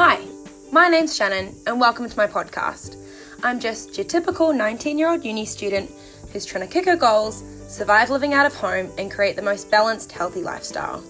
Hi, 0.00 0.20
my 0.70 0.86
name's 0.86 1.16
Shannon, 1.16 1.56
and 1.66 1.80
welcome 1.80 2.08
to 2.08 2.16
my 2.16 2.28
podcast. 2.28 2.94
I'm 3.42 3.58
just 3.58 3.98
your 3.98 4.06
typical 4.06 4.52
19 4.52 4.96
year 4.96 5.10
old 5.10 5.24
uni 5.24 5.44
student 5.44 5.90
who's 6.32 6.46
trying 6.46 6.64
to 6.64 6.72
kick 6.72 6.84
her 6.84 6.94
goals, 6.94 7.42
survive 7.66 8.08
living 8.08 8.32
out 8.32 8.46
of 8.46 8.54
home, 8.54 8.92
and 8.96 9.10
create 9.10 9.34
the 9.34 9.42
most 9.42 9.72
balanced, 9.72 10.12
healthy 10.12 10.40
lifestyle. 10.40 11.02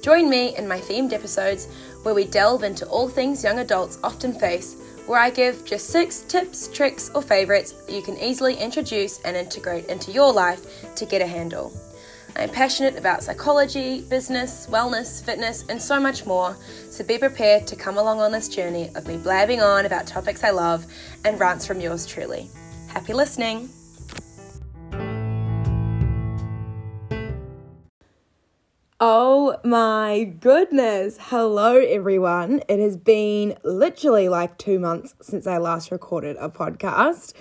Join 0.00 0.30
me 0.30 0.56
in 0.56 0.66
my 0.66 0.78
themed 0.80 1.12
episodes 1.12 1.68
where 2.02 2.14
we 2.14 2.24
delve 2.24 2.62
into 2.62 2.86
all 2.86 3.10
things 3.10 3.44
young 3.44 3.58
adults 3.58 3.98
often 4.02 4.32
face, 4.32 4.74
where 5.04 5.20
I 5.20 5.28
give 5.28 5.66
just 5.66 5.90
six 5.90 6.22
tips, 6.22 6.68
tricks, 6.68 7.10
or 7.14 7.20
favourites 7.20 7.72
that 7.72 7.94
you 7.94 8.00
can 8.00 8.16
easily 8.16 8.54
introduce 8.54 9.20
and 9.20 9.36
integrate 9.36 9.84
into 9.90 10.12
your 10.12 10.32
life 10.32 10.94
to 10.94 11.04
get 11.04 11.20
a 11.20 11.26
handle. 11.26 11.74
I 12.36 12.42
am 12.44 12.50
passionate 12.50 12.96
about 12.96 13.22
psychology, 13.22 14.02
business, 14.02 14.66
wellness, 14.70 15.22
fitness, 15.24 15.64
and 15.68 15.82
so 15.82 15.98
much 15.98 16.26
more, 16.26 16.56
so 16.88 17.04
be 17.04 17.18
prepared 17.18 17.66
to 17.66 17.76
come 17.76 17.98
along 17.98 18.20
on 18.20 18.30
this 18.30 18.48
journey 18.48 18.90
of 18.94 19.06
me 19.06 19.16
blabbing 19.16 19.60
on 19.60 19.84
about 19.84 20.06
topics 20.06 20.44
I 20.44 20.50
love 20.50 20.86
and 21.24 21.40
rants 21.40 21.66
from 21.66 21.80
yours 21.80 22.06
truly. 22.06 22.48
Happy 22.88 23.12
listening! 23.12 23.68
Oh 29.02 29.56
my 29.64 30.24
goodness. 30.40 31.16
Hello, 31.18 31.78
everyone. 31.78 32.60
It 32.68 32.78
has 32.80 32.98
been 32.98 33.56
literally 33.64 34.28
like 34.28 34.58
two 34.58 34.78
months 34.78 35.14
since 35.22 35.46
I 35.46 35.56
last 35.56 35.90
recorded 35.90 36.36
a 36.38 36.50
podcast. 36.50 37.32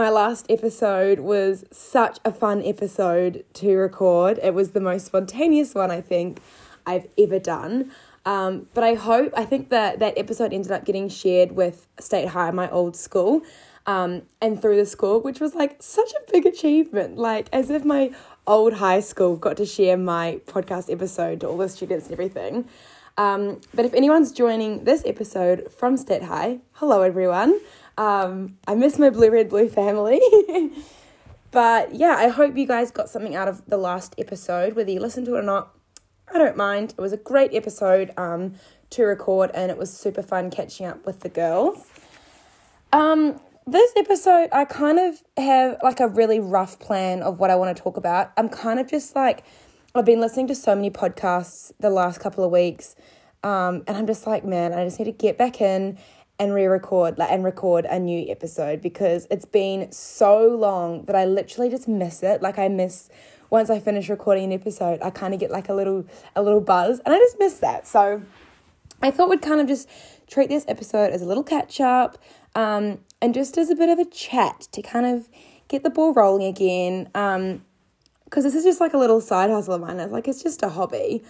My 0.00 0.08
last 0.08 0.46
episode 0.48 1.20
was 1.20 1.66
such 1.70 2.20
a 2.24 2.32
fun 2.32 2.62
episode 2.64 3.44
to 3.52 3.76
record. 3.76 4.40
It 4.42 4.54
was 4.54 4.70
the 4.70 4.80
most 4.80 5.04
spontaneous 5.04 5.74
one 5.74 5.90
I 5.90 6.00
think 6.00 6.40
I've 6.86 7.06
ever 7.18 7.38
done. 7.38 7.92
Um, 8.24 8.66
but 8.72 8.82
I 8.82 8.94
hope, 8.94 9.34
I 9.36 9.44
think 9.44 9.68
that 9.68 9.98
that 9.98 10.16
episode 10.16 10.54
ended 10.54 10.72
up 10.72 10.86
getting 10.86 11.10
shared 11.10 11.52
with 11.52 11.86
State 11.98 12.28
High, 12.28 12.50
my 12.50 12.70
old 12.70 12.96
school, 12.96 13.42
um, 13.84 14.22
and 14.40 14.62
through 14.62 14.76
the 14.76 14.86
school, 14.86 15.20
which 15.20 15.38
was 15.38 15.54
like 15.54 15.82
such 15.82 16.12
a 16.12 16.32
big 16.32 16.46
achievement. 16.46 17.18
Like, 17.18 17.50
as 17.52 17.68
if 17.68 17.84
my 17.84 18.14
old 18.46 18.72
high 18.72 19.00
school 19.00 19.36
got 19.36 19.58
to 19.58 19.66
share 19.66 19.98
my 19.98 20.40
podcast 20.46 20.90
episode 20.90 21.40
to 21.40 21.48
all 21.48 21.58
the 21.58 21.68
students 21.68 22.06
and 22.06 22.14
everything. 22.14 22.66
Um, 23.18 23.60
but 23.74 23.84
if 23.84 23.92
anyone's 23.92 24.32
joining 24.32 24.84
this 24.84 25.02
episode 25.04 25.70
from 25.70 25.98
State 25.98 26.22
High, 26.22 26.60
hello 26.72 27.02
everyone. 27.02 27.60
Um, 28.00 28.56
I 28.66 28.74
miss 28.76 28.98
my 28.98 29.10
blue, 29.10 29.30
red, 29.30 29.50
blue 29.50 29.68
family. 29.68 30.22
but 31.50 31.94
yeah, 31.94 32.16
I 32.16 32.28
hope 32.28 32.56
you 32.56 32.66
guys 32.66 32.90
got 32.90 33.10
something 33.10 33.36
out 33.36 33.46
of 33.46 33.66
the 33.66 33.76
last 33.76 34.14
episode, 34.16 34.74
whether 34.74 34.90
you 34.90 35.00
listened 35.00 35.26
to 35.26 35.36
it 35.36 35.40
or 35.40 35.42
not. 35.42 35.76
I 36.32 36.38
don't 36.38 36.56
mind. 36.56 36.94
It 36.96 37.00
was 37.00 37.12
a 37.12 37.18
great 37.18 37.52
episode 37.52 38.12
um, 38.16 38.54
to 38.90 39.02
record, 39.02 39.50
and 39.52 39.70
it 39.70 39.76
was 39.76 39.92
super 39.92 40.22
fun 40.22 40.50
catching 40.50 40.86
up 40.86 41.04
with 41.04 41.20
the 41.20 41.28
girls. 41.28 41.88
Um, 42.90 43.38
this 43.66 43.92
episode, 43.96 44.48
I 44.50 44.64
kind 44.64 44.98
of 44.98 45.22
have 45.36 45.76
like 45.82 46.00
a 46.00 46.08
really 46.08 46.40
rough 46.40 46.78
plan 46.78 47.22
of 47.22 47.38
what 47.38 47.50
I 47.50 47.56
want 47.56 47.76
to 47.76 47.82
talk 47.82 47.98
about. 47.98 48.32
I'm 48.38 48.48
kind 48.48 48.80
of 48.80 48.88
just 48.88 49.14
like, 49.14 49.44
I've 49.94 50.06
been 50.06 50.20
listening 50.20 50.46
to 50.46 50.54
so 50.54 50.74
many 50.74 50.88
podcasts 50.88 51.72
the 51.80 51.90
last 51.90 52.18
couple 52.18 52.44
of 52.44 52.50
weeks, 52.50 52.96
um, 53.42 53.82
and 53.86 53.98
I'm 53.98 54.06
just 54.06 54.26
like, 54.26 54.42
man, 54.42 54.72
I 54.72 54.84
just 54.84 54.98
need 54.98 55.04
to 55.04 55.12
get 55.12 55.36
back 55.36 55.60
in 55.60 55.98
and 56.40 56.54
re-record 56.54 57.18
like 57.18 57.30
and 57.30 57.44
record 57.44 57.84
a 57.84 58.00
new 58.00 58.28
episode 58.30 58.80
because 58.80 59.26
it's 59.30 59.44
been 59.44 59.92
so 59.92 60.48
long 60.48 61.04
that 61.04 61.14
I 61.14 61.26
literally 61.26 61.68
just 61.68 61.86
miss 61.86 62.22
it. 62.22 62.40
Like 62.40 62.58
I 62.58 62.66
miss 62.68 63.10
once 63.50 63.68
I 63.68 63.78
finish 63.78 64.08
recording 64.08 64.44
an 64.44 64.52
episode, 64.52 65.00
I 65.02 65.10
kind 65.10 65.34
of 65.34 65.38
get 65.38 65.50
like 65.50 65.68
a 65.68 65.74
little 65.74 66.06
a 66.34 66.42
little 66.42 66.62
buzz, 66.62 67.00
and 67.04 67.14
I 67.14 67.18
just 67.18 67.38
miss 67.38 67.58
that. 67.58 67.86
So 67.86 68.22
I 69.02 69.10
thought 69.10 69.28
we'd 69.28 69.42
kind 69.42 69.60
of 69.60 69.68
just 69.68 69.88
treat 70.26 70.48
this 70.48 70.64
episode 70.66 71.12
as 71.12 71.20
a 71.20 71.26
little 71.26 71.42
catch 71.44 71.78
up, 71.80 72.16
um, 72.54 73.00
and 73.20 73.34
just 73.34 73.58
as 73.58 73.68
a 73.68 73.74
bit 73.74 73.90
of 73.90 73.98
a 73.98 74.06
chat 74.06 74.68
to 74.72 74.80
kind 74.80 75.04
of 75.04 75.28
get 75.68 75.82
the 75.82 75.90
ball 75.90 76.14
rolling 76.14 76.46
again. 76.46 77.10
Um, 77.14 77.64
because 78.24 78.44
this 78.44 78.54
is 78.54 78.62
just 78.62 78.80
like 78.80 78.94
a 78.94 78.98
little 78.98 79.20
side 79.20 79.50
hustle 79.50 79.74
of 79.74 79.80
mine. 79.80 79.98
It's 79.98 80.12
like 80.12 80.28
it's 80.28 80.42
just 80.42 80.62
a 80.62 80.68
hobby 80.68 81.22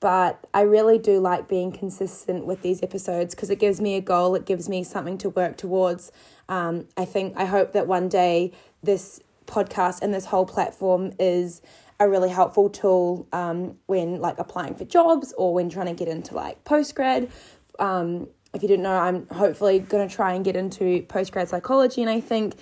but 0.00 0.44
I 0.52 0.62
really 0.62 0.98
do 0.98 1.18
like 1.18 1.48
being 1.48 1.72
consistent 1.72 2.44
with 2.44 2.62
these 2.62 2.82
episodes 2.82 3.34
because 3.34 3.50
it 3.50 3.58
gives 3.58 3.80
me 3.80 3.96
a 3.96 4.00
goal, 4.00 4.34
it 4.34 4.44
gives 4.44 4.68
me 4.68 4.84
something 4.84 5.18
to 5.18 5.30
work 5.30 5.56
towards. 5.56 6.12
Um, 6.48 6.86
I 6.96 7.04
think, 7.04 7.34
I 7.36 7.46
hope 7.46 7.72
that 7.72 7.86
one 7.86 8.08
day 8.08 8.52
this 8.82 9.20
podcast 9.46 10.02
and 10.02 10.12
this 10.12 10.26
whole 10.26 10.46
platform 10.46 11.12
is 11.18 11.62
a 11.98 12.08
really 12.08 12.28
helpful 12.28 12.68
tool 12.68 13.26
um, 13.32 13.78
when 13.86 14.20
like 14.20 14.38
applying 14.38 14.74
for 14.74 14.84
jobs 14.84 15.32
or 15.36 15.54
when 15.54 15.70
trying 15.70 15.86
to 15.86 15.94
get 15.94 16.08
into 16.08 16.34
like 16.34 16.62
postgrad. 16.64 17.30
Um, 17.78 18.28
if 18.52 18.62
you 18.62 18.68
didn't 18.68 18.82
know, 18.82 18.96
I'm 18.96 19.26
hopefully 19.28 19.78
going 19.78 20.06
to 20.06 20.14
try 20.14 20.34
and 20.34 20.44
get 20.44 20.56
into 20.56 21.02
postgrad 21.08 21.48
psychology, 21.48 22.00
and 22.00 22.10
I 22.10 22.20
think 22.20 22.54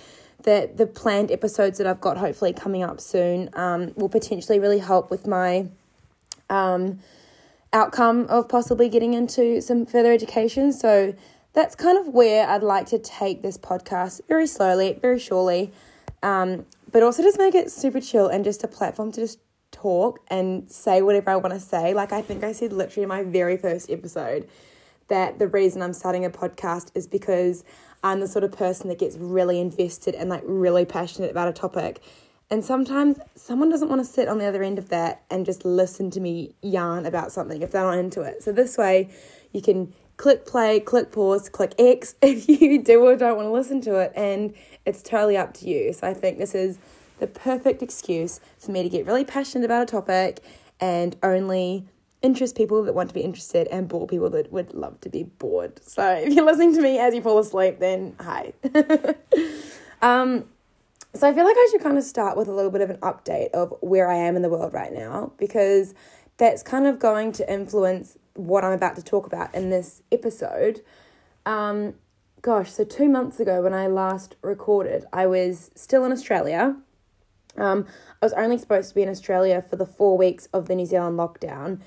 that 0.43 0.77
the 0.77 0.85
planned 0.85 1.31
episodes 1.31 1.77
that 1.77 1.87
I've 1.87 2.01
got 2.01 2.17
hopefully 2.17 2.53
coming 2.53 2.83
up 2.83 2.99
soon 2.99 3.49
um, 3.53 3.93
will 3.95 4.09
potentially 4.09 4.59
really 4.59 4.79
help 4.79 5.09
with 5.09 5.25
my 5.25 5.67
um, 6.49 6.99
outcome 7.75 8.25
of 8.27 8.47
possibly 8.47 8.89
getting 8.89 9.13
into 9.13 9.61
some 9.61 9.85
further 9.85 10.11
education. 10.11 10.71
So 10.71 11.13
that's 11.53 11.75
kind 11.75 11.97
of 11.97 12.07
where 12.07 12.47
I'd 12.47 12.63
like 12.63 12.87
to 12.87 12.97
take 12.99 13.41
this 13.41 13.57
podcast 13.57 14.21
very 14.27 14.47
slowly, 14.47 14.97
very 15.01 15.19
surely, 15.19 15.71
um, 16.23 16.65
but 16.91 17.03
also 17.03 17.21
just 17.21 17.37
make 17.37 17.53
it 17.53 17.69
super 17.69 17.99
chill 17.99 18.27
and 18.27 18.43
just 18.43 18.63
a 18.63 18.67
platform 18.67 19.11
to 19.11 19.21
just 19.21 19.39
talk 19.71 20.21
and 20.29 20.71
say 20.71 21.01
whatever 21.01 21.29
I 21.31 21.35
want 21.35 21.53
to 21.53 21.59
say. 21.59 21.93
Like 21.93 22.13
I 22.13 22.21
think 22.21 22.43
I 22.43 22.53
said 22.53 22.71
literally 22.71 23.03
in 23.03 23.09
my 23.09 23.23
very 23.23 23.57
first 23.57 23.91
episode 23.91 24.47
that 25.09 25.37
the 25.37 25.47
reason 25.47 25.81
I'm 25.81 25.93
starting 25.93 26.25
a 26.25 26.29
podcast 26.29 26.91
is 26.95 27.07
because 27.07 27.63
I'm 28.03 28.21
the 28.21 28.27
sort 28.27 28.43
of 28.43 28.53
person 28.53 28.87
that 28.87 28.99
gets 28.99 29.17
really 29.17 29.59
invested 29.59 30.15
and 30.15 30.29
like 30.29 30.43
really 30.45 30.85
passionate 30.85 31.29
about 31.29 31.49
a 31.49 31.53
topic 31.53 32.01
and 32.49 32.63
sometimes 32.63 33.19
someone 33.35 33.69
doesn't 33.69 33.89
want 33.89 34.01
to 34.01 34.05
sit 34.05 34.27
on 34.27 34.37
the 34.37 34.45
other 34.45 34.61
end 34.61 34.77
of 34.77 34.89
that 34.89 35.23
and 35.29 35.45
just 35.45 35.65
listen 35.65 36.11
to 36.11 36.19
me 36.19 36.55
yarn 36.61 37.05
about 37.05 37.31
something 37.31 37.61
if 37.61 37.71
they're 37.71 37.83
not 37.83 37.97
into 37.97 38.21
it. 38.21 38.43
So 38.43 38.51
this 38.51 38.77
way 38.77 39.09
you 39.51 39.61
can 39.61 39.93
click 40.17 40.45
play, 40.45 40.79
click 40.79 41.11
pause, 41.11 41.49
click 41.49 41.73
X 41.79 42.15
if 42.21 42.47
you 42.47 42.81
do 42.81 43.01
or 43.03 43.15
don't 43.15 43.35
want 43.35 43.47
to 43.47 43.51
listen 43.51 43.81
to 43.81 43.95
it, 43.95 44.11
and 44.15 44.53
it's 44.85 45.01
totally 45.01 45.37
up 45.37 45.53
to 45.55 45.67
you. 45.67 45.91
So 45.93 46.07
I 46.07 46.13
think 46.13 46.37
this 46.37 46.55
is 46.55 46.77
the 47.19 47.27
perfect 47.27 47.81
excuse 47.81 48.39
for 48.59 48.71
me 48.71 48.83
to 48.83 48.89
get 48.89 49.05
really 49.05 49.25
passionate 49.25 49.65
about 49.65 49.83
a 49.83 49.85
topic 49.85 50.39
and 50.79 51.15
only 51.23 51.87
interest 52.21 52.57
people 52.57 52.83
that 52.83 52.93
want 52.93 53.09
to 53.09 53.13
be 53.13 53.21
interested 53.21 53.67
and 53.67 53.87
bore 53.87 54.07
people 54.07 54.29
that 54.31 54.51
would 54.51 54.73
love 54.73 54.99
to 55.01 55.09
be 55.09 55.23
bored. 55.23 55.79
So 55.85 56.11
if 56.11 56.33
you're 56.33 56.45
listening 56.45 56.75
to 56.75 56.81
me 56.81 56.97
as 56.97 57.13
you 57.13 57.21
fall 57.21 57.37
asleep, 57.37 57.79
then 57.79 58.15
hi. 58.19 58.53
um, 60.01 60.45
so 61.15 61.27
I 61.29 61.33
feel 61.33 61.45
like 61.45 61.55
I 61.57 61.67
should 61.71 61.81
kind 61.81 61.97
of 61.97 62.03
start 62.03 62.37
with 62.37 62.47
a 62.47 62.51
little 62.51 62.71
bit 62.71 62.81
of 62.81 62.89
an 62.89 62.97
update 62.97 63.51
of 63.51 63.73
where 63.81 64.09
I 64.09 64.15
am 64.15 64.35
in 64.35 64.41
the 64.41 64.49
world 64.49 64.73
right 64.73 64.93
now 64.93 65.31
because 65.37 65.93
that's 66.37 66.61
kind 66.61 66.85
of 66.85 66.99
going 66.99 67.31
to 67.33 67.51
influence 67.51 68.17
what 68.33 68.65
I'm 68.65 68.73
about 68.73 68.97
to 68.97 69.03
talk 69.03 69.25
about 69.25 69.53
in 69.55 69.69
this 69.69 70.03
episode. 70.11 70.81
Um, 71.45 71.95
gosh, 72.41 72.71
so 72.71 72.83
two 72.83 73.07
months 73.07 73.39
ago 73.39 73.61
when 73.61 73.73
I 73.73 73.87
last 73.87 74.35
recorded, 74.41 75.05
I 75.13 75.25
was 75.25 75.71
still 75.75 76.03
in 76.03 76.11
Australia. 76.11 76.75
Um, 77.57 77.85
I 78.21 78.25
was 78.25 78.33
only 78.33 78.57
supposed 78.57 78.89
to 78.89 78.95
be 78.95 79.01
in 79.01 79.09
Australia 79.09 79.61
for 79.61 79.77
the 79.77 79.85
four 79.85 80.17
weeks 80.17 80.47
of 80.47 80.67
the 80.67 80.75
New 80.75 80.85
Zealand 80.85 81.17
lockdown, 81.17 81.79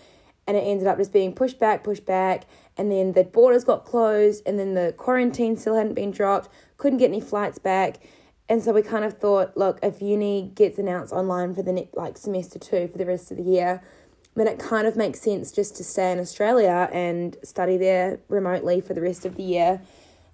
and 0.46 0.56
it 0.56 0.60
ended 0.60 0.86
up 0.86 0.96
just 0.96 1.12
being 1.12 1.34
pushed 1.34 1.58
back, 1.58 1.84
pushed 1.84 2.06
back, 2.06 2.44
and 2.78 2.90
then 2.90 3.12
the 3.12 3.24
borders 3.24 3.64
got 3.64 3.84
closed, 3.84 4.42
and 4.46 4.58
then 4.58 4.72
the 4.72 4.94
quarantine 4.96 5.58
still 5.58 5.74
hadn't 5.74 5.92
been 5.92 6.10
dropped, 6.10 6.48
couldn't 6.78 6.98
get 6.98 7.08
any 7.08 7.20
flights 7.20 7.58
back 7.58 7.98
and 8.48 8.62
so 8.62 8.72
we 8.72 8.82
kind 8.82 9.04
of 9.04 9.18
thought, 9.18 9.56
look, 9.56 9.78
if 9.82 10.00
uni 10.00 10.52
gets 10.54 10.78
announced 10.78 11.12
online 11.12 11.54
for 11.54 11.62
the 11.62 11.72
next 11.72 11.94
like 11.94 12.16
semester 12.16 12.58
two 12.58 12.88
for 12.88 12.96
the 12.98 13.04
rest 13.04 13.30
of 13.30 13.36
the 13.36 13.42
year, 13.42 13.82
then 14.34 14.46
it 14.46 14.58
kind 14.58 14.86
of 14.86 14.96
makes 14.96 15.20
sense 15.20 15.52
just 15.52 15.76
to 15.76 15.84
stay 15.84 16.12
in 16.12 16.18
Australia 16.18 16.88
and 16.92 17.36
study 17.42 17.76
there 17.76 18.20
remotely 18.28 18.80
for 18.80 18.94
the 18.94 19.00
rest 19.00 19.26
of 19.26 19.36
the 19.36 19.42
year, 19.42 19.80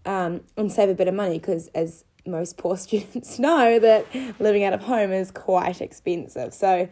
um, 0.05 0.43
and 0.57 0.71
save 0.71 0.89
a 0.89 0.95
bit 0.95 1.09
of 1.09 1.15
money 1.15 1.39
because 1.39 1.69
as 1.69 2.05
most 2.27 2.57
poor 2.59 2.77
students 2.77 3.39
know 3.39 3.79
that 3.79 4.07
living 4.39 4.65
out 4.65 4.73
of 4.73 4.83
home 4.83 5.13
is 5.13 5.31
quite 5.31 5.81
expensive. 5.81 6.55
So 6.55 6.89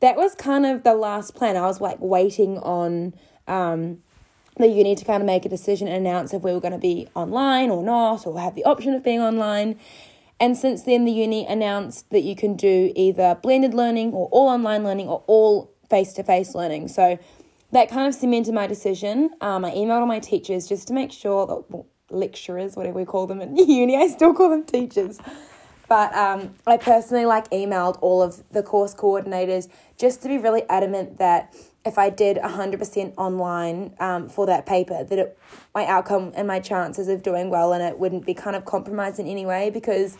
that 0.00 0.16
was 0.16 0.34
kind 0.34 0.64
of 0.64 0.82
the 0.82 0.94
last 0.94 1.34
plan. 1.34 1.56
I 1.56 1.62
was 1.62 1.80
like 1.80 1.98
waiting 2.00 2.58
on 2.58 3.14
um, 3.46 4.02
the 4.56 4.68
uni 4.68 4.94
to 4.94 5.04
kind 5.04 5.22
of 5.22 5.26
make 5.26 5.44
a 5.44 5.48
decision 5.48 5.88
and 5.88 5.96
announce 6.06 6.32
if 6.32 6.42
we 6.42 6.52
were 6.52 6.60
going 6.60 6.72
to 6.72 6.78
be 6.78 7.08
online 7.14 7.70
or 7.70 7.82
not, 7.82 8.26
or 8.26 8.38
have 8.38 8.54
the 8.54 8.64
option 8.64 8.94
of 8.94 9.02
being 9.02 9.20
online. 9.20 9.78
And 10.44 10.58
since 10.58 10.82
then, 10.82 11.06
the 11.06 11.10
uni 11.10 11.46
announced 11.46 12.10
that 12.10 12.20
you 12.20 12.36
can 12.36 12.54
do 12.54 12.92
either 12.94 13.34
blended 13.42 13.72
learning 13.72 14.12
or 14.12 14.28
all 14.30 14.48
online 14.48 14.84
learning 14.84 15.08
or 15.08 15.24
all 15.26 15.72
face 15.88 16.12
to 16.12 16.22
face 16.22 16.54
learning. 16.54 16.88
So 16.88 17.18
that 17.72 17.88
kind 17.88 18.06
of 18.06 18.14
cemented 18.14 18.52
my 18.52 18.66
decision. 18.66 19.30
Um, 19.40 19.64
I 19.64 19.70
emailed 19.70 20.00
all 20.00 20.06
my 20.06 20.18
teachers 20.18 20.68
just 20.68 20.86
to 20.88 20.92
make 20.92 21.12
sure 21.12 21.46
that 21.46 21.64
well, 21.70 21.86
lecturers, 22.10 22.76
whatever 22.76 22.98
we 22.98 23.06
call 23.06 23.26
them 23.26 23.40
in 23.40 23.56
uni, 23.68 23.96
I 23.96 24.06
still 24.08 24.34
call 24.34 24.50
them 24.50 24.64
teachers. 24.64 25.18
But 25.88 26.14
um, 26.14 26.54
I 26.66 26.76
personally 26.76 27.24
like 27.24 27.48
emailed 27.48 27.96
all 28.02 28.20
of 28.20 28.42
the 28.50 28.62
course 28.62 28.94
coordinators 28.94 29.70
just 29.96 30.20
to 30.24 30.28
be 30.28 30.36
really 30.36 30.64
adamant 30.68 31.16
that 31.20 31.54
if 31.84 31.98
I 31.98 32.08
did 32.08 32.38
100% 32.38 33.14
online 33.16 33.94
um, 34.00 34.28
for 34.28 34.46
that 34.46 34.64
paper, 34.64 35.04
that 35.04 35.18
it, 35.18 35.38
my 35.74 35.84
outcome 35.86 36.32
and 36.34 36.48
my 36.48 36.60
chances 36.60 37.08
of 37.08 37.22
doing 37.22 37.50
well 37.50 37.72
in 37.72 37.80
it 37.82 37.98
wouldn't 37.98 38.24
be 38.24 38.34
kind 38.34 38.56
of 38.56 38.64
compromised 38.64 39.18
in 39.18 39.26
any 39.26 39.44
way 39.44 39.70
because 39.70 40.16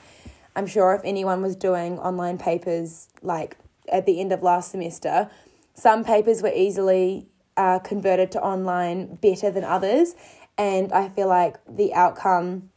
I'm 0.55 0.67
sure 0.67 0.95
if 0.95 1.01
anyone 1.05 1.41
was 1.43 1.57
doing 1.57 1.99
online 1.99 2.39
papers 2.39 3.09
like 3.23 3.57
at 3.91 4.07
the 4.07 4.21
end 4.21 4.33
of 4.33 4.43
last 4.43 4.71
semester, 4.71 5.31
some 5.75 6.05
papers 6.05 6.43
were 6.43 6.53
easily 6.55 7.27
uh, 7.57 7.79
converted 7.79 8.31
to 8.33 8.41
online 8.41 9.17
better 9.17 9.51
than 9.51 9.65
others. 9.65 10.15
And 10.59 10.93
I 10.93 11.09
feel 11.09 11.29
like 11.29 11.57
the 11.69 11.95
outcome 11.95 12.71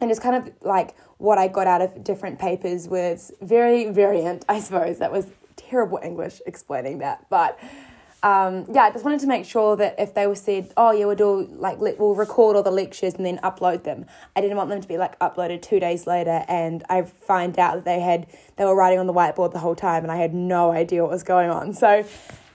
and 0.00 0.10
it's 0.10 0.20
kind 0.20 0.34
of 0.34 0.50
like 0.62 0.96
what 1.18 1.36
I 1.36 1.46
got 1.46 1.66
out 1.66 1.82
of 1.82 2.02
different 2.02 2.38
papers 2.38 2.88
was 2.88 3.32
very 3.42 3.90
variant, 3.90 4.46
I 4.48 4.60
suppose. 4.60 4.98
That 4.98 5.12
was 5.12 5.26
terrible 5.56 6.00
English 6.02 6.40
explaining 6.46 6.98
that. 6.98 7.26
But 7.28 7.58
um, 8.22 8.66
yeah, 8.72 8.82
I 8.82 8.90
just 8.90 9.04
wanted 9.04 9.20
to 9.20 9.26
make 9.26 9.46
sure 9.46 9.76
that 9.76 9.94
if 9.98 10.14
they 10.14 10.26
were 10.26 10.34
said, 10.34 10.72
oh 10.76 10.90
yeah, 10.92 11.06
we'll 11.06 11.16
do 11.16 11.48
like 11.56 11.78
we'll 11.78 12.14
record 12.14 12.54
all 12.54 12.62
the 12.62 12.70
lectures 12.70 13.14
and 13.14 13.24
then 13.24 13.38
upload 13.38 13.84
them. 13.84 14.04
I 14.36 14.42
didn't 14.42 14.58
want 14.58 14.68
them 14.68 14.80
to 14.80 14.88
be 14.88 14.98
like 14.98 15.18
uploaded 15.20 15.62
two 15.62 15.80
days 15.80 16.06
later, 16.06 16.44
and 16.46 16.84
I 16.90 17.02
find 17.02 17.58
out 17.58 17.76
that 17.76 17.84
they 17.84 18.00
had 18.00 18.26
they 18.56 18.64
were 18.64 18.76
writing 18.76 18.98
on 18.98 19.06
the 19.06 19.14
whiteboard 19.14 19.52
the 19.52 19.58
whole 19.58 19.74
time, 19.74 20.02
and 20.02 20.12
I 20.12 20.16
had 20.16 20.34
no 20.34 20.70
idea 20.70 21.02
what 21.02 21.10
was 21.10 21.22
going 21.22 21.48
on. 21.48 21.72
So, 21.72 22.04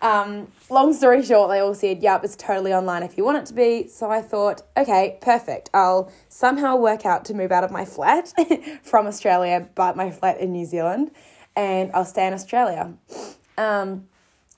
um, 0.03 0.51
long 0.69 0.93
story 0.93 1.23
short, 1.23 1.49
they 1.49 1.59
all 1.59 1.73
said, 1.73 2.03
yep, 2.03 2.23
it's 2.23 2.35
totally 2.35 2.71
online 2.71 3.01
if 3.01 3.17
you 3.17 3.25
want 3.25 3.39
it 3.39 3.45
to 3.47 3.53
be. 3.53 3.87
So 3.87 4.11
I 4.11 4.21
thought, 4.21 4.61
okay, 4.77 5.17
perfect. 5.19 5.71
I'll 5.73 6.11
somehow 6.29 6.75
work 6.75 7.07
out 7.07 7.25
to 7.25 7.33
move 7.33 7.51
out 7.51 7.63
of 7.63 7.71
my 7.71 7.85
flat 7.85 8.31
from 8.83 9.07
Australia, 9.07 9.67
but 9.73 9.97
my 9.97 10.11
flat 10.11 10.39
in 10.39 10.51
New 10.51 10.65
Zealand, 10.65 11.09
and 11.55 11.91
I'll 11.93 12.05
stay 12.05 12.27
in 12.27 12.33
Australia. 12.33 12.93
Um, 13.57 14.07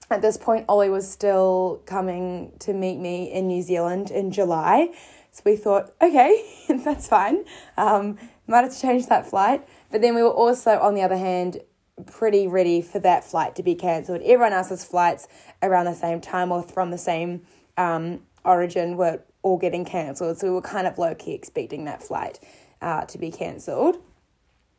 at 0.10 0.22
this 0.22 0.38
point, 0.38 0.66
Ollie 0.70 0.90
was 0.90 1.10
still 1.10 1.82
coming 1.86 2.54
to 2.60 2.74
meet 2.74 2.98
me 2.98 3.32
in 3.32 3.48
New 3.48 3.62
Zealand 3.62 4.10
in 4.10 4.32
July. 4.32 4.90
So 5.32 5.44
we 5.46 5.56
thought, 5.56 5.94
okay, 6.02 6.44
that's 6.84 7.08
fine. 7.08 7.44
Um, 7.78 8.18
might 8.48 8.64
have 8.64 8.74
to 8.74 8.80
change 8.80 9.08
that 9.08 9.30
flight. 9.30 9.68
But 9.92 10.02
then 10.02 10.16
we 10.16 10.24
were 10.24 10.32
also, 10.32 10.80
on 10.80 10.96
the 10.96 11.02
other 11.02 11.18
hand, 11.18 11.60
pretty 12.06 12.48
ready 12.48 12.82
for 12.82 13.00
that 13.00 13.24
flight 13.24 13.56
to 13.56 13.64
be 13.64 13.76
cancelled. 13.76 14.22
Everyone 14.22 14.54
else's 14.54 14.86
flights 14.86 15.28
around 15.62 15.86
the 15.86 15.96
same 15.96 16.22
time 16.22 16.52
or 16.52 16.64
from 16.64 16.92
the 16.92 16.98
same 16.98 17.42
um, 17.76 18.22
origin 18.46 18.98
were 18.98 19.22
all 19.42 19.58
getting 19.58 19.84
cancelled. 19.84 20.38
So 20.38 20.48
we 20.48 20.54
were 20.54 20.62
kind 20.62 20.88
of 20.88 20.98
low 20.98 21.16
key 21.16 21.34
expecting 21.34 21.86
that 21.86 22.02
flight 22.02 22.40
uh, 22.82 23.06
to 23.06 23.18
be 23.18 23.32
cancelled. 23.32 23.98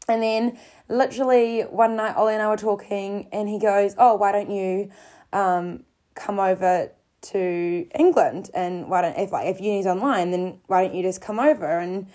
And 0.09 0.23
then, 0.23 0.59
literally, 0.89 1.63
one 1.63 1.97
night, 1.97 2.17
Ollie 2.17 2.33
and 2.33 2.43
I 2.43 2.49
were 2.49 2.57
talking, 2.57 3.29
and 3.31 3.47
he 3.47 3.59
goes, 3.59 3.95
Oh, 3.99 4.15
why 4.15 4.33
don't 4.33 4.51
you 4.51 4.91
um, 5.33 5.85
come 6.15 6.39
over 6.39 6.91
to 7.21 7.89
England 7.99 8.51
and 8.55 8.89
why 8.89 9.03
don't 9.03 9.19
if 9.19 9.33
like 9.33 9.47
if 9.47 9.61
uni's 9.61 9.87
online 9.87 10.31
then 10.31 10.61
why 10.67 10.85
don't 10.85 10.95
you 10.95 11.03
just 11.03 11.21
come 11.21 11.41
over 11.41 11.79
and 11.79 12.07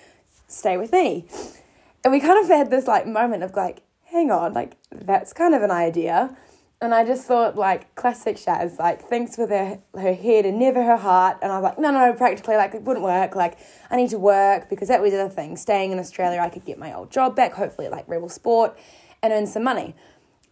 stay 0.47 0.77
with 0.77 0.91
me? 0.91 1.25
And 2.03 2.11
we 2.11 2.19
kind 2.19 2.41
of 2.43 2.47
had 2.49 2.69
this 2.69 2.87
like 2.87 3.07
moment 3.07 3.43
of 3.43 3.53
like 3.55 3.81
hang 4.05 4.31
on 4.31 4.53
like 4.53 4.77
that's 4.91 5.33
kind 5.33 5.53
of 5.53 5.61
an 5.61 5.71
idea. 5.71 6.35
And 6.81 6.93
I 6.93 7.05
just 7.05 7.25
thought 7.25 7.55
like 7.55 7.95
classic 7.95 8.35
Shaz 8.35 8.77
like 8.77 9.01
thinks 9.01 9.37
with 9.37 9.49
her 9.49 9.79
her 9.95 10.13
head 10.13 10.45
and 10.45 10.59
never 10.59 10.83
her 10.83 10.97
heart. 10.97 11.37
And 11.41 11.51
I 11.51 11.59
was 11.59 11.63
like 11.63 11.79
no 11.79 11.91
no 11.91 12.13
practically 12.13 12.55
like 12.55 12.73
it 12.73 12.83
wouldn't 12.83 13.03
work. 13.03 13.35
Like 13.35 13.57
I 13.89 13.97
need 13.97 14.09
to 14.09 14.19
work 14.19 14.69
because 14.69 14.87
that 14.87 15.01
was 15.01 15.11
the 15.11 15.21
other 15.21 15.33
thing. 15.33 15.57
Staying 15.57 15.91
in 15.91 15.99
Australia 15.99 16.39
I 16.39 16.49
could 16.49 16.65
get 16.65 16.77
my 16.77 16.93
old 16.93 17.11
job 17.11 17.35
back 17.35 17.53
hopefully 17.53 17.89
like 17.89 18.07
Rebel 18.07 18.29
Sport 18.29 18.77
and 19.21 19.31
earn 19.33 19.47
some 19.47 19.63
money 19.63 19.95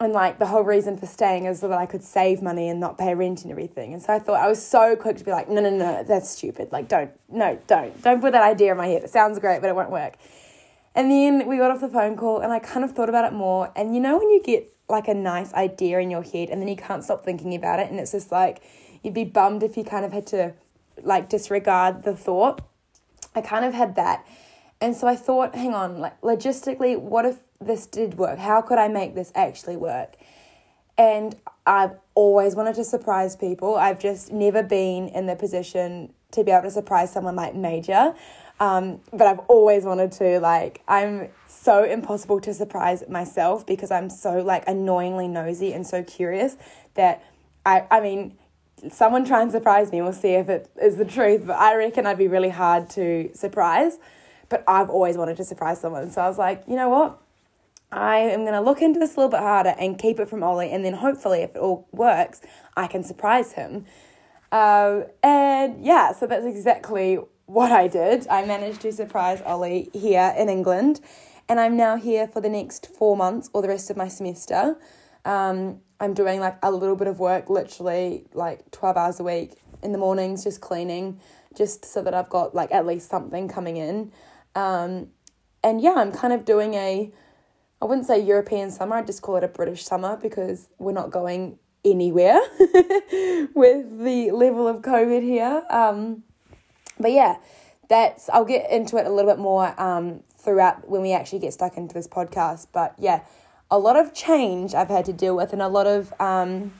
and 0.03 0.13
like 0.13 0.39
the 0.39 0.47
whole 0.47 0.63
reason 0.63 0.97
for 0.97 1.05
staying 1.05 1.45
is 1.45 1.59
so 1.59 1.67
that 1.67 1.77
I 1.77 1.85
could 1.85 2.03
save 2.03 2.41
money 2.41 2.69
and 2.69 2.79
not 2.79 2.97
pay 2.97 3.13
rent 3.13 3.43
and 3.43 3.51
everything. 3.51 3.93
And 3.93 4.01
so 4.01 4.13
I 4.13 4.19
thought 4.19 4.39
I 4.39 4.47
was 4.47 4.63
so 4.65 4.95
quick 4.95 5.17
to 5.17 5.23
be 5.23 5.31
like, 5.31 5.49
no, 5.49 5.61
no, 5.61 5.69
no, 5.69 6.03
that's 6.03 6.29
stupid. 6.29 6.71
Like, 6.71 6.87
don't, 6.87 7.11
no, 7.29 7.59
don't, 7.67 8.01
don't 8.01 8.21
put 8.21 8.31
that 8.33 8.43
idea 8.43 8.71
in 8.71 8.77
my 8.77 8.87
head. 8.87 9.03
It 9.03 9.09
sounds 9.09 9.39
great, 9.39 9.61
but 9.61 9.69
it 9.69 9.75
won't 9.75 9.91
work. 9.91 10.15
And 10.95 11.09
then 11.09 11.47
we 11.47 11.57
got 11.57 11.71
off 11.71 11.81
the 11.81 11.87
phone 11.87 12.17
call 12.17 12.39
and 12.39 12.51
I 12.51 12.59
kind 12.59 12.83
of 12.83 12.91
thought 12.91 13.09
about 13.09 13.25
it 13.25 13.33
more. 13.33 13.71
And 13.75 13.95
you 13.95 14.01
know, 14.01 14.17
when 14.17 14.29
you 14.29 14.41
get 14.43 14.73
like 14.89 15.07
a 15.07 15.13
nice 15.13 15.53
idea 15.53 15.99
in 15.99 16.11
your 16.11 16.23
head 16.23 16.49
and 16.49 16.61
then 16.61 16.67
you 16.67 16.75
can't 16.75 17.03
stop 17.03 17.23
thinking 17.23 17.55
about 17.55 17.79
it, 17.79 17.89
and 17.89 17.99
it's 17.99 18.11
just 18.11 18.31
like 18.31 18.61
you'd 19.03 19.13
be 19.13 19.23
bummed 19.23 19.63
if 19.63 19.77
you 19.77 19.83
kind 19.83 20.03
of 20.03 20.11
had 20.11 20.27
to 20.27 20.53
like 21.01 21.29
disregard 21.29 22.03
the 22.03 22.15
thought. 22.15 22.61
I 23.33 23.41
kind 23.41 23.63
of 23.63 23.73
had 23.73 23.95
that. 23.95 24.27
And 24.81 24.95
so 24.95 25.07
I 25.07 25.15
thought, 25.15 25.55
hang 25.55 25.73
on, 25.73 25.99
like 25.99 26.19
logistically, 26.21 26.99
what 26.99 27.25
if 27.25 27.37
this 27.61 27.85
did 27.85 28.15
work? 28.15 28.39
How 28.39 28.61
could 28.61 28.77
I 28.77 28.87
make 28.87 29.15
this 29.15 29.31
actually 29.35 29.77
work? 29.77 30.15
And 30.97 31.35
I've 31.65 31.93
always 32.15 32.55
wanted 32.55 32.75
to 32.75 32.83
surprise 32.83 33.35
people. 33.35 33.75
I've 33.75 33.99
just 33.99 34.31
never 34.31 34.61
been 34.63 35.07
in 35.09 35.25
the 35.25 35.35
position 35.35 36.13
to 36.31 36.43
be 36.43 36.51
able 36.51 36.63
to 36.63 36.71
surprise 36.71 37.11
someone 37.11 37.35
like 37.35 37.55
Major. 37.55 38.13
Um, 38.59 38.99
but 39.11 39.25
I've 39.25 39.39
always 39.47 39.83
wanted 39.83 40.11
to. 40.13 40.39
Like, 40.39 40.81
I'm 40.87 41.29
so 41.47 41.83
impossible 41.83 42.39
to 42.41 42.53
surprise 42.53 43.03
myself 43.09 43.65
because 43.65 43.91
I'm 43.91 44.09
so 44.09 44.41
like 44.41 44.63
annoyingly 44.67 45.27
nosy 45.27 45.73
and 45.73 45.85
so 45.85 46.03
curious 46.03 46.57
that 46.93 47.23
I, 47.65 47.85
I 47.89 48.01
mean, 48.01 48.37
someone 48.91 49.25
try 49.25 49.41
and 49.41 49.51
surprise 49.51 49.91
me. 49.91 50.01
We'll 50.01 50.13
see 50.13 50.33
if 50.33 50.49
it 50.49 50.69
is 50.81 50.97
the 50.97 51.05
truth. 51.05 51.47
But 51.47 51.57
I 51.57 51.75
reckon 51.75 52.05
I'd 52.05 52.17
be 52.17 52.27
really 52.27 52.49
hard 52.49 52.89
to 52.91 53.31
surprise. 53.33 53.97
But 54.49 54.63
I've 54.67 54.89
always 54.89 55.17
wanted 55.17 55.37
to 55.37 55.43
surprise 55.43 55.79
someone. 55.79 56.11
So 56.11 56.21
I 56.21 56.27
was 56.27 56.37
like, 56.37 56.63
you 56.67 56.75
know 56.75 56.89
what? 56.89 57.20
I 57.91 58.17
am 58.17 58.41
going 58.41 58.53
to 58.53 58.61
look 58.61 58.81
into 58.81 58.99
this 58.99 59.15
a 59.15 59.19
little 59.19 59.31
bit 59.31 59.41
harder 59.41 59.75
and 59.77 59.97
keep 59.97 60.19
it 60.19 60.29
from 60.29 60.43
Ollie, 60.43 60.71
and 60.71 60.85
then 60.85 60.93
hopefully, 60.93 61.41
if 61.41 61.55
it 61.55 61.59
all 61.59 61.87
works, 61.91 62.41
I 62.77 62.87
can 62.87 63.03
surprise 63.03 63.53
him. 63.53 63.85
Uh, 64.51 65.01
and 65.23 65.83
yeah, 65.83 66.13
so 66.13 66.27
that's 66.27 66.45
exactly 66.45 67.19
what 67.45 67.71
I 67.71 67.87
did. 67.87 68.27
I 68.29 68.45
managed 68.45 68.81
to 68.81 68.93
surprise 68.93 69.41
Ollie 69.45 69.89
here 69.93 70.33
in 70.37 70.47
England, 70.47 71.01
and 71.49 71.59
I'm 71.59 71.75
now 71.75 71.97
here 71.97 72.27
for 72.27 72.39
the 72.39 72.49
next 72.49 72.87
four 72.87 73.17
months 73.17 73.49
or 73.53 73.61
the 73.61 73.67
rest 73.67 73.89
of 73.89 73.97
my 73.97 74.07
semester. 74.07 74.77
Um, 75.25 75.81
I'm 75.99 76.13
doing 76.13 76.39
like 76.39 76.57
a 76.63 76.71
little 76.71 76.95
bit 76.95 77.07
of 77.07 77.19
work, 77.19 77.49
literally 77.49 78.25
like 78.33 78.71
12 78.71 78.97
hours 78.97 79.19
a 79.19 79.23
week 79.23 79.55
in 79.83 79.91
the 79.91 79.97
mornings, 79.97 80.45
just 80.45 80.61
cleaning, 80.61 81.19
just 81.55 81.85
so 81.85 82.01
that 82.01 82.13
I've 82.13 82.29
got 82.29 82.55
like 82.55 82.71
at 82.71 82.85
least 82.85 83.09
something 83.09 83.49
coming 83.49 83.77
in. 83.77 84.11
Um, 84.55 85.09
and 85.63 85.81
yeah, 85.81 85.95
I'm 85.97 86.11
kind 86.11 86.33
of 86.33 86.45
doing 86.45 86.73
a 86.73 87.11
I 87.81 87.85
wouldn't 87.85 88.05
say 88.05 88.19
European 88.21 88.69
summer, 88.69 88.97
I'd 88.97 89.07
just 89.07 89.21
call 89.21 89.37
it 89.37 89.43
a 89.43 89.47
British 89.47 89.83
summer 89.83 90.15
because 90.15 90.69
we're 90.77 90.91
not 90.91 91.09
going 91.09 91.57
anywhere 91.83 92.39
with 92.59 93.99
the 93.99 94.29
level 94.31 94.67
of 94.67 94.77
COVID 94.83 95.23
here. 95.23 95.63
Um, 95.69 96.23
but 96.99 97.11
yeah, 97.11 97.37
that's 97.89 98.29
I'll 98.29 98.45
get 98.45 98.69
into 98.69 98.97
it 98.97 99.05
a 99.05 99.09
little 99.09 99.31
bit 99.31 99.39
more 99.39 99.79
um, 99.81 100.21
throughout 100.37 100.87
when 100.87 101.01
we 101.01 101.11
actually 101.13 101.39
get 101.39 101.53
stuck 101.53 101.77
into 101.77 101.93
this 101.93 102.07
podcast. 102.07 102.67
But 102.71 102.93
yeah, 102.99 103.21
a 103.69 103.79
lot 103.79 103.97
of 103.97 104.13
change 104.13 104.75
I've 104.75 104.89
had 104.89 105.05
to 105.05 105.13
deal 105.13 105.35
with, 105.35 105.51
and 105.51 105.61
a 105.61 105.67
lot 105.67 105.87
of 105.87 106.13
um, 106.19 106.73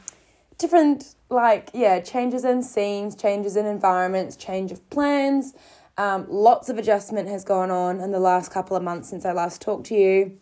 different 0.57 1.15
like 1.29 1.71
yeah 1.73 1.99
changes 1.99 2.45
in 2.45 2.61
scenes, 2.61 3.15
changes 3.15 3.55
in 3.55 3.65
environments, 3.65 4.35
change 4.35 4.71
of 4.71 4.87
plans. 4.89 5.53
Um, 5.97 6.25
lots 6.29 6.69
of 6.69 6.77
adjustment 6.77 7.27
has 7.27 7.43
gone 7.43 7.69
on 7.69 7.99
in 7.99 8.11
the 8.11 8.19
last 8.19 8.51
couple 8.51 8.77
of 8.77 8.83
months 8.83 9.09
since 9.09 9.25
I 9.25 9.33
last 9.33 9.61
talked 9.61 9.87
to 9.87 9.95
you. 9.95 10.37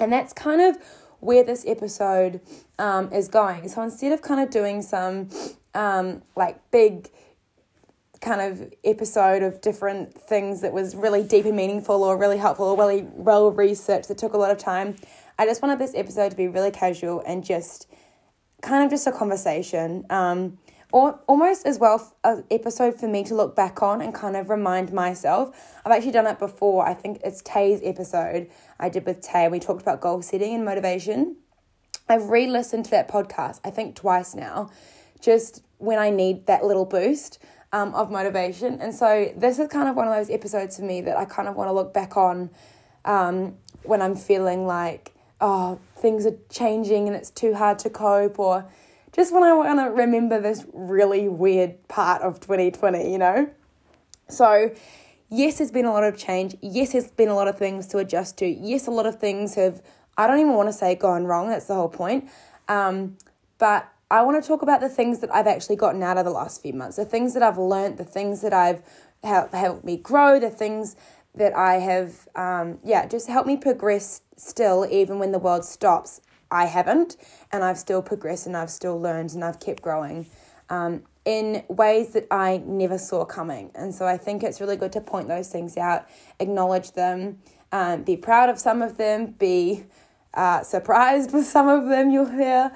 And 0.00 0.12
that's 0.12 0.32
kind 0.32 0.60
of 0.60 0.78
where 1.20 1.44
this 1.44 1.64
episode 1.66 2.40
um, 2.78 3.12
is 3.12 3.28
going. 3.28 3.68
So 3.68 3.82
instead 3.82 4.12
of 4.12 4.22
kind 4.22 4.40
of 4.40 4.50
doing 4.50 4.82
some 4.82 5.28
um, 5.74 6.22
like 6.34 6.58
big 6.70 7.10
kind 8.20 8.40
of 8.40 8.72
episode 8.84 9.42
of 9.42 9.60
different 9.60 10.14
things 10.14 10.60
that 10.60 10.72
was 10.72 10.94
really 10.94 11.22
deep 11.22 11.46
and 11.46 11.56
meaningful 11.56 12.02
or 12.04 12.16
really 12.16 12.36
helpful 12.36 12.66
or 12.66 12.76
really 12.76 13.06
well 13.12 13.50
researched 13.50 14.08
that 14.08 14.18
took 14.18 14.34
a 14.34 14.36
lot 14.36 14.50
of 14.50 14.58
time, 14.58 14.96
I 15.38 15.46
just 15.46 15.62
wanted 15.62 15.78
this 15.78 15.94
episode 15.94 16.30
to 16.30 16.36
be 16.36 16.48
really 16.48 16.70
casual 16.70 17.22
and 17.26 17.44
just 17.44 17.86
kind 18.60 18.84
of 18.84 18.90
just 18.90 19.06
a 19.06 19.12
conversation. 19.12 20.04
Um, 20.10 20.58
or 20.92 21.20
almost 21.26 21.66
as 21.66 21.78
well 21.78 22.14
an 22.24 22.44
episode 22.50 22.98
for 22.98 23.06
me 23.06 23.24
to 23.24 23.34
look 23.34 23.54
back 23.54 23.82
on 23.82 24.00
and 24.00 24.14
kind 24.14 24.36
of 24.36 24.50
remind 24.50 24.92
myself. 24.92 25.78
I've 25.84 25.92
actually 25.92 26.12
done 26.12 26.26
it 26.26 26.38
before. 26.38 26.86
I 26.86 26.94
think 26.94 27.20
it's 27.24 27.42
Tay's 27.42 27.80
episode 27.82 28.48
I 28.78 28.88
did 28.88 29.06
with 29.06 29.20
Tay. 29.20 29.48
We 29.48 29.60
talked 29.60 29.82
about 29.82 30.00
goal 30.00 30.22
setting 30.22 30.54
and 30.54 30.64
motivation. 30.64 31.36
I've 32.08 32.28
re-listened 32.28 32.86
to 32.86 32.90
that 32.92 33.08
podcast. 33.08 33.60
I 33.64 33.70
think 33.70 33.94
twice 33.94 34.34
now, 34.34 34.70
just 35.20 35.62
when 35.78 35.98
I 35.98 36.10
need 36.10 36.46
that 36.46 36.64
little 36.64 36.84
boost 36.84 37.38
um, 37.72 37.94
of 37.94 38.10
motivation. 38.10 38.80
And 38.80 38.94
so 38.94 39.32
this 39.36 39.58
is 39.58 39.68
kind 39.68 39.88
of 39.88 39.94
one 39.94 40.08
of 40.08 40.14
those 40.14 40.28
episodes 40.28 40.76
for 40.76 40.82
me 40.82 41.00
that 41.02 41.16
I 41.16 41.24
kind 41.24 41.48
of 41.48 41.54
want 41.54 41.68
to 41.68 41.72
look 41.72 41.94
back 41.94 42.16
on 42.16 42.50
um, 43.04 43.56
when 43.84 44.02
I'm 44.02 44.16
feeling 44.16 44.66
like 44.66 45.12
oh 45.40 45.78
things 45.96 46.26
are 46.26 46.36
changing 46.50 47.06
and 47.06 47.16
it's 47.16 47.30
too 47.30 47.54
hard 47.54 47.78
to 47.78 47.90
cope 47.90 48.38
or 48.38 48.66
just 49.12 49.32
when 49.32 49.42
I 49.42 49.52
want 49.52 49.78
to 49.78 49.90
remember 49.90 50.40
this 50.40 50.64
really 50.72 51.28
weird 51.28 51.86
part 51.88 52.22
of 52.22 52.40
2020, 52.40 53.10
you 53.10 53.18
know? 53.18 53.50
So, 54.28 54.70
yes, 55.28 55.58
there's 55.58 55.70
been 55.70 55.84
a 55.84 55.92
lot 55.92 56.04
of 56.04 56.16
change. 56.16 56.56
Yes, 56.60 56.92
there's 56.92 57.08
been 57.08 57.28
a 57.28 57.34
lot 57.34 57.48
of 57.48 57.58
things 57.58 57.86
to 57.88 57.98
adjust 57.98 58.38
to. 58.38 58.46
Yes, 58.46 58.86
a 58.86 58.90
lot 58.90 59.06
of 59.06 59.18
things 59.18 59.54
have, 59.54 59.82
I 60.16 60.26
don't 60.26 60.38
even 60.38 60.54
want 60.54 60.68
to 60.68 60.72
say 60.72 60.94
gone 60.94 61.24
wrong, 61.24 61.48
that's 61.48 61.66
the 61.66 61.74
whole 61.74 61.88
point. 61.88 62.28
Um, 62.68 63.16
but 63.58 63.88
I 64.10 64.22
want 64.22 64.42
to 64.42 64.46
talk 64.46 64.62
about 64.62 64.80
the 64.80 64.88
things 64.88 65.20
that 65.20 65.34
I've 65.34 65.46
actually 65.46 65.76
gotten 65.76 66.02
out 66.02 66.18
of 66.18 66.24
the 66.24 66.30
last 66.30 66.62
few 66.62 66.72
months, 66.72 66.96
the 66.96 67.04
things 67.04 67.34
that 67.34 67.42
I've 67.42 67.58
learned, 67.58 67.98
the 67.98 68.04
things 68.04 68.40
that 68.40 68.52
I've 68.52 68.82
helped, 69.22 69.54
helped 69.54 69.84
me 69.84 69.96
grow, 69.96 70.40
the 70.40 70.50
things 70.50 70.96
that 71.34 71.54
I 71.56 71.74
have, 71.74 72.28
um, 72.34 72.78
yeah, 72.82 73.06
just 73.06 73.28
helped 73.28 73.46
me 73.46 73.56
progress 73.56 74.22
still, 74.36 74.86
even 74.90 75.18
when 75.18 75.32
the 75.32 75.38
world 75.38 75.64
stops. 75.64 76.20
I 76.50 76.66
haven't, 76.66 77.16
and 77.52 77.62
I've 77.64 77.78
still 77.78 78.02
progressed 78.02 78.46
and 78.46 78.56
I've 78.56 78.70
still 78.70 79.00
learned 79.00 79.32
and 79.32 79.44
I've 79.44 79.60
kept 79.60 79.82
growing 79.82 80.26
um, 80.68 81.02
in 81.24 81.64
ways 81.68 82.10
that 82.10 82.26
I 82.30 82.62
never 82.64 82.98
saw 82.98 83.24
coming. 83.24 83.70
And 83.74 83.94
so 83.94 84.06
I 84.06 84.16
think 84.16 84.42
it's 84.42 84.60
really 84.60 84.76
good 84.76 84.92
to 84.92 85.00
point 85.00 85.28
those 85.28 85.48
things 85.48 85.76
out, 85.76 86.06
acknowledge 86.38 86.92
them, 86.92 87.38
um, 87.72 88.02
be 88.02 88.16
proud 88.16 88.48
of 88.48 88.58
some 88.58 88.82
of 88.82 88.96
them, 88.96 89.32
be 89.38 89.84
uh, 90.34 90.62
surprised 90.62 91.32
with 91.34 91.46
some 91.46 91.68
of 91.68 91.88
them 91.88 92.10
you'll 92.10 92.30
hear. 92.30 92.72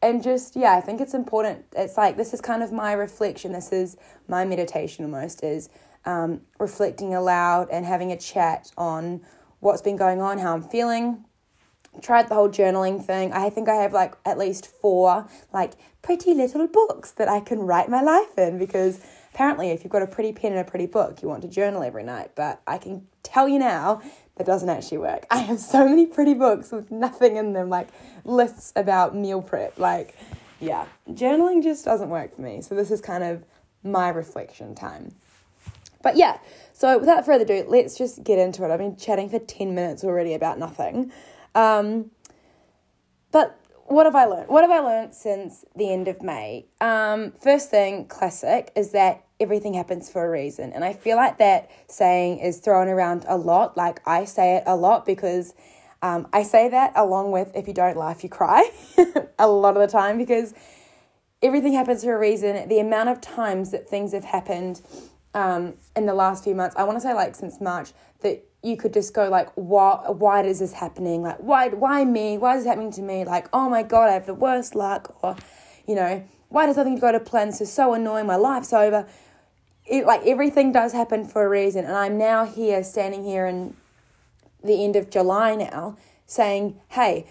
And 0.00 0.22
just, 0.22 0.54
yeah, 0.54 0.74
I 0.74 0.80
think 0.80 1.00
it's 1.00 1.14
important. 1.14 1.64
It's 1.74 1.96
like 1.96 2.16
this 2.16 2.32
is 2.32 2.40
kind 2.40 2.62
of 2.62 2.70
my 2.70 2.92
reflection. 2.92 3.50
This 3.52 3.72
is 3.72 3.96
my 4.28 4.44
meditation 4.44 5.04
almost, 5.04 5.42
is 5.42 5.70
um, 6.04 6.42
reflecting 6.60 7.14
aloud 7.14 7.68
and 7.72 7.84
having 7.84 8.12
a 8.12 8.16
chat 8.16 8.70
on 8.78 9.22
what's 9.58 9.82
been 9.82 9.96
going 9.96 10.22
on, 10.22 10.38
how 10.38 10.54
I'm 10.54 10.62
feeling. 10.62 11.24
Tried 12.00 12.28
the 12.28 12.34
whole 12.34 12.48
journaling 12.48 13.04
thing. 13.04 13.32
I 13.32 13.50
think 13.50 13.68
I 13.68 13.76
have 13.76 13.92
like 13.92 14.14
at 14.24 14.38
least 14.38 14.66
four 14.66 15.28
like 15.52 15.72
pretty 16.02 16.34
little 16.34 16.66
books 16.66 17.10
that 17.12 17.28
I 17.28 17.40
can 17.40 17.60
write 17.60 17.88
my 17.88 18.00
life 18.00 18.36
in 18.38 18.58
because 18.58 19.00
apparently 19.32 19.70
if 19.70 19.84
you've 19.84 19.92
got 19.92 20.02
a 20.02 20.06
pretty 20.06 20.32
pen 20.32 20.52
and 20.52 20.60
a 20.60 20.64
pretty 20.64 20.86
book, 20.86 21.22
you 21.22 21.28
want 21.28 21.42
to 21.42 21.48
journal 21.48 21.82
every 21.82 22.04
night. 22.04 22.32
But 22.34 22.60
I 22.66 22.78
can 22.78 23.06
tell 23.22 23.48
you 23.48 23.58
now 23.58 24.02
that 24.36 24.46
doesn't 24.46 24.68
actually 24.68 24.98
work. 24.98 25.26
I 25.30 25.38
have 25.38 25.58
so 25.58 25.86
many 25.88 26.06
pretty 26.06 26.34
books 26.34 26.72
with 26.72 26.90
nothing 26.90 27.36
in 27.36 27.52
them, 27.52 27.68
like 27.68 27.88
lists 28.24 28.72
about 28.76 29.14
meal 29.14 29.42
prep. 29.42 29.78
Like, 29.78 30.16
yeah, 30.60 30.86
journaling 31.10 31.62
just 31.62 31.84
doesn't 31.84 32.08
work 32.08 32.34
for 32.34 32.42
me. 32.42 32.62
So 32.62 32.74
this 32.74 32.90
is 32.90 33.00
kind 33.00 33.24
of 33.24 33.44
my 33.82 34.08
reflection 34.08 34.74
time. 34.74 35.14
But 36.02 36.16
yeah, 36.16 36.38
so 36.72 36.98
without 36.98 37.26
further 37.26 37.44
ado, 37.44 37.64
let's 37.68 37.98
just 37.98 38.22
get 38.22 38.38
into 38.38 38.64
it. 38.64 38.70
I've 38.70 38.78
been 38.78 38.96
chatting 38.96 39.28
for 39.28 39.38
10 39.38 39.74
minutes 39.74 40.04
already 40.04 40.32
about 40.34 40.58
nothing. 40.58 41.12
Um, 41.58 42.12
but 43.32 43.58
what 43.86 44.06
have 44.06 44.14
I 44.14 44.26
learned? 44.26 44.48
What 44.48 44.62
have 44.62 44.70
I 44.70 44.78
learned 44.78 45.14
since 45.14 45.64
the 45.74 45.92
end 45.92 46.06
of 46.06 46.22
May? 46.22 46.66
Um, 46.80 47.32
first 47.42 47.68
thing, 47.68 48.06
classic, 48.06 48.70
is 48.76 48.92
that 48.92 49.24
everything 49.40 49.74
happens 49.74 50.08
for 50.08 50.24
a 50.24 50.30
reason. 50.30 50.72
And 50.72 50.84
I 50.84 50.92
feel 50.92 51.16
like 51.16 51.38
that 51.38 51.70
saying 51.88 52.38
is 52.38 52.58
thrown 52.58 52.88
around 52.88 53.24
a 53.28 53.36
lot. 53.36 53.76
Like 53.76 54.00
I 54.06 54.24
say 54.24 54.56
it 54.56 54.64
a 54.66 54.76
lot 54.76 55.04
because 55.04 55.54
um, 56.00 56.28
I 56.32 56.44
say 56.44 56.68
that 56.68 56.92
along 56.94 57.32
with 57.32 57.50
if 57.56 57.66
you 57.66 57.74
don't 57.74 57.96
laugh, 57.96 58.22
you 58.22 58.30
cry 58.30 58.70
a 59.38 59.48
lot 59.48 59.76
of 59.76 59.80
the 59.80 59.88
time 59.88 60.16
because 60.16 60.54
everything 61.42 61.72
happens 61.72 62.04
for 62.04 62.14
a 62.14 62.18
reason. 62.18 62.68
The 62.68 62.78
amount 62.78 63.08
of 63.08 63.20
times 63.20 63.72
that 63.72 63.88
things 63.88 64.12
have 64.12 64.24
happened 64.24 64.80
um, 65.34 65.74
in 65.96 66.06
the 66.06 66.14
last 66.14 66.44
few 66.44 66.54
months, 66.54 66.76
I 66.76 66.84
want 66.84 66.96
to 66.96 67.00
say 67.00 67.14
like 67.14 67.34
since 67.34 67.60
March, 67.60 67.92
that 68.20 68.47
you 68.62 68.76
could 68.76 68.92
just 68.92 69.14
go 69.14 69.28
like, 69.28 69.48
why, 69.54 70.04
why 70.08 70.42
is 70.42 70.58
this 70.58 70.72
happening? 70.72 71.22
Like, 71.22 71.38
why, 71.38 71.68
why 71.68 72.04
me? 72.04 72.38
Why 72.38 72.56
is 72.56 72.64
this 72.64 72.68
happening 72.68 72.90
to 72.92 73.02
me? 73.02 73.24
Like, 73.24 73.48
oh 73.52 73.68
my 73.68 73.82
God, 73.82 74.08
I 74.08 74.12
have 74.12 74.26
the 74.26 74.34
worst 74.34 74.74
luck. 74.74 75.16
Or, 75.22 75.36
you 75.86 75.94
know, 75.94 76.24
why 76.48 76.66
does 76.66 76.76
nothing 76.76 76.98
go 76.98 77.12
to 77.12 77.20
plan? 77.20 77.48
This 77.48 77.60
is 77.60 77.72
so 77.72 77.94
annoying. 77.94 78.26
My 78.26 78.36
life's 78.36 78.72
over. 78.72 79.06
It, 79.86 80.04
like 80.06 80.26
everything 80.26 80.72
does 80.72 80.92
happen 80.92 81.24
for 81.24 81.44
a 81.44 81.48
reason. 81.48 81.84
And 81.84 81.94
I'm 81.94 82.18
now 82.18 82.44
here, 82.44 82.82
standing 82.82 83.24
here 83.24 83.46
in 83.46 83.76
the 84.62 84.84
end 84.84 84.96
of 84.96 85.08
July 85.08 85.54
now, 85.54 85.96
saying, 86.26 86.80
hey, 86.88 87.26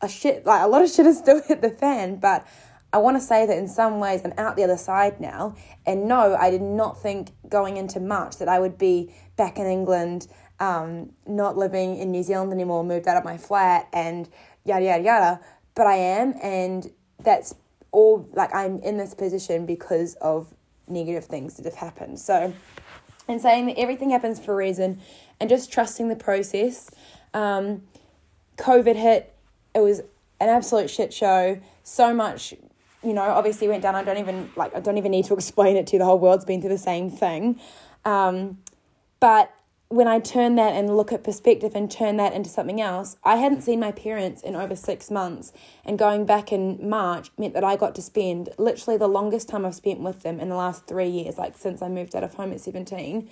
a 0.00 0.08
shit, 0.08 0.44
like 0.44 0.62
a 0.62 0.66
lot 0.66 0.82
of 0.82 0.90
shit 0.90 1.06
has 1.06 1.18
still 1.18 1.42
hit 1.42 1.62
the 1.62 1.70
fan, 1.70 2.16
but 2.16 2.46
I 2.92 2.98
want 2.98 3.16
to 3.16 3.20
say 3.20 3.46
that 3.46 3.58
in 3.58 3.68
some 3.68 3.98
ways 3.98 4.22
I'm 4.24 4.32
out 4.38 4.56
the 4.56 4.64
other 4.64 4.76
side 4.76 5.20
now. 5.20 5.56
And 5.84 6.06
no, 6.06 6.36
I 6.36 6.50
did 6.50 6.62
not 6.62 7.00
think 7.00 7.30
going 7.48 7.76
into 7.76 8.00
March 8.00 8.38
that 8.38 8.48
I 8.48 8.58
would 8.58 8.78
be 8.78 9.14
back 9.36 9.58
in 9.58 9.66
England, 9.66 10.28
um, 10.60 11.10
not 11.26 11.56
living 11.56 11.96
in 11.96 12.10
New 12.10 12.22
Zealand 12.22 12.52
anymore, 12.52 12.84
moved 12.84 13.06
out 13.06 13.16
of 13.16 13.24
my 13.24 13.36
flat 13.36 13.88
and 13.92 14.28
yada, 14.64 14.84
yada, 14.84 15.02
yada. 15.02 15.40
But 15.74 15.86
I 15.86 15.96
am. 15.96 16.34
And 16.42 16.90
that's 17.22 17.54
all 17.92 18.28
like 18.32 18.54
I'm 18.54 18.78
in 18.80 18.96
this 18.96 19.14
position 19.14 19.66
because 19.66 20.14
of 20.16 20.52
negative 20.88 21.24
things 21.24 21.56
that 21.56 21.64
have 21.64 21.74
happened. 21.74 22.18
So, 22.18 22.52
and 23.28 23.40
saying 23.40 23.66
that 23.66 23.78
everything 23.78 24.10
happens 24.10 24.38
for 24.38 24.52
a 24.52 24.56
reason 24.56 25.00
and 25.40 25.50
just 25.50 25.72
trusting 25.72 26.08
the 26.08 26.16
process. 26.16 26.90
Um, 27.34 27.82
COVID 28.56 28.96
hit, 28.96 29.34
it 29.74 29.80
was 29.80 30.00
an 30.40 30.48
absolute 30.48 30.88
shit 30.88 31.12
show. 31.12 31.60
So 31.82 32.14
much 32.14 32.54
you 33.06 33.12
know, 33.12 33.22
obviously 33.22 33.68
went 33.68 33.82
down. 33.82 33.94
I 33.94 34.02
don't 34.02 34.18
even 34.18 34.50
like 34.56 34.74
I 34.74 34.80
don't 34.80 34.98
even 34.98 35.12
need 35.12 35.26
to 35.26 35.34
explain 35.40 35.76
it 35.76 35.86
to 35.88 35.92
you. 35.94 35.98
The 35.98 36.04
whole 36.04 36.18
world's 36.18 36.44
been 36.44 36.60
through 36.60 36.70
the 36.70 36.78
same 36.78 37.10
thing. 37.10 37.60
Um, 38.04 38.58
but 39.20 39.54
when 39.88 40.08
I 40.08 40.18
turn 40.18 40.56
that 40.56 40.74
and 40.74 40.96
look 40.96 41.12
at 41.12 41.22
perspective 41.22 41.72
and 41.74 41.88
turn 41.90 42.16
that 42.16 42.32
into 42.32 42.50
something 42.50 42.80
else, 42.80 43.16
I 43.22 43.36
hadn't 43.36 43.62
seen 43.62 43.78
my 43.78 43.92
parents 43.92 44.42
in 44.42 44.56
over 44.56 44.74
six 44.74 45.10
months. 45.10 45.52
And 45.84 45.96
going 45.98 46.26
back 46.26 46.52
in 46.52 46.88
March 46.88 47.30
meant 47.38 47.54
that 47.54 47.62
I 47.62 47.76
got 47.76 47.94
to 47.94 48.02
spend 48.02 48.48
literally 48.58 48.98
the 48.98 49.08
longest 49.08 49.48
time 49.48 49.64
I've 49.64 49.76
spent 49.76 50.00
with 50.00 50.22
them 50.22 50.40
in 50.40 50.48
the 50.48 50.56
last 50.56 50.88
three 50.88 51.08
years, 51.08 51.38
like 51.38 51.56
since 51.56 51.82
I 51.82 51.88
moved 51.88 52.16
out 52.16 52.24
of 52.24 52.34
home 52.34 52.52
at 52.52 52.60
17, 52.60 53.30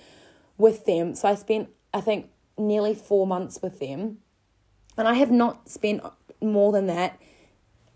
with 0.57 0.85
them. 0.85 1.13
So 1.13 1.27
I 1.27 1.35
spent, 1.35 1.69
I 1.93 1.99
think, 1.99 2.29
nearly 2.57 2.95
four 2.95 3.27
months 3.27 3.59
with 3.61 3.79
them. 3.79 4.19
And 4.97 5.09
I 5.09 5.15
have 5.15 5.31
not 5.31 5.67
spent 5.67 6.03
more 6.41 6.71
than 6.71 6.87
that 6.87 7.19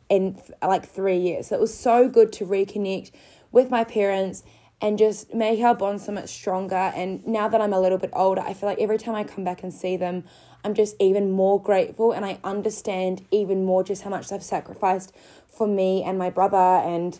in 0.09 0.37
like 0.61 0.85
three 0.85 1.17
years. 1.17 1.47
So 1.47 1.55
it 1.55 1.61
was 1.61 1.77
so 1.77 2.09
good 2.09 2.33
to 2.33 2.45
reconnect 2.45 3.11
with 3.53 3.69
my 3.69 3.85
parents 3.85 4.43
and 4.81 4.97
just 4.97 5.33
make 5.33 5.61
our 5.61 5.75
bond 5.75 6.01
so 6.01 6.11
much 6.11 6.29
stronger. 6.29 6.75
And 6.75 7.25
now 7.27 7.47
that 7.49 7.59
I'm 7.59 7.73
a 7.73 7.79
little 7.79 7.97
bit 7.97 8.11
older, 8.13 8.41
I 8.41 8.53
feel 8.53 8.69
like 8.69 8.79
every 8.79 8.97
time 8.97 9.15
I 9.15 9.23
come 9.23 9.43
back 9.43 9.63
and 9.63 9.73
see 9.73 9.97
them, 9.97 10.23
I'm 10.63 10.73
just 10.73 10.95
even 10.99 11.31
more 11.31 11.61
grateful 11.61 12.11
and 12.11 12.25
I 12.25 12.39
understand 12.43 13.25
even 13.31 13.65
more 13.65 13.83
just 13.83 14.03
how 14.03 14.09
much 14.09 14.29
they've 14.29 14.43
sacrificed 14.43 15.13
for 15.47 15.67
me 15.67 16.03
and 16.03 16.17
my 16.17 16.29
brother 16.29 16.57
and 16.57 17.19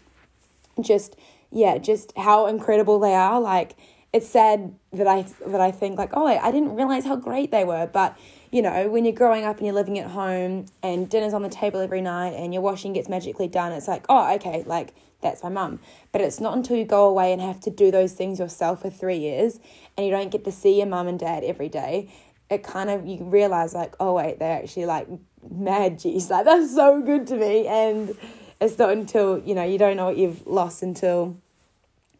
just 0.82 1.16
yeah, 1.52 1.78
just 1.78 2.16
how 2.16 2.46
incredible 2.48 3.00
they 3.00 3.14
are. 3.14 3.40
Like 3.40 3.76
it's 4.14 4.28
sad 4.28 4.76
that 4.92 5.08
I 5.08 5.26
that 5.48 5.62
I 5.62 5.72
think 5.72 5.98
like, 5.98 6.12
oh, 6.14 6.26
I 6.26 6.52
didn't 6.52 6.76
realize 6.76 7.06
how 7.06 7.16
great 7.16 7.52
they 7.52 7.64
were, 7.64 7.88
but 7.88 8.18
you 8.52 8.62
know, 8.62 8.90
when 8.90 9.06
you're 9.06 9.14
growing 9.14 9.46
up 9.46 9.58
and 9.58 9.66
you're 9.66 9.76
living 9.76 10.00
at 10.00 10.12
home 10.12 10.66
and 10.82 11.10
dinner's 11.10 11.34
on 11.34 11.44
the 11.44 11.50
table 11.50 11.80
every 11.80 12.02
night 12.02 12.34
and 12.34 12.54
your 12.54 12.64
washing 12.64 12.94
gets 12.94 13.08
magically 13.08 13.48
done, 13.48 13.72
it's 13.72 13.88
like, 13.88 14.06
oh, 14.10 14.34
okay, 14.36 14.64
like 14.66 14.94
that's 15.22 15.44
my 15.44 15.50
mum. 15.50 15.80
But 16.12 16.22
it's 16.22 16.40
not 16.40 16.56
until 16.56 16.78
you 16.78 16.86
go 16.86 17.08
away 17.08 17.32
and 17.32 17.42
have 17.42 17.60
to 17.62 17.70
do 17.70 17.92
those 17.92 18.14
things 18.14 18.40
yourself 18.40 18.82
for 18.82 18.90
three 18.90 19.18
years 19.18 19.60
and 19.98 20.06
you 20.06 20.12
don't 20.12 20.32
get 20.32 20.44
to 20.46 20.52
see 20.52 20.78
your 20.78 20.88
mum 20.88 21.08
and 21.08 21.20
dad 21.20 21.44
every 21.44 21.70
day, 21.70 22.12
it 22.50 22.64
kind 22.64 22.90
of, 22.90 23.06
you 23.06 23.24
realize, 23.24 23.76
like, 23.76 23.96
oh, 24.00 24.14
wait, 24.14 24.40
they're 24.40 24.64
actually 24.64 24.88
like 24.88 25.08
mad 25.52 26.00
G's. 26.00 26.32
Like, 26.32 26.46
that's 26.46 26.74
so 26.74 27.02
good 27.02 27.28
to 27.28 27.36
me. 27.36 27.68
And 27.68 28.18
it's 28.60 28.80
not 28.80 28.90
until, 28.90 29.40
you 29.40 29.54
know, 29.54 29.64
you 29.64 29.78
don't 29.78 29.96
know 29.96 30.06
what 30.06 30.18
you've 30.18 30.48
lost 30.48 30.82
until, 30.82 31.38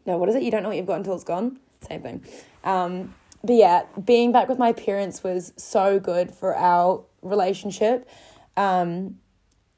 no, 0.06 0.16
what 0.18 0.28
is 0.28 0.36
it? 0.36 0.42
You 0.42 0.52
don't 0.52 0.62
know 0.62 0.68
what 0.68 0.76
you've 0.76 0.86
got 0.86 0.98
until 0.98 1.14
it's 1.14 1.24
gone? 1.24 1.58
Same 1.80 2.02
thing. 2.02 2.24
Um, 2.62 3.14
but 3.42 3.54
yeah, 3.54 3.84
being 4.02 4.32
back 4.32 4.48
with 4.48 4.58
my 4.58 4.72
parents 4.72 5.22
was 5.22 5.52
so 5.56 5.98
good 5.98 6.34
for 6.34 6.56
our 6.56 7.04
relationship. 7.22 8.08
Um, 8.56 9.18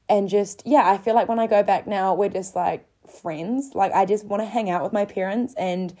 and 0.09 0.27
just, 0.27 0.63
yeah, 0.65 0.89
I 0.89 0.97
feel 0.97 1.15
like 1.15 1.29
when 1.29 1.39
I 1.39 1.47
go 1.47 1.63
back 1.63 1.87
now, 1.87 2.13
we're 2.13 2.29
just 2.29 2.55
like 2.55 2.85
friends. 3.21 3.71
Like, 3.73 3.93
I 3.93 4.05
just 4.05 4.25
want 4.25 4.41
to 4.41 4.45
hang 4.45 4.69
out 4.69 4.83
with 4.83 4.91
my 4.91 5.05
parents. 5.05 5.53
And 5.57 5.95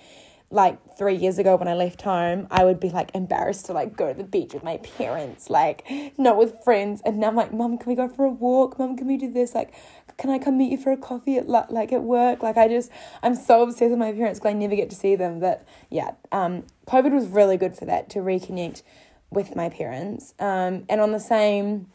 like 0.53 0.77
three 0.97 1.15
years 1.15 1.39
ago 1.39 1.55
when 1.55 1.67
I 1.67 1.73
left 1.73 2.03
home, 2.03 2.47
I 2.51 2.63
would 2.63 2.79
be 2.79 2.89
like 2.89 3.09
embarrassed 3.15 3.65
to 3.67 3.73
like 3.73 3.97
go 3.97 4.09
to 4.09 4.13
the 4.13 4.23
beach 4.23 4.53
with 4.53 4.63
my 4.63 4.77
parents, 4.77 5.49
like 5.49 5.83
not 6.17 6.37
with 6.37 6.63
friends. 6.63 7.01
And 7.05 7.17
now 7.17 7.29
I'm 7.29 7.35
like, 7.35 7.51
Mom, 7.51 7.77
can 7.77 7.89
we 7.89 7.95
go 7.95 8.07
for 8.07 8.25
a 8.25 8.29
walk? 8.29 8.77
Mom, 8.77 8.95
can 8.95 9.07
we 9.07 9.17
do 9.17 9.31
this? 9.31 9.55
Like, 9.55 9.73
can 10.17 10.29
I 10.29 10.39
come 10.39 10.57
meet 10.57 10.71
you 10.71 10.77
for 10.77 10.91
a 10.91 10.97
coffee 10.97 11.37
at 11.37 11.49
like 11.49 11.91
at 11.91 12.03
work? 12.03 12.43
Like 12.43 12.57
I 12.57 12.67
just 12.67 12.91
I'm 13.21 13.35
so 13.35 13.63
obsessed 13.63 13.91
with 13.91 13.99
my 13.99 14.11
parents 14.11 14.39
because 14.39 14.51
I 14.51 14.53
never 14.53 14.75
get 14.75 14.89
to 14.89 14.95
see 14.95 15.15
them. 15.15 15.39
But 15.39 15.65
yeah, 15.89 16.11
um, 16.31 16.63
COVID 16.87 17.11
was 17.11 17.27
really 17.27 17.57
good 17.57 17.75
for 17.75 17.85
that 17.85 18.09
to 18.11 18.19
reconnect 18.19 18.83
with 19.29 19.55
my 19.55 19.69
parents. 19.69 20.33
Um, 20.39 20.85
and 20.89 21.01
on 21.01 21.11
the 21.11 21.19
same 21.19 21.87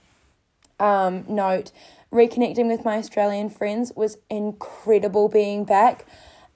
um, 0.81 1.25
note, 1.29 1.73
reconnecting 2.13 2.69
with 2.69 2.85
my 2.85 2.97
Australian 2.97 3.51
friends 3.51 3.93
was 3.95 4.19
incredible 4.31 5.29
being 5.29 5.65
back. 5.65 6.07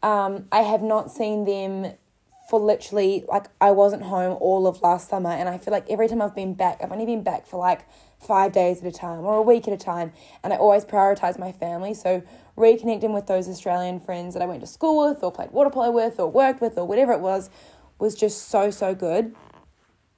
Um, 0.03 0.47
I 0.51 0.63
have 0.63 0.83
not 0.83 1.11
seen 1.11 1.45
them 1.45 1.95
for 2.51 2.61
literally 2.61 3.25
like 3.29 3.47
I 3.61 3.71
wasn't 3.71 4.03
home 4.03 4.37
all 4.41 4.67
of 4.67 4.83
last 4.83 5.09
summer, 5.09 5.31
and 5.31 5.49
I 5.49 5.59
feel 5.59 5.73
like 5.73 5.89
every 5.89 6.09
time 6.09 6.21
I've 6.21 6.35
been 6.35 6.55
back, 6.55 6.81
I've 6.83 6.93
only 6.93 7.07
been 7.07 7.23
back 7.23 7.47
for 7.47 7.59
like 7.59 7.87
five 8.23 8.53
days 8.53 8.81
at 8.81 8.87
a 8.87 8.93
time 8.93 9.21
or 9.21 9.37
a 9.39 9.43
week 9.43 9.67
at 9.67 9.75
a 9.75 9.77
time. 9.77 10.13
And 10.43 10.53
I 10.53 10.57
always 10.57 10.85
prioritize 10.85 11.39
my 11.39 11.53
family. 11.53 11.95
So 11.95 12.23
reconnecting 12.57 13.13
with 13.13 13.27
those 13.27 13.49
Australian 13.49 14.01
friends 14.01 14.35
that 14.35 14.43
I 14.43 14.47
went 14.47 14.61
to 14.61 14.67
school 14.67 15.09
with 15.09 15.23
or 15.23 15.33
played 15.33 15.51
water 15.51 15.71
polo 15.71 15.91
with 15.91 16.19
or 16.19 16.31
worked 16.31 16.61
with 16.61 16.79
or 16.79 16.87
whatever 16.87 17.13
it 17.13 17.21
was 17.21 17.51
was 17.99 18.15
just 18.15 18.49
so, 18.49 18.71
so 18.71 18.95
good. 18.95 19.35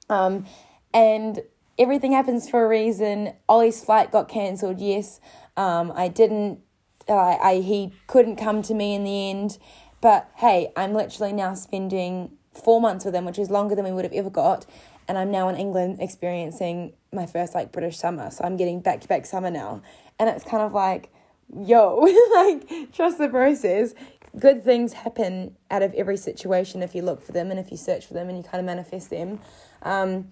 Um, 0.09 0.45
and 0.93 1.41
everything 1.77 2.11
happens 2.11 2.49
for 2.49 2.63
a 2.63 2.67
reason. 2.67 3.33
Ollie's 3.49 3.83
flight 3.83 4.11
got 4.11 4.27
cancelled, 4.27 4.79
yes. 4.79 5.19
Um, 5.57 5.91
I 5.95 6.07
didn't 6.07 6.59
I, 7.07 7.37
I 7.41 7.55
he 7.61 7.93
couldn't 8.07 8.37
come 8.37 8.61
to 8.63 8.73
me 8.73 8.93
in 8.93 9.03
the 9.03 9.29
end. 9.29 9.57
But 10.01 10.29
hey, 10.35 10.71
I'm 10.75 10.93
literally 10.93 11.33
now 11.33 11.53
spending 11.53 12.37
four 12.53 12.79
months 12.79 13.05
with 13.05 13.15
him, 13.15 13.25
which 13.25 13.39
is 13.39 13.49
longer 13.49 13.75
than 13.75 13.85
we 13.85 13.91
would 13.91 14.05
have 14.05 14.13
ever 14.13 14.29
got. 14.29 14.65
And 15.07 15.17
I'm 15.17 15.31
now 15.31 15.49
in 15.49 15.55
England 15.55 15.97
experiencing 15.99 16.93
my 17.13 17.25
first 17.25 17.53
like 17.53 17.71
British 17.71 17.97
summer. 17.97 18.31
So 18.31 18.43
I'm 18.43 18.57
getting 18.57 18.79
back 18.81 19.01
to 19.01 19.07
back 19.07 19.25
summer 19.25 19.51
now. 19.51 19.81
And 20.19 20.29
it's 20.29 20.43
kind 20.43 20.63
of 20.63 20.73
like, 20.73 21.11
yo, 21.55 21.97
like 22.35 22.91
trust 22.93 23.17
the 23.17 23.29
process. 23.29 23.93
Good 24.37 24.65
things 24.65 24.93
happen 24.93 25.55
out 25.71 25.81
of 25.81 25.93
every 25.93 26.17
situation 26.17 26.81
if 26.81 26.93
you 26.93 27.01
look 27.01 27.21
for 27.21 27.31
them 27.31 27.51
and 27.51 27.59
if 27.59 27.71
you 27.71 27.77
search 27.77 28.05
for 28.05 28.13
them 28.13 28.27
and 28.29 28.37
you 28.37 28.43
kind 28.43 28.59
of 28.59 28.65
manifest 28.65 29.09
them. 29.09 29.39
Um, 29.83 30.31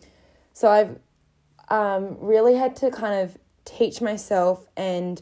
so 0.51 0.69
I've 0.69 0.99
um, 1.69 2.17
really 2.19 2.55
had 2.55 2.75
to 2.77 2.91
kind 2.91 3.21
of 3.21 3.37
teach 3.65 4.01
myself 4.01 4.67
and 4.75 5.21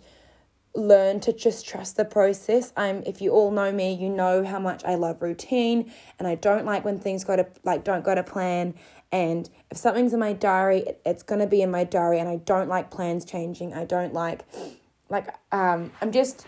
learn 0.73 1.19
to 1.19 1.33
just 1.33 1.67
trust 1.67 1.97
the 1.97 2.05
process. 2.05 2.71
I'm 2.77 3.03
if 3.05 3.21
you 3.21 3.31
all 3.31 3.51
know 3.51 3.71
me, 3.71 3.93
you 3.93 4.09
know 4.09 4.45
how 4.45 4.59
much 4.59 4.83
I 4.85 4.95
love 4.95 5.21
routine 5.21 5.91
and 6.17 6.27
I 6.27 6.35
don't 6.35 6.65
like 6.65 6.85
when 6.85 6.97
things 6.97 7.23
go 7.23 7.35
to 7.35 7.45
like 7.63 7.83
don't 7.83 8.03
go 8.03 8.15
to 8.15 8.23
plan 8.23 8.73
and 9.11 9.49
if 9.69 9.77
something's 9.77 10.13
in 10.13 10.19
my 10.19 10.33
diary, 10.33 10.85
it's 11.05 11.23
going 11.23 11.41
to 11.41 11.47
be 11.47 11.61
in 11.61 11.71
my 11.71 11.83
diary 11.83 12.19
and 12.19 12.29
I 12.29 12.37
don't 12.37 12.69
like 12.69 12.91
plans 12.91 13.25
changing. 13.25 13.73
I 13.73 13.85
don't 13.85 14.13
like 14.13 14.45
like 15.09 15.27
um 15.51 15.91
I'm 16.01 16.11
just 16.11 16.45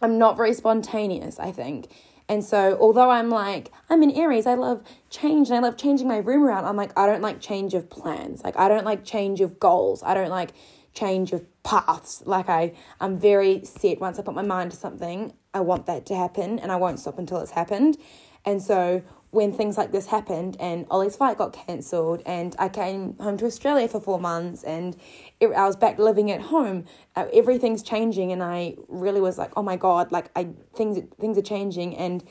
I'm 0.00 0.18
not 0.18 0.36
very 0.36 0.54
spontaneous, 0.54 1.38
I 1.38 1.52
think. 1.52 1.88
And 2.30 2.44
so, 2.44 2.76
although 2.78 3.10
I'm 3.10 3.30
like, 3.30 3.72
I'm 3.88 4.02
in 4.02 4.10
Aries, 4.10 4.46
I 4.46 4.54
love 4.54 4.82
change 5.08 5.48
and 5.48 5.56
I 5.56 5.60
love 5.60 5.78
changing 5.78 6.06
my 6.06 6.18
room 6.18 6.44
around, 6.44 6.66
I'm 6.66 6.76
like, 6.76 6.96
I 6.96 7.06
don't 7.06 7.22
like 7.22 7.40
change 7.40 7.72
of 7.72 7.88
plans. 7.88 8.44
Like, 8.44 8.54
I 8.58 8.68
don't 8.68 8.84
like 8.84 9.02
change 9.02 9.40
of 9.40 9.58
goals. 9.58 10.02
I 10.02 10.12
don't 10.12 10.28
like 10.28 10.52
change 10.92 11.32
of 11.32 11.46
paths. 11.62 12.22
Like 12.26 12.48
I, 12.48 12.74
I'm 13.00 13.18
very 13.18 13.64
set. 13.64 14.00
Once 14.00 14.18
I 14.18 14.22
put 14.22 14.34
my 14.34 14.42
mind 14.42 14.72
to 14.72 14.76
something, 14.76 15.32
I 15.54 15.60
want 15.60 15.86
that 15.86 16.04
to 16.06 16.16
happen, 16.16 16.58
and 16.58 16.70
I 16.70 16.76
won't 16.76 17.00
stop 17.00 17.18
until 17.18 17.38
it's 17.38 17.52
happened. 17.52 17.96
And 18.44 18.62
so 18.62 19.02
when 19.30 19.52
things 19.52 19.76
like 19.76 19.92
this 19.92 20.06
happened, 20.06 20.56
and 20.58 20.86
Ollie's 20.90 21.16
fight 21.16 21.36
got 21.36 21.52
cancelled, 21.52 22.22
and 22.24 22.56
I 22.58 22.68
came 22.68 23.16
home 23.18 23.36
to 23.38 23.44
Australia 23.46 23.86
for 23.86 24.00
four 24.00 24.18
months, 24.18 24.62
and 24.62 24.96
it, 25.38 25.48
I 25.48 25.66
was 25.66 25.76
back 25.76 25.98
living 25.98 26.30
at 26.30 26.40
home. 26.40 26.86
Uh, 27.14 27.26
everything's 27.32 27.82
changing, 27.82 28.32
and 28.32 28.42
I 28.42 28.76
really 28.88 29.20
was 29.20 29.36
like, 29.36 29.52
oh 29.56 29.62
my 29.62 29.76
god, 29.76 30.10
like 30.12 30.30
I 30.34 30.48
things 30.74 30.98
things 31.20 31.36
are 31.36 31.42
changing, 31.42 31.96
and 31.96 32.24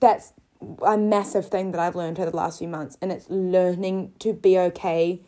that's 0.00 0.32
a 0.84 0.98
massive 0.98 1.48
thing 1.48 1.70
that 1.72 1.80
I've 1.80 1.94
learned 1.94 2.18
over 2.18 2.30
the 2.30 2.36
last 2.36 2.58
few 2.58 2.68
months, 2.68 2.98
and 3.00 3.12
it's 3.12 3.30
learning 3.30 4.12
to 4.20 4.32
be 4.32 4.58
okay 4.58 5.20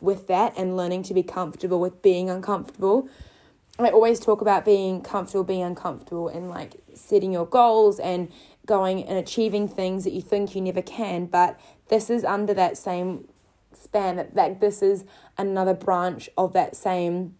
with 0.00 0.26
that 0.28 0.52
and 0.56 0.76
learning 0.76 1.02
to 1.04 1.14
be 1.14 1.22
comfortable 1.22 1.80
with 1.80 2.00
being 2.00 2.30
uncomfortable. 2.30 3.08
I 3.76 3.88
always 3.88 4.20
talk 4.20 4.40
about 4.40 4.64
being 4.64 5.00
comfortable, 5.00 5.42
being 5.42 5.62
uncomfortable, 5.62 6.28
and 6.28 6.48
like 6.48 6.76
setting 6.94 7.32
your 7.32 7.46
goals 7.46 7.98
and 7.98 8.30
going 8.66 9.04
and 9.04 9.18
achieving 9.18 9.68
things 9.68 10.04
that 10.04 10.12
you 10.12 10.22
think 10.22 10.54
you 10.54 10.60
never 10.60 10.82
can. 10.82 11.26
But 11.26 11.58
this 11.88 12.10
is 12.10 12.24
under 12.24 12.54
that 12.54 12.76
same 12.76 13.28
span 13.72 14.16
that, 14.16 14.34
that 14.34 14.60
this 14.60 14.82
is 14.82 15.04
another 15.36 15.74
branch 15.74 16.30
of 16.36 16.52
that 16.52 16.76
same, 16.76 17.36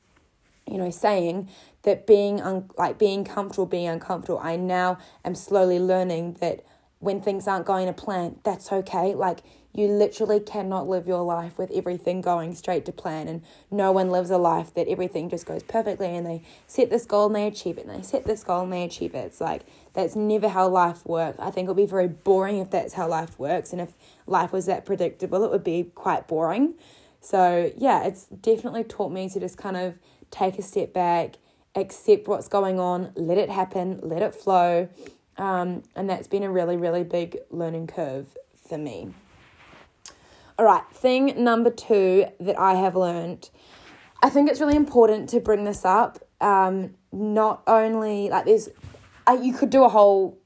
you 0.66 0.76
know, 0.76 0.90
saying 0.90 1.48
that 1.82 2.06
being 2.06 2.40
un- 2.40 2.70
like 2.76 2.98
being 2.98 3.24
comfortable, 3.24 3.66
being 3.66 3.88
uncomfortable. 3.88 4.40
I 4.42 4.56
now 4.56 4.98
am 5.24 5.34
slowly 5.34 5.78
learning 5.78 6.38
that 6.40 6.64
when 6.98 7.20
things 7.20 7.46
aren't 7.46 7.66
going 7.66 7.86
to 7.86 7.92
plan, 7.92 8.36
that's 8.44 8.72
okay. 8.72 9.14
Like 9.14 9.40
you 9.72 9.88
literally 9.88 10.40
cannot 10.40 10.88
live 10.88 11.06
your 11.06 11.22
life 11.22 11.58
with 11.58 11.70
everything 11.72 12.20
going 12.20 12.54
straight 12.54 12.84
to 12.86 12.92
plan, 12.92 13.28
and 13.28 13.42
no 13.70 13.92
one 13.92 14.10
lives 14.10 14.30
a 14.30 14.38
life 14.38 14.72
that 14.74 14.88
everything 14.88 15.28
just 15.28 15.46
goes 15.46 15.62
perfectly 15.62 16.06
and 16.06 16.24
they 16.24 16.42
set 16.66 16.90
this 16.90 17.04
goal 17.04 17.26
and 17.26 17.34
they 17.34 17.46
achieve 17.46 17.78
it, 17.78 17.86
and 17.86 17.98
they 17.98 18.02
set 18.02 18.24
this 18.24 18.44
goal 18.44 18.62
and 18.62 18.72
they 18.72 18.84
achieve 18.84 19.14
it. 19.14 19.26
It's 19.26 19.40
like 19.40 19.62
that's 19.94 20.14
never 20.14 20.48
how 20.48 20.68
life 20.68 21.06
works. 21.06 21.38
I 21.40 21.50
think 21.50 21.66
it 21.66 21.68
would 21.68 21.76
be 21.76 21.86
very 21.86 22.08
boring 22.08 22.58
if 22.58 22.70
that's 22.70 22.94
how 22.94 23.08
life 23.08 23.38
works, 23.38 23.72
and 23.72 23.80
if 23.80 23.94
life 24.26 24.52
was 24.52 24.66
that 24.66 24.84
predictable, 24.84 25.44
it 25.44 25.50
would 25.50 25.64
be 25.64 25.90
quite 25.94 26.28
boring. 26.28 26.74
So, 27.20 27.72
yeah, 27.76 28.04
it's 28.04 28.26
definitely 28.26 28.84
taught 28.84 29.10
me 29.10 29.28
to 29.30 29.40
just 29.40 29.56
kind 29.56 29.76
of 29.76 29.94
take 30.30 30.58
a 30.58 30.62
step 30.62 30.92
back, 30.92 31.36
accept 31.74 32.28
what's 32.28 32.48
going 32.48 32.78
on, 32.78 33.12
let 33.14 33.38
it 33.38 33.48
happen, 33.48 34.00
let 34.02 34.20
it 34.20 34.34
flow. 34.34 34.88
Um, 35.36 35.82
and 35.96 36.08
that's 36.08 36.28
been 36.28 36.42
a 36.42 36.50
really, 36.50 36.76
really 36.76 37.02
big 37.02 37.38
learning 37.50 37.86
curve 37.86 38.36
for 38.68 38.78
me. 38.78 39.14
All 40.58 40.64
right, 40.64 40.84
thing 40.92 41.42
number 41.42 41.70
two 41.70 42.26
that 42.38 42.58
I 42.58 42.74
have 42.74 42.94
learned. 42.94 43.50
I 44.22 44.30
think 44.30 44.48
it's 44.48 44.60
really 44.60 44.76
important 44.76 45.28
to 45.30 45.40
bring 45.40 45.64
this 45.64 45.84
up. 45.84 46.18
Um, 46.40 46.94
not 47.10 47.62
only 47.66 48.28
like 48.28 48.44
there's, 48.44 48.68
uh, 49.26 49.38
you 49.40 49.52
could 49.52 49.70
do 49.70 49.84
a 49.84 49.88
whole, 49.88 50.38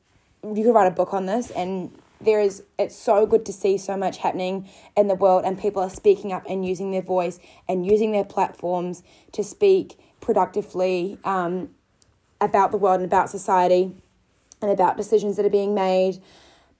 you 0.42 0.62
could 0.64 0.74
write 0.74 0.86
a 0.86 0.94
book 0.94 1.12
on 1.12 1.26
this, 1.26 1.50
and 1.50 1.90
there 2.20 2.40
is. 2.40 2.62
It's 2.78 2.96
so 2.96 3.26
good 3.26 3.44
to 3.46 3.52
see 3.52 3.78
so 3.78 3.96
much 3.96 4.18
happening 4.18 4.68
in 4.96 5.08
the 5.08 5.14
world, 5.14 5.44
and 5.44 5.58
people 5.58 5.82
are 5.82 5.90
speaking 5.90 6.32
up 6.32 6.44
and 6.48 6.66
using 6.66 6.90
their 6.90 7.02
voice 7.02 7.38
and 7.68 7.86
using 7.86 8.12
their 8.12 8.24
platforms 8.24 9.02
to 9.32 9.44
speak 9.44 9.98
productively 10.20 11.18
um, 11.24 11.70
about 12.40 12.70
the 12.70 12.76
world 12.76 13.00
and 13.00 13.06
about 13.06 13.30
society, 13.30 13.94
and 14.60 14.70
about 14.70 14.96
decisions 14.96 15.36
that 15.36 15.46
are 15.46 15.50
being 15.50 15.74
made. 15.74 16.20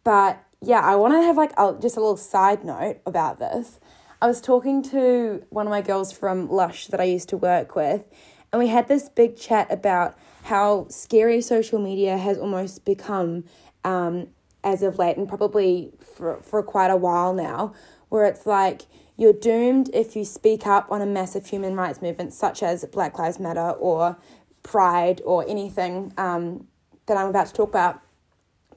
But 0.05 0.43
yeah, 0.61 0.81
I 0.81 0.97
want 0.97 1.15
to 1.15 1.23
have 1.23 1.37
like 1.37 1.53
a, 1.57 1.77
just 1.81 1.97
a 1.97 2.01
little 2.01 2.17
side 2.17 2.65
note 2.65 2.99
about 3.07 3.39
this. 3.39 3.79
I 4.21 4.27
was 4.27 4.41
talking 4.41 4.83
to 4.91 5.45
one 5.51 5.67
of 5.67 5.71
my 5.71 5.81
girls 5.81 6.11
from 6.11 6.51
Lush 6.51 6.89
that 6.89 7.01
I 7.01 7.05
used 7.05 7.29
to 7.29 7.37
work 7.37 7.77
with, 7.77 8.05
and 8.53 8.59
we 8.59 8.67
had 8.67 8.89
this 8.89 9.09
big 9.09 9.37
chat 9.37 9.71
about 9.71 10.19
how 10.49 10.87
scary 10.89 11.43
social 11.43 11.79
media 11.79 12.17
has 12.17 12.39
almost 12.39 12.85
become 12.85 13.45
um, 13.85 14.29
as 14.65 14.83
of 14.83 14.99
late, 14.99 15.17
and 15.17 15.29
probably 15.29 15.93
for, 16.17 16.41
for 16.43 16.63
quite 16.63 16.91
a 16.91 16.97
while 16.97 17.35
now, 17.35 17.75
where 18.09 18.25
it's 18.25 18.47
like 18.47 18.83
you're 19.19 19.35
doomed 19.35 19.91
if 19.93 20.17
you 20.17 20.25
speak 20.25 20.67
up 20.67 20.91
on 20.91 21.03
a 21.03 21.07
massive 21.07 21.47
human 21.47 21.75
rights 21.75 22.01
movement 22.01 22.33
such 22.33 22.63
as 22.63 22.85
Black 22.87 23.19
Lives 23.19 23.39
Matter 23.39 23.71
or 23.73 24.17
Pride 24.63 25.21
or 25.25 25.45
anything 25.47 26.15
um, 26.17 26.67
that 27.07 27.17
I'm 27.19 27.29
about 27.29 27.49
to 27.49 27.53
talk 27.53 27.69
about. 27.69 28.01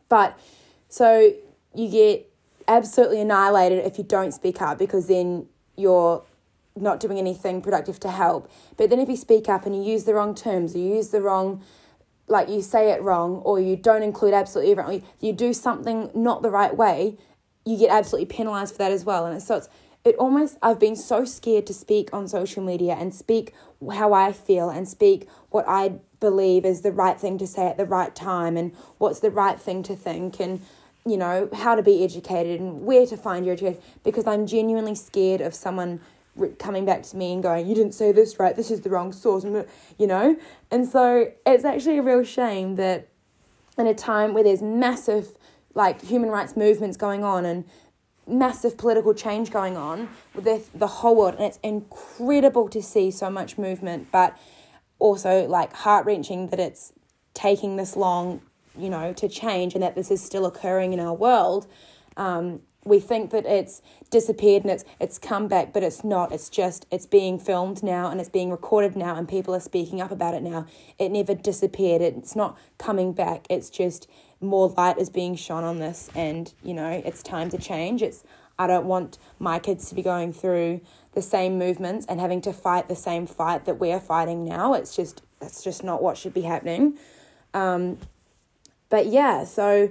But 0.10 0.38
so 0.90 1.32
you 1.74 1.90
get 1.90 2.30
absolutely 2.68 3.22
annihilated 3.22 3.86
if 3.86 3.98
you 3.98 4.04
don't 4.04 4.34
speak 4.34 4.62
up 4.62 4.78
because 4.78 5.08
then 5.08 5.48
you're 5.78 6.22
not 6.76 7.00
doing 7.00 7.18
anything 7.18 7.62
productive 7.62 8.00
to 8.02 8.12
help. 8.12 8.50
But 8.78 8.90
then 8.90 9.00
if 9.00 9.10
you 9.10 9.18
speak 9.18 9.50
up 9.50 9.66
and 9.66 9.76
you 9.76 9.92
use 9.92 10.06
the 10.06 10.14
wrong 10.14 10.36
terms, 10.36 10.76
you 10.76 10.84
use 10.84 11.10
the 11.10 11.22
wrong, 11.22 11.64
like 12.28 12.50
you 12.50 12.62
say 12.62 12.92
it 12.92 13.02
wrong, 13.02 13.38
or 13.38 13.60
you 13.60 13.76
don't 13.76 14.04
include 14.04 14.34
absolutely 14.34 14.72
everyone, 14.72 15.04
you 15.20 15.34
do 15.34 15.54
something 15.54 16.10
not 16.14 16.42
the 16.42 16.50
right 16.50 16.76
way, 16.76 17.18
you 17.66 17.78
get 17.78 17.90
absolutely 17.92 18.26
penalized 18.26 18.74
for 18.74 18.80
that 18.80 18.92
as 18.92 19.06
well. 19.06 19.26
And 19.26 19.42
so 19.42 19.58
it's 19.58 19.70
it 20.04 20.16
almost 20.16 20.58
I've 20.64 20.80
been 20.80 20.96
so 20.96 21.26
scared 21.26 21.68
to 21.68 21.74
speak 21.74 22.10
on 22.12 22.28
social 22.28 22.64
media 22.64 22.96
and 23.00 23.14
speak 23.14 23.54
how 23.94 24.14
I 24.14 24.32
feel 24.32 24.70
and 24.70 24.88
speak 24.88 25.28
what 25.50 25.66
I 25.68 26.00
believe 26.20 26.66
is 26.66 26.82
the 26.82 26.92
right 26.92 27.20
thing 27.20 27.38
to 27.38 27.46
say 27.46 27.68
at 27.68 27.78
the 27.78 27.86
right 27.86 28.16
time 28.16 28.58
and 28.58 28.74
what's 28.98 29.20
the 29.20 29.30
right 29.30 29.60
thing 29.60 29.84
to 29.84 29.96
think 29.96 30.40
and 30.40 30.62
you 31.06 31.18
know, 31.18 31.50
how 31.54 31.74
to 31.74 31.82
be 31.82 32.04
educated 32.04 32.60
and 32.60 32.86
where 32.86 33.08
to 33.08 33.18
find 33.18 33.46
your 33.46 33.54
education 33.54 33.82
because 34.04 34.28
I'm 34.28 34.46
genuinely 34.46 34.94
scared 34.96 35.42
of 35.42 35.56
someone 35.56 36.00
coming 36.50 36.86
back 36.86 37.04
to 37.04 37.18
me 37.18 37.34
and 37.34 37.44
going, 37.44 37.68
You 37.68 37.76
didn't 37.76 37.94
say 37.94 38.12
this 38.12 38.40
right, 38.40 38.56
this 38.56 38.72
is 38.72 38.82
the 38.82 38.90
wrong 38.90 39.12
source, 39.12 39.44
you 39.98 40.08
know? 40.08 40.38
And 40.70 40.88
so 40.88 41.32
it's 41.46 41.66
actually 41.66 41.98
a 41.98 42.02
real 42.02 42.24
shame 42.24 42.76
that 42.76 43.08
in 43.78 43.88
a 43.88 43.94
time 43.94 44.34
where 44.34 44.44
there's 44.44 44.62
massive, 44.62 45.30
like, 45.74 46.02
human 46.02 46.30
rights 46.30 46.56
movements 46.56 46.98
going 46.98 47.24
on 47.24 47.46
and 47.46 47.66
massive 48.28 48.78
political 48.78 49.14
change 49.14 49.52
going 49.52 49.76
on 49.76 50.10
with 50.36 50.72
the 50.74 50.88
whole 50.88 51.16
world, 51.16 51.36
and 51.36 51.44
it's 51.44 51.60
incredible 51.64 52.70
to 52.70 52.82
see 52.82 53.12
so 53.12 53.30
much 53.30 53.58
movement, 53.58 54.08
but 54.12 54.38
also, 55.00 55.48
like, 55.48 55.74
heart 55.74 56.06
wrenching 56.06 56.48
that 56.48 56.60
it's 56.60 56.94
taking 57.34 57.78
this 57.78 57.96
long 57.96 58.42
you 58.78 58.90
know, 58.90 59.14
to 59.14 59.28
change 59.28 59.74
and 59.74 59.84
that 59.84 59.96
this 59.96 60.12
is 60.12 60.24
still 60.24 60.46
occurring 60.46 60.94
in 60.94 61.00
our 61.00 61.14
world. 61.14 61.68
Um, 62.18 62.62
we 62.84 63.00
think 63.00 63.30
that 63.32 63.46
it's 63.46 63.82
disappeared 64.10 64.64
and 64.64 64.72
it's 64.72 64.84
it's 65.00 65.18
come 65.18 65.48
back, 65.48 65.72
but 65.72 65.84
it's 65.84 66.04
not. 66.04 66.32
It's 66.32 66.50
just 66.50 66.86
it's 66.92 67.06
being 67.06 67.38
filmed 67.38 67.84
now 67.84 68.10
and 68.10 68.20
it's 68.20 68.30
being 68.30 68.50
recorded 68.50 68.96
now 68.96 69.16
and 69.16 69.28
people 69.28 69.54
are 69.54 69.60
speaking 69.60 70.02
up 70.02 70.12
about 70.12 70.34
it 70.34 70.42
now. 70.42 70.66
It 70.98 71.12
never 71.12 71.36
disappeared. 71.36 72.02
It's 72.02 72.36
not 72.36 72.58
coming 72.78 73.14
back. 73.14 73.46
It's 73.50 73.70
just 73.70 74.10
more 74.40 74.70
light 74.70 74.98
is 74.98 75.10
being 75.10 75.36
shone 75.36 75.64
on 75.64 75.78
this 75.78 76.10
and, 76.16 76.52
you 76.64 76.74
know, 76.74 76.90
it's 76.90 77.22
time 77.22 77.50
to 77.52 77.58
change. 77.60 78.02
It's 78.02 78.24
I 78.58 78.68
don't 78.68 78.86
want 78.86 79.18
my 79.40 79.60
kids 79.60 79.88
to 79.90 79.96
be 79.96 80.02
going 80.02 80.34
through 80.34 80.82
the 81.14 81.22
same 81.22 81.58
movements 81.58 82.06
and 82.08 82.20
having 82.20 82.42
to 82.42 82.54
fight 82.54 82.88
the 82.88 82.96
same 82.96 83.28
fight 83.28 83.66
that 83.66 83.80
we're 83.80 84.00
fighting 84.00 84.44
now. 84.44 84.74
It's 84.74 84.96
just 84.96 85.22
that's 85.40 85.64
just 85.64 85.84
not 85.84 86.02
what 86.02 86.18
should 86.18 86.34
be 86.34 86.42
happening. 86.42 86.98
Um, 87.54 87.98
but 88.90 89.08
yeah, 89.08 89.46
so 89.46 89.90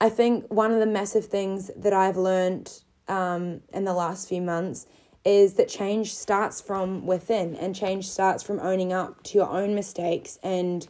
I 0.00 0.08
think 0.08 0.46
one 0.48 0.72
of 0.72 0.80
the 0.80 0.86
massive 0.86 1.26
things 1.26 1.70
that 1.76 1.92
I've 1.92 2.16
learned 2.16 2.82
um, 3.08 3.60
in 3.72 3.84
the 3.84 3.92
last 3.92 4.28
few 4.28 4.40
months 4.40 4.86
is 5.24 5.54
that 5.54 5.68
change 5.68 6.14
starts 6.14 6.60
from 6.60 7.06
within 7.06 7.54
and 7.56 7.76
change 7.76 8.08
starts 8.08 8.42
from 8.42 8.58
owning 8.60 8.92
up 8.92 9.22
to 9.24 9.36
your 9.36 9.50
own 9.50 9.74
mistakes 9.74 10.38
and 10.42 10.88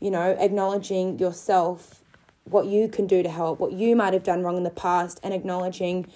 you 0.00 0.10
know, 0.10 0.34
acknowledging 0.38 1.18
yourself, 1.18 2.02
what 2.44 2.66
you 2.66 2.88
can 2.88 3.06
do 3.06 3.22
to 3.22 3.28
help, 3.28 3.60
what 3.60 3.72
you 3.72 3.94
might 3.94 4.14
have 4.14 4.24
done 4.24 4.42
wrong 4.42 4.56
in 4.56 4.64
the 4.64 4.70
past, 4.70 5.20
and 5.22 5.32
acknowledging 5.32 6.06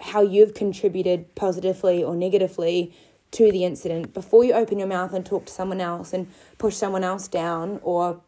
how 0.00 0.22
you've 0.22 0.54
contributed 0.54 1.34
positively 1.34 2.02
or 2.02 2.16
negatively 2.16 2.94
to 3.30 3.52
the 3.52 3.64
incident 3.64 4.12
before 4.12 4.42
you 4.42 4.54
open 4.54 4.78
your 4.78 4.88
mouth 4.88 5.12
and 5.12 5.24
talk 5.24 5.44
to 5.46 5.52
someone 5.52 5.80
else 5.80 6.12
and 6.12 6.26
push 6.58 6.74
someone 6.74 7.04
else 7.04 7.28
down 7.28 7.78
or 7.82 8.20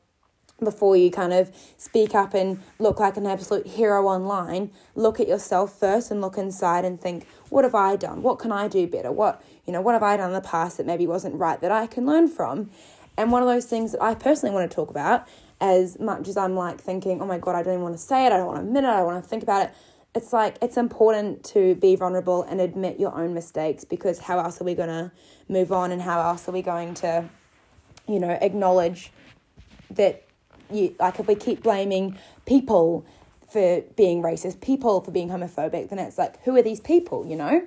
before 0.64 0.96
you 0.96 1.10
kind 1.10 1.32
of 1.32 1.50
speak 1.76 2.14
up 2.14 2.34
and 2.34 2.62
look 2.78 3.00
like 3.00 3.16
an 3.16 3.26
absolute 3.26 3.66
hero 3.66 4.06
online, 4.06 4.70
look 4.94 5.20
at 5.20 5.28
yourself 5.28 5.78
first 5.78 6.10
and 6.10 6.20
look 6.20 6.38
inside 6.38 6.84
and 6.84 7.00
think, 7.00 7.26
what 7.48 7.64
have 7.64 7.74
I 7.74 7.96
done? 7.96 8.22
What 8.22 8.38
can 8.38 8.52
I 8.52 8.68
do 8.68 8.86
better? 8.86 9.12
What, 9.12 9.42
you 9.66 9.72
know, 9.72 9.80
what 9.80 9.92
have 9.92 10.02
I 10.02 10.16
done 10.16 10.30
in 10.30 10.34
the 10.34 10.40
past 10.40 10.76
that 10.76 10.86
maybe 10.86 11.06
wasn't 11.06 11.34
right 11.34 11.60
that 11.60 11.72
I 11.72 11.86
can 11.86 12.06
learn 12.06 12.28
from? 12.28 12.70
And 13.16 13.30
one 13.30 13.42
of 13.42 13.48
those 13.48 13.66
things 13.66 13.92
that 13.92 14.02
I 14.02 14.14
personally 14.14 14.54
want 14.54 14.70
to 14.70 14.74
talk 14.74 14.90
about, 14.90 15.28
as 15.60 15.98
much 16.00 16.28
as 16.28 16.36
I'm 16.36 16.56
like 16.56 16.80
thinking, 16.80 17.20
oh 17.20 17.26
my 17.26 17.38
God, 17.38 17.54
I 17.54 17.62
don't 17.62 17.74
even 17.74 17.82
want 17.82 17.94
to 17.94 18.02
say 18.02 18.26
it, 18.26 18.32
I 18.32 18.36
don't 18.36 18.46
want 18.46 18.58
to 18.58 18.66
admit 18.66 18.84
it, 18.84 18.88
I 18.88 19.02
want 19.02 19.22
to 19.22 19.28
think 19.28 19.42
about 19.42 19.66
it. 19.66 19.74
It's 20.14 20.32
like 20.32 20.56
it's 20.60 20.76
important 20.76 21.44
to 21.44 21.74
be 21.76 21.96
vulnerable 21.96 22.42
and 22.42 22.60
admit 22.60 23.00
your 23.00 23.14
own 23.14 23.32
mistakes 23.32 23.84
because 23.84 24.18
how 24.18 24.38
else 24.38 24.60
are 24.60 24.64
we 24.64 24.74
going 24.74 24.88
to 24.88 25.12
move 25.48 25.72
on 25.72 25.90
and 25.92 26.02
how 26.02 26.20
else 26.20 26.48
are 26.48 26.52
we 26.52 26.62
going 26.62 26.94
to, 26.94 27.28
you 28.06 28.18
know, 28.18 28.30
acknowledge 28.40 29.10
that 29.90 30.24
you 30.70 30.94
like 30.98 31.18
if 31.18 31.26
we 31.26 31.34
keep 31.34 31.62
blaming 31.62 32.18
people 32.46 33.04
for 33.52 33.82
being 33.96 34.22
racist, 34.22 34.60
people 34.60 35.00
for 35.02 35.10
being 35.10 35.28
homophobic, 35.28 35.90
then 35.90 35.98
it's 35.98 36.16
like, 36.16 36.42
who 36.44 36.56
are 36.56 36.62
these 36.62 36.80
people, 36.80 37.26
you 37.26 37.36
know? 37.36 37.66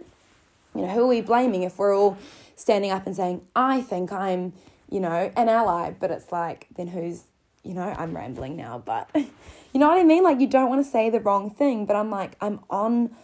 You 0.73 0.81
know, 0.81 0.87
who 0.87 1.03
are 1.03 1.07
we 1.07 1.21
blaming 1.21 1.63
if 1.63 1.77
we're 1.77 1.95
all 1.95 2.17
standing 2.55 2.91
up 2.91 3.05
and 3.05 3.15
saying, 3.15 3.41
I 3.55 3.81
think 3.81 4.11
I'm, 4.11 4.53
you 4.89 4.99
know, 4.99 5.31
an 5.37 5.47
ally, 5.47 5.91
but 5.91 6.11
it's 6.11 6.31
like, 6.31 6.67
then 6.75 6.87
who's, 6.87 7.23
you 7.63 7.73
know, 7.73 7.93
I'm 7.97 8.15
rambling 8.15 8.57
now, 8.57 8.81
but 8.83 9.09
you 9.15 9.79
know 9.79 9.87
what 9.87 9.99
I 9.99 10.03
mean? 10.03 10.23
Like, 10.23 10.39
you 10.39 10.47
don't 10.47 10.69
want 10.69 10.83
to 10.83 10.89
say 10.89 11.09
the 11.09 11.19
wrong 11.19 11.51
thing, 11.51 11.85
but 11.85 11.95
I'm 11.95 12.09
like, 12.09 12.35
I'm 12.41 12.59
on, 12.69 13.15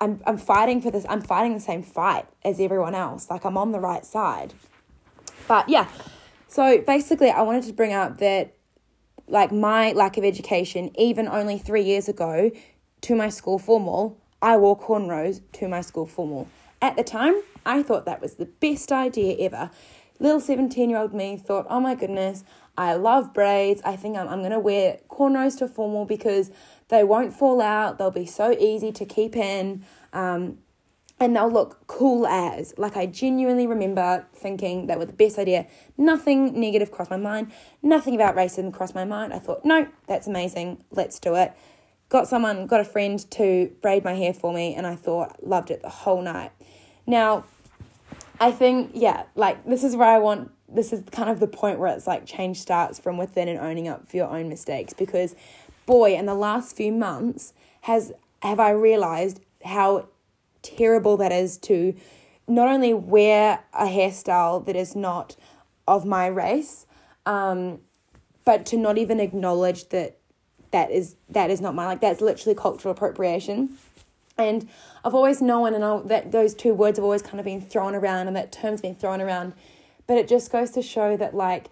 I'm, 0.00 0.20
I'm 0.26 0.36
fighting 0.36 0.82
for 0.82 0.90
this, 0.90 1.06
I'm 1.08 1.22
fighting 1.22 1.54
the 1.54 1.60
same 1.60 1.82
fight 1.82 2.26
as 2.44 2.60
everyone 2.60 2.94
else. 2.94 3.30
Like, 3.30 3.44
I'm 3.44 3.56
on 3.56 3.72
the 3.72 3.80
right 3.80 4.04
side. 4.04 4.52
But 5.46 5.68
yeah, 5.68 5.88
so 6.48 6.80
basically, 6.80 7.30
I 7.30 7.42
wanted 7.42 7.64
to 7.64 7.72
bring 7.72 7.92
up 7.92 8.18
that 8.18 8.54
like 9.28 9.52
my 9.52 9.92
lack 9.92 10.16
of 10.16 10.24
education, 10.24 10.90
even 10.98 11.28
only 11.28 11.58
three 11.58 11.82
years 11.82 12.08
ago, 12.08 12.50
to 13.02 13.14
my 13.14 13.28
school 13.28 13.58
formal, 13.58 14.18
I 14.40 14.56
wore 14.56 14.78
cornrows 14.78 15.40
to 15.52 15.68
my 15.68 15.80
school 15.80 16.06
formal. 16.06 16.48
At 16.80 16.96
the 16.96 17.04
time, 17.04 17.40
I 17.66 17.82
thought 17.82 18.04
that 18.06 18.20
was 18.20 18.34
the 18.34 18.46
best 18.46 18.92
idea 18.92 19.36
ever. 19.40 19.70
Little 20.20 20.40
17 20.40 20.90
year 20.90 20.98
old 20.98 21.14
me 21.14 21.36
thought, 21.36 21.66
oh 21.68 21.80
my 21.80 21.94
goodness, 21.94 22.44
I 22.76 22.94
love 22.94 23.34
braids. 23.34 23.82
I 23.84 23.96
think 23.96 24.16
I'm, 24.16 24.28
I'm 24.28 24.40
going 24.40 24.52
to 24.52 24.58
wear 24.58 24.98
cornrows 25.08 25.58
to 25.58 25.68
formal 25.68 26.04
because 26.04 26.50
they 26.88 27.04
won't 27.04 27.34
fall 27.34 27.60
out. 27.60 27.98
They'll 27.98 28.10
be 28.10 28.26
so 28.26 28.52
easy 28.52 28.92
to 28.92 29.04
keep 29.04 29.36
in. 29.36 29.84
Um, 30.12 30.58
and 31.20 31.34
they'll 31.34 31.50
look 31.50 31.86
cool 31.86 32.26
as. 32.26 32.74
Like, 32.76 32.96
I 32.96 33.06
genuinely 33.06 33.66
remember 33.66 34.26
thinking 34.34 34.86
that 34.86 34.98
was 34.98 35.08
the 35.08 35.14
best 35.14 35.38
idea. 35.38 35.66
Nothing 35.96 36.58
negative 36.58 36.90
crossed 36.90 37.10
my 37.10 37.16
mind, 37.16 37.52
nothing 37.82 38.14
about 38.14 38.36
racism 38.36 38.72
crossed 38.72 38.94
my 38.94 39.04
mind. 39.04 39.32
I 39.32 39.38
thought, 39.38 39.64
no, 39.64 39.88
that's 40.06 40.26
amazing, 40.26 40.84
let's 40.90 41.18
do 41.18 41.34
it. 41.34 41.52
Got 42.08 42.28
someone, 42.28 42.66
got 42.66 42.80
a 42.80 42.84
friend 42.84 43.18
to 43.32 43.70
braid 43.82 44.04
my 44.04 44.14
hair 44.14 44.32
for 44.32 44.52
me, 44.52 44.74
and 44.74 44.86
I 44.86 44.94
thought, 44.94 45.46
loved 45.46 45.70
it 45.70 45.82
the 45.82 45.88
whole 45.88 46.22
night. 46.22 46.52
Now, 47.06 47.44
I 48.40 48.52
think, 48.52 48.92
yeah, 48.94 49.24
like, 49.34 49.64
this 49.66 49.82
is 49.82 49.96
where 49.96 50.08
I 50.08 50.18
want, 50.18 50.52
this 50.68 50.92
is 50.92 51.02
kind 51.10 51.28
of 51.28 51.40
the 51.40 51.48
point 51.48 51.78
where 51.78 51.94
it's 51.94 52.06
like 52.06 52.26
change 52.26 52.60
starts 52.60 52.98
from 52.98 53.16
within 53.16 53.48
and 53.48 53.58
owning 53.58 53.88
up 53.88 54.08
for 54.08 54.16
your 54.16 54.28
own 54.28 54.48
mistakes 54.48 54.92
because, 54.92 55.34
boy, 55.86 56.14
in 56.14 56.26
the 56.26 56.34
last 56.34 56.76
few 56.76 56.92
months, 56.92 57.54
has 57.82 58.12
have 58.42 58.60
I 58.60 58.70
realized 58.70 59.40
how 59.64 60.08
terrible 60.62 61.16
that 61.18 61.32
is 61.32 61.58
to 61.58 61.94
not 62.46 62.68
only 62.68 62.94
wear 62.94 63.60
a 63.74 63.86
hairstyle 63.86 64.64
that 64.66 64.76
is 64.76 64.96
not 64.96 65.36
of 65.86 66.04
my 66.04 66.26
race, 66.26 66.86
um, 67.26 67.80
but 68.44 68.64
to 68.66 68.76
not 68.76 68.96
even 68.96 69.20
acknowledge 69.20 69.88
that 69.90 70.16
that 70.70 70.90
is 70.90 71.16
that 71.28 71.50
is 71.50 71.60
not 71.60 71.74
my 71.74 71.86
like 71.86 72.00
that's 72.00 72.20
literally 72.20 72.54
cultural 72.54 72.92
appropriation. 72.92 73.76
And 74.36 74.68
I've 75.04 75.14
always 75.14 75.42
known, 75.42 75.74
and 75.74 75.84
I, 75.84 76.00
that 76.02 76.30
those 76.30 76.54
two 76.54 76.72
words 76.72 76.96
have 76.96 77.04
always 77.04 77.22
kind 77.22 77.40
of 77.40 77.44
been 77.44 77.60
thrown 77.60 77.94
around, 77.94 78.28
and 78.28 78.36
that 78.36 78.52
term's 78.52 78.80
been 78.80 78.94
thrown 78.94 79.20
around. 79.20 79.52
But 80.06 80.16
it 80.16 80.28
just 80.28 80.52
goes 80.52 80.70
to 80.72 80.82
show 80.82 81.16
that 81.16 81.34
like 81.34 81.68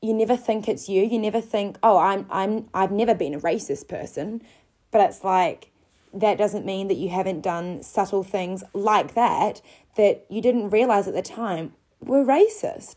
you 0.00 0.14
never 0.14 0.36
think 0.36 0.68
it's 0.68 0.88
you. 0.88 1.02
You 1.02 1.18
never 1.18 1.40
think, 1.40 1.78
oh, 1.82 1.98
I'm 1.98 2.26
I'm 2.30 2.68
I've 2.72 2.92
never 2.92 3.14
been 3.14 3.34
a 3.34 3.40
racist 3.40 3.88
person, 3.88 4.42
but 4.90 5.00
it's 5.00 5.24
like 5.24 5.70
that 6.14 6.38
doesn't 6.38 6.64
mean 6.64 6.88
that 6.88 6.96
you 6.96 7.08
haven't 7.08 7.40
done 7.40 7.82
subtle 7.82 8.22
things 8.22 8.62
like 8.72 9.14
that 9.14 9.60
that 9.96 10.24
you 10.28 10.40
didn't 10.40 10.70
realize 10.70 11.08
at 11.08 11.14
the 11.14 11.22
time 11.22 11.72
were 12.00 12.24
racist. 12.24 12.96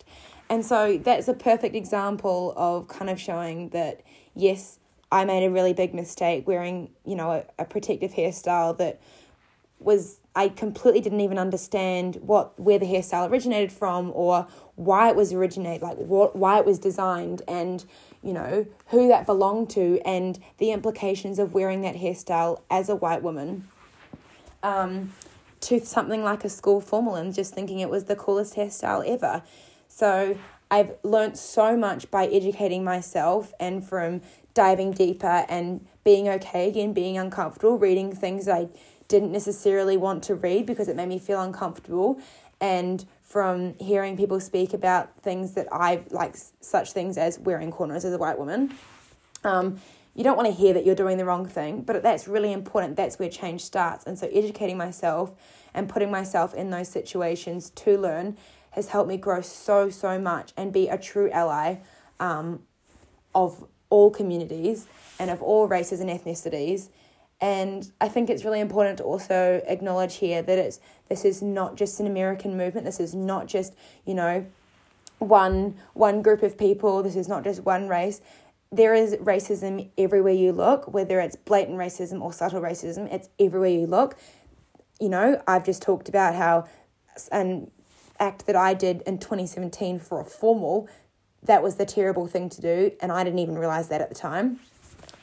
And 0.49 0.65
so 0.65 0.97
that's 0.97 1.27
a 1.27 1.33
perfect 1.33 1.75
example 1.75 2.53
of 2.55 2.87
kind 2.87 3.09
of 3.09 3.19
showing 3.19 3.69
that, 3.69 4.01
yes, 4.35 4.79
I 5.11 5.25
made 5.25 5.45
a 5.45 5.51
really 5.51 5.73
big 5.73 5.93
mistake 5.93 6.47
wearing, 6.47 6.89
you 7.05 7.15
know, 7.15 7.31
a, 7.31 7.43
a 7.63 7.65
protective 7.65 8.13
hairstyle 8.13 8.77
that 8.77 9.01
was 9.79 10.19
I 10.35 10.49
completely 10.49 11.01
didn't 11.01 11.21
even 11.21 11.37
understand 11.37 12.17
what 12.17 12.59
where 12.59 12.79
the 12.79 12.85
hairstyle 12.85 13.29
originated 13.29 13.71
from 13.71 14.11
or 14.13 14.47
why 14.75 15.09
it 15.09 15.15
was 15.15 15.33
originated, 15.33 15.81
like 15.81 15.97
what 15.97 16.35
why 16.35 16.59
it 16.59 16.65
was 16.65 16.79
designed 16.79 17.41
and 17.47 17.85
you 18.23 18.33
know, 18.33 18.65
who 18.87 19.07
that 19.07 19.25
belonged 19.25 19.69
to 19.71 19.99
and 20.05 20.39
the 20.57 20.71
implications 20.71 21.39
of 21.39 21.53
wearing 21.53 21.81
that 21.81 21.95
hairstyle 21.95 22.61
as 22.69 22.89
a 22.89 22.95
white 22.95 23.21
woman 23.21 23.67
um, 24.63 25.13
to 25.61 25.79
something 25.79 26.23
like 26.23 26.43
a 26.43 26.49
school 26.49 26.81
formal 26.81 27.15
and 27.15 27.33
just 27.33 27.53
thinking 27.53 27.79
it 27.79 27.89
was 27.89 28.05
the 28.05 28.15
coolest 28.15 28.55
hairstyle 28.55 29.07
ever. 29.07 29.43
So 29.87 30.37
I've 30.69 30.95
learnt 31.03 31.37
so 31.37 31.77
much 31.77 32.11
by 32.11 32.25
educating 32.27 32.83
myself 32.83 33.53
and 33.59 33.87
from 33.87 34.21
diving 34.53 34.91
deeper 34.91 35.45
and 35.47 35.85
being 36.03 36.27
okay 36.27 36.67
again, 36.67 36.93
being 36.93 37.17
uncomfortable, 37.17 37.77
reading 37.77 38.13
things 38.13 38.47
I 38.47 38.69
didn't 39.07 39.31
necessarily 39.31 39.95
want 39.95 40.23
to 40.23 40.35
read 40.35 40.65
because 40.65 40.87
it 40.87 40.95
made 40.95 41.07
me 41.07 41.19
feel 41.19 41.41
uncomfortable 41.41 42.19
and 42.59 43.05
from 43.27 43.73
hearing 43.77 44.15
people 44.15 44.39
speak 44.39 44.73
about 44.73 45.19
things 45.19 45.53
that 45.53 45.67
I 45.69 46.01
like, 46.11 46.35
such 46.61 46.93
things 46.93 47.17
as 47.17 47.37
wearing 47.37 47.71
cornrows 47.71 48.05
as 48.05 48.13
a 48.13 48.17
white 48.17 48.39
woman. 48.39 48.73
Um, 49.43 49.81
you 50.15 50.23
don't 50.23 50.37
want 50.37 50.47
to 50.47 50.53
hear 50.53 50.73
that 50.73 50.85
you're 50.85 50.95
doing 50.95 51.17
the 51.17 51.25
wrong 51.25 51.45
thing, 51.45 51.81
but 51.81 52.01
that's 52.01 52.27
really 52.27 52.53
important. 52.53 52.95
That's 52.95 53.19
where 53.19 53.29
change 53.29 53.65
starts. 53.65 54.05
And 54.05 54.17
so, 54.17 54.27
educating 54.31 54.77
myself 54.77 55.35
and 55.73 55.89
putting 55.89 56.09
myself 56.09 56.53
in 56.53 56.69
those 56.69 56.87
situations 56.87 57.69
to 57.71 57.97
learn 57.97 58.37
has 58.71 58.89
helped 58.89 59.09
me 59.09 59.17
grow 59.17 59.41
so, 59.41 59.89
so 59.89 60.17
much 60.17 60.53
and 60.55 60.71
be 60.71 60.87
a 60.87 60.97
true 60.97 61.29
ally 61.31 61.77
um, 62.19 62.61
of 63.35 63.65
all 63.89 64.09
communities 64.09 64.87
and 65.19 65.29
of 65.29 65.41
all 65.41 65.67
races 65.67 65.99
and 65.99 66.09
ethnicities 66.09 66.89
and 67.39 67.91
I 68.01 68.07
think 68.07 68.29
it's 68.29 68.43
really 68.43 68.59
important 68.59 68.97
to 68.97 69.03
also 69.03 69.61
acknowledge 69.67 70.15
here 70.15 70.41
that 70.41 70.57
it's 70.57 70.79
this 71.07 71.23
is 71.23 71.41
not 71.41 71.75
just 71.75 71.99
an 71.99 72.07
American 72.07 72.57
movement. 72.57 72.85
This 72.85 72.99
is 72.99 73.13
not 73.13 73.47
just, 73.47 73.73
you 74.05 74.13
know, 74.13 74.45
one 75.19 75.75
one 75.93 76.21
group 76.21 76.41
of 76.41 76.57
people. 76.57 77.03
This 77.03 77.15
is 77.15 77.27
not 77.27 77.43
just 77.43 77.63
one 77.63 77.87
race. 77.87 78.21
There 78.71 78.93
is 78.93 79.15
racism 79.15 79.89
everywhere 79.97 80.33
you 80.33 80.51
look, 80.51 80.93
whether 80.93 81.19
it's 81.19 81.35
blatant 81.35 81.77
racism 81.77 82.21
or 82.21 82.33
subtle 82.33 82.59
racism, 82.59 83.11
it's 83.13 83.29
everywhere 83.39 83.69
you 83.69 83.87
look. 83.87 84.17
You 84.99 85.09
know, 85.09 85.41
I've 85.47 85.65
just 85.65 85.81
talked 85.81 86.09
about 86.09 86.35
how 86.35 86.67
an 87.31 87.71
act 88.19 88.45
that 88.47 88.55
I 88.55 88.73
did 88.73 89.01
in 89.03 89.19
2017 89.19 89.99
for 89.99 90.19
a 90.19 90.25
formal, 90.25 90.89
that 91.43 91.63
was 91.63 91.75
the 91.75 91.85
terrible 91.85 92.27
thing 92.27 92.49
to 92.49 92.61
do, 92.61 92.91
and 92.99 93.11
I 93.11 93.23
didn't 93.23 93.39
even 93.39 93.57
realize 93.57 93.87
that 93.89 94.01
at 94.01 94.09
the 94.09 94.15
time. 94.15 94.59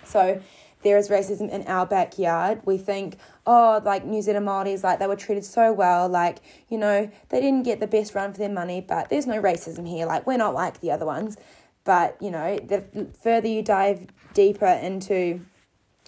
So 0.05 0.41
there 0.85 0.99
is 0.99 1.09
racism 1.09 1.51
in 1.51 1.67
our 1.67 1.87
backyard. 1.87 2.61
We 2.65 2.79
think, 2.79 3.17
oh, 3.47 3.81
like 3.85 4.05
New 4.05 4.23
Zealand 4.23 4.47
Māoris, 4.47 4.85
like 4.85 5.01
they 5.01 5.07
were 5.07 5.17
treated 5.17 5.45
so 5.45 5.73
well, 5.73 6.09
like, 6.09 6.39
you 6.69 6.79
know, 6.79 7.11
they 7.31 7.41
didn't 7.41 7.65
get 7.65 7.81
the 7.81 7.87
best 7.87 8.15
run 8.15 8.33
for 8.33 8.39
their 8.39 8.49
money, 8.51 8.81
but 8.81 9.09
there's 9.09 9.27
no 9.27 9.41
racism 9.43 9.89
here. 9.89 10.07
Like, 10.07 10.27
we're 10.27 10.37
not 10.37 10.55
like 10.55 10.81
the 10.81 10.93
other 10.93 11.07
ones. 11.07 11.37
But, 11.85 12.17
you 12.21 12.31
know, 12.31 12.59
the 12.59 13.09
further 13.23 13.49
you 13.49 13.63
dive 13.63 14.07
deeper 14.33 14.67
into, 14.67 15.41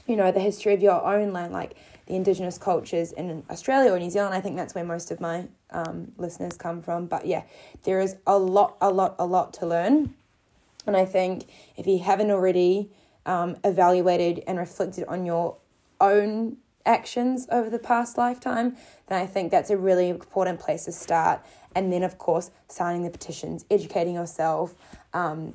you 0.07 0.17
know, 0.17 0.31
the 0.31 0.41
history 0.41 0.75
of 0.75 0.83
your 0.83 1.05
own 1.05 1.33
land, 1.33 1.53
like 1.53 1.77
the 2.07 2.15
Indigenous 2.15 2.57
cultures 2.57 3.12
in 3.12 3.45
Australia 3.51 3.93
or 3.93 3.99
New 3.99 4.11
Zealand, 4.11 4.35
I 4.35 4.41
think 4.41 4.57
that's 4.57 4.75
where 4.75 4.85
most 4.85 5.11
of 5.11 5.21
my 5.21 5.49
um, 5.71 6.12
listeners 6.19 6.57
come 6.57 6.81
from. 6.83 7.07
But 7.07 7.27
yeah, 7.27 7.43
there 7.85 8.01
is 8.01 8.17
a 8.27 8.39
lot, 8.39 8.77
a 8.81 8.91
lot, 8.91 9.17
a 9.19 9.27
lot 9.27 9.53
to 9.55 9.67
learn. 9.67 10.15
And 10.87 10.97
I 10.97 11.05
think 11.05 11.47
if 11.77 11.87
you 11.87 11.99
haven't 11.99 12.31
already, 12.31 12.91
um, 13.27 13.57
evaluated 13.65 14.43
and 14.47 14.59
reflected 14.59 15.05
on 15.09 15.27
your 15.27 15.57
own 16.01 16.57
actions 16.87 17.47
over 17.51 17.69
the 17.69 17.79
past 17.79 18.17
lifetime, 18.17 18.77
then 19.09 19.21
I 19.21 19.27
think 19.27 19.51
that's 19.51 19.71
a 19.71 19.77
really 19.77 20.09
important 20.09 20.61
place 20.61 20.85
to 20.87 20.93
start. 20.93 21.45
And 21.75 21.93
then, 21.93 22.03
of 22.03 22.17
course, 22.17 22.51
signing 22.69 23.03
the 23.03 23.11
petitions, 23.11 23.67
educating 23.71 24.15
yourself, 24.15 24.75
um, 25.12 25.55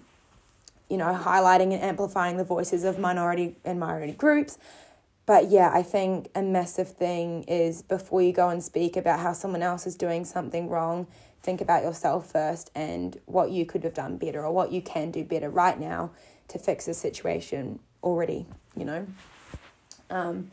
you 0.90 0.98
know, 0.98 1.06
highlighting 1.06 1.74
and 1.74 1.82
amplifying 1.82 2.38
the 2.38 2.44
voices 2.44 2.84
of 2.84 3.00
minority 3.00 3.56
and 3.64 3.80
minority 3.80 4.12
groups. 4.12 4.58
But 5.26 5.50
yeah, 5.50 5.72
I 5.74 5.84
think 5.84 6.30
a 6.36 6.42
massive 6.42 6.90
thing 6.90 7.44
is 7.44 7.82
before 7.82 8.22
you 8.22 8.34
go 8.34 8.50
and 8.50 8.62
speak 8.62 8.98
about 8.98 9.20
how 9.20 9.34
someone 9.34 9.62
else 9.64 9.88
is 9.88 9.96
doing 9.96 10.26
something 10.26 10.68
wrong, 10.68 11.08
think 11.42 11.62
about 11.62 11.84
yourself 11.84 12.30
first 12.32 12.70
and 12.76 13.20
what 13.26 13.52
you 13.52 13.66
could 13.66 13.84
have 13.84 13.94
done 13.94 14.18
better 14.18 14.46
or 14.46 14.52
what 14.52 14.72
you 14.72 14.82
can 14.82 15.10
do 15.12 15.24
better 15.24 15.50
right 15.50 15.80
now 15.80 16.12
to 16.52 16.60
fix 16.60 16.86
the 16.86 16.94
situation 16.94 17.80
already, 18.04 18.46
you 18.76 18.86
know? 18.86 19.08
Um, 20.10 20.52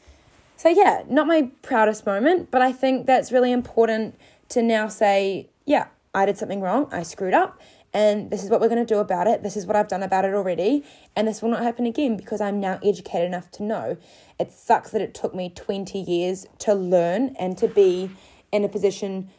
so, 0.56 0.68
yeah, 0.68 1.02
not 1.08 1.26
my 1.26 1.50
proudest 1.62 2.06
moment, 2.06 2.50
but 2.50 2.62
I 2.62 2.72
think 2.72 3.06
that's 3.06 3.30
really 3.30 3.52
important 3.52 4.18
to 4.50 4.62
now 4.62 4.88
say, 4.88 5.50
yeah, 5.66 5.88
I 6.14 6.26
did 6.26 6.38
something 6.38 6.60
wrong, 6.60 6.88
I 6.90 7.02
screwed 7.02 7.34
up, 7.34 7.60
and 7.92 8.30
this 8.30 8.44
is 8.44 8.50
what 8.50 8.60
we're 8.60 8.68
going 8.68 8.84
to 8.84 8.94
do 8.94 8.98
about 8.98 9.26
it. 9.26 9.42
This 9.42 9.56
is 9.56 9.66
what 9.66 9.76
I've 9.76 9.88
done 9.88 10.02
about 10.02 10.24
it 10.24 10.34
already, 10.34 10.84
and 11.16 11.26
this 11.26 11.42
will 11.42 11.50
not 11.50 11.62
happen 11.62 11.86
again 11.86 12.16
because 12.16 12.40
I'm 12.40 12.60
now 12.60 12.78
educated 12.84 13.26
enough 13.26 13.50
to 13.52 13.62
know. 13.62 13.96
It 14.38 14.52
sucks 14.52 14.90
that 14.90 15.02
it 15.02 15.14
took 15.14 15.34
me 15.34 15.50
20 15.50 15.98
years 15.98 16.46
to 16.60 16.74
learn 16.74 17.34
and 17.38 17.56
to 17.58 17.68
be 17.68 18.10
in 18.52 18.64
a 18.64 18.68
position 18.68 19.30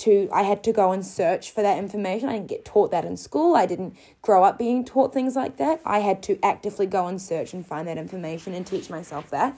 to 0.00 0.28
I 0.32 0.42
had 0.42 0.62
to 0.64 0.72
go 0.72 0.92
and 0.92 1.04
search 1.04 1.50
for 1.50 1.62
that 1.62 1.78
information. 1.78 2.28
I 2.28 2.34
didn't 2.34 2.48
get 2.48 2.64
taught 2.64 2.90
that 2.90 3.04
in 3.04 3.16
school. 3.16 3.54
I 3.54 3.66
didn't 3.66 3.96
grow 4.22 4.44
up 4.44 4.58
being 4.58 4.84
taught 4.84 5.12
things 5.12 5.36
like 5.36 5.56
that. 5.58 5.80
I 5.84 6.00
had 6.00 6.22
to 6.24 6.38
actively 6.42 6.86
go 6.86 7.06
and 7.06 7.20
search 7.20 7.52
and 7.52 7.66
find 7.66 7.86
that 7.88 7.98
information 7.98 8.54
and 8.54 8.66
teach 8.66 8.90
myself 8.90 9.30
that. 9.30 9.56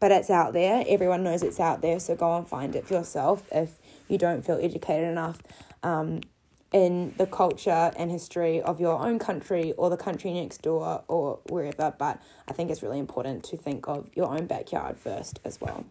But 0.00 0.10
it's 0.10 0.30
out 0.30 0.52
there. 0.52 0.84
Everyone 0.88 1.22
knows 1.22 1.42
it's 1.42 1.60
out 1.60 1.80
there, 1.80 2.00
so 2.00 2.16
go 2.16 2.36
and 2.36 2.46
find 2.46 2.74
it 2.74 2.86
for 2.86 2.94
yourself 2.94 3.46
if 3.52 3.78
you 4.08 4.18
don't 4.18 4.44
feel 4.44 4.58
educated 4.60 5.08
enough 5.08 5.40
um, 5.82 6.22
in 6.72 7.14
the 7.18 7.26
culture 7.26 7.92
and 7.96 8.10
history 8.10 8.60
of 8.60 8.80
your 8.80 8.98
own 8.98 9.18
country 9.18 9.72
or 9.76 9.90
the 9.90 9.96
country 9.96 10.32
next 10.32 10.62
door 10.62 11.04
or 11.06 11.38
wherever. 11.48 11.94
But 11.96 12.20
I 12.48 12.52
think 12.52 12.70
it's 12.70 12.82
really 12.82 12.98
important 12.98 13.44
to 13.44 13.56
think 13.56 13.86
of 13.86 14.08
your 14.14 14.28
own 14.28 14.46
backyard 14.46 14.98
first 14.98 15.38
as 15.44 15.60
well. 15.60 15.84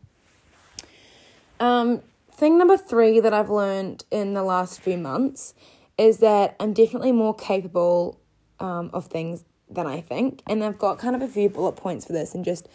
Um, 1.61 2.01
thing 2.41 2.57
number 2.57 2.75
three 2.75 3.19
that 3.19 3.35
I've 3.35 3.51
learned 3.51 4.03
in 4.09 4.33
the 4.33 4.41
last 4.41 4.81
few 4.81 4.97
months 4.97 5.53
is 5.99 6.17
that 6.17 6.55
I'm 6.59 6.73
definitely 6.73 7.11
more 7.11 7.35
capable 7.35 8.19
um, 8.59 8.89
of 8.93 9.05
things 9.05 9.45
than 9.69 9.85
I 9.85 10.01
think. 10.01 10.41
And 10.47 10.63
I've 10.63 10.79
got 10.79 10.97
kind 10.97 11.15
of 11.15 11.21
a 11.21 11.27
few 11.27 11.49
bullet 11.49 11.73
points 11.73 12.03
for 12.07 12.13
this 12.13 12.33
and 12.33 12.43
just 12.43 12.67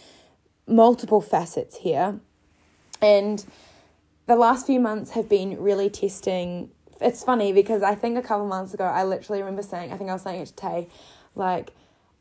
multiple 0.68 1.20
facets 1.20 1.78
here. 1.78 2.20
And 3.02 3.44
the 4.26 4.36
last 4.36 4.66
few 4.66 4.78
months 4.78 5.10
have 5.10 5.28
been 5.28 5.60
really 5.60 5.90
testing. 5.90 6.70
It's 7.00 7.24
funny 7.24 7.52
because 7.52 7.82
I 7.82 7.96
think 7.96 8.16
a 8.16 8.22
couple 8.22 8.46
months 8.46 8.72
ago, 8.72 8.84
I 8.84 9.02
literally 9.02 9.40
remember 9.40 9.62
saying, 9.62 9.92
I 9.92 9.96
think 9.96 10.10
I 10.10 10.12
was 10.12 10.22
saying 10.22 10.42
it 10.42 10.46
to 10.46 10.54
Tay, 10.54 10.88
like, 11.34 11.72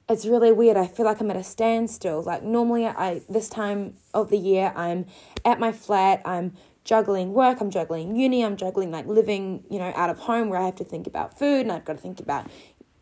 it's 0.09 0.25
really 0.25 0.51
weird. 0.51 0.77
I 0.77 0.87
feel 0.87 1.05
like 1.05 1.19
I'm 1.19 1.29
at 1.29 1.37
a 1.37 1.43
standstill. 1.43 2.21
Like 2.21 2.43
normally 2.43 2.85
I 2.85 3.21
this 3.27 3.49
time 3.49 3.95
of 4.13 4.29
the 4.29 4.37
year 4.37 4.71
I'm 4.75 5.07
at 5.43 5.59
my 5.59 5.71
flat, 5.71 6.21
I'm 6.25 6.53
juggling 6.85 7.33
work, 7.33 7.59
I'm 7.59 7.71
juggling 7.71 8.15
uni, 8.15 8.45
I'm 8.45 8.55
juggling 8.55 8.91
like 8.91 9.07
living, 9.07 9.63
you 9.69 9.79
know, 9.79 9.91
out 9.95 10.09
of 10.09 10.19
home 10.19 10.49
where 10.49 10.59
I 10.59 10.65
have 10.65 10.75
to 10.77 10.85
think 10.85 11.07
about 11.07 11.37
food 11.37 11.61
and 11.61 11.71
I've 11.71 11.83
got 11.83 11.93
to 11.93 12.01
think 12.01 12.19
about 12.19 12.47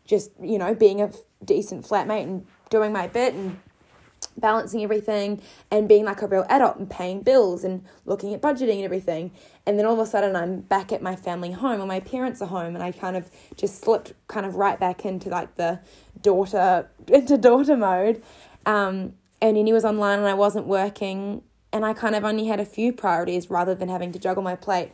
just, 0.06 0.30
you 0.42 0.58
know, 0.58 0.74
being 0.74 1.00
a 1.00 1.12
decent 1.44 1.84
flatmate 1.84 2.24
and 2.24 2.46
doing 2.70 2.92
my 2.92 3.06
bit 3.06 3.34
and 3.34 3.60
balancing 4.36 4.82
everything 4.82 5.40
and 5.70 5.86
being 5.86 6.04
like 6.04 6.22
a 6.22 6.26
real 6.26 6.46
adult 6.48 6.76
and 6.76 6.90
paying 6.90 7.22
bills 7.22 7.62
and 7.62 7.84
looking 8.06 8.34
at 8.34 8.40
budgeting 8.40 8.76
and 8.76 8.84
everything. 8.84 9.30
And 9.66 9.78
then 9.78 9.86
all 9.86 9.92
of 9.92 9.98
a 10.00 10.06
sudden 10.06 10.34
I'm 10.34 10.60
back 10.60 10.90
at 10.90 11.02
my 11.02 11.14
family 11.14 11.52
home 11.52 11.80
or 11.80 11.86
my 11.86 12.00
parents 12.00 12.40
are 12.42 12.48
home 12.48 12.74
and 12.74 12.82
I 12.82 12.90
kind 12.90 13.16
of 13.16 13.30
just 13.56 13.82
slipped 13.82 14.14
kind 14.28 14.46
of 14.46 14.56
right 14.56 14.80
back 14.80 15.04
into 15.04 15.28
like 15.28 15.54
the 15.56 15.80
daughter 16.20 16.88
into 17.08 17.36
daughter 17.36 17.76
mode. 17.76 18.22
Um 18.64 19.14
and 19.42 19.58
uni 19.58 19.74
was 19.74 19.84
online 19.84 20.20
and 20.20 20.28
I 20.28 20.34
wasn't 20.34 20.66
working 20.66 21.42
and 21.74 21.84
I 21.84 21.92
kind 21.92 22.14
of 22.14 22.24
only 22.24 22.46
had 22.46 22.60
a 22.60 22.64
few 22.64 22.92
priorities 22.92 23.50
rather 23.50 23.74
than 23.74 23.88
having 23.88 24.12
to 24.12 24.18
juggle 24.18 24.44
my 24.44 24.54
plate. 24.54 24.92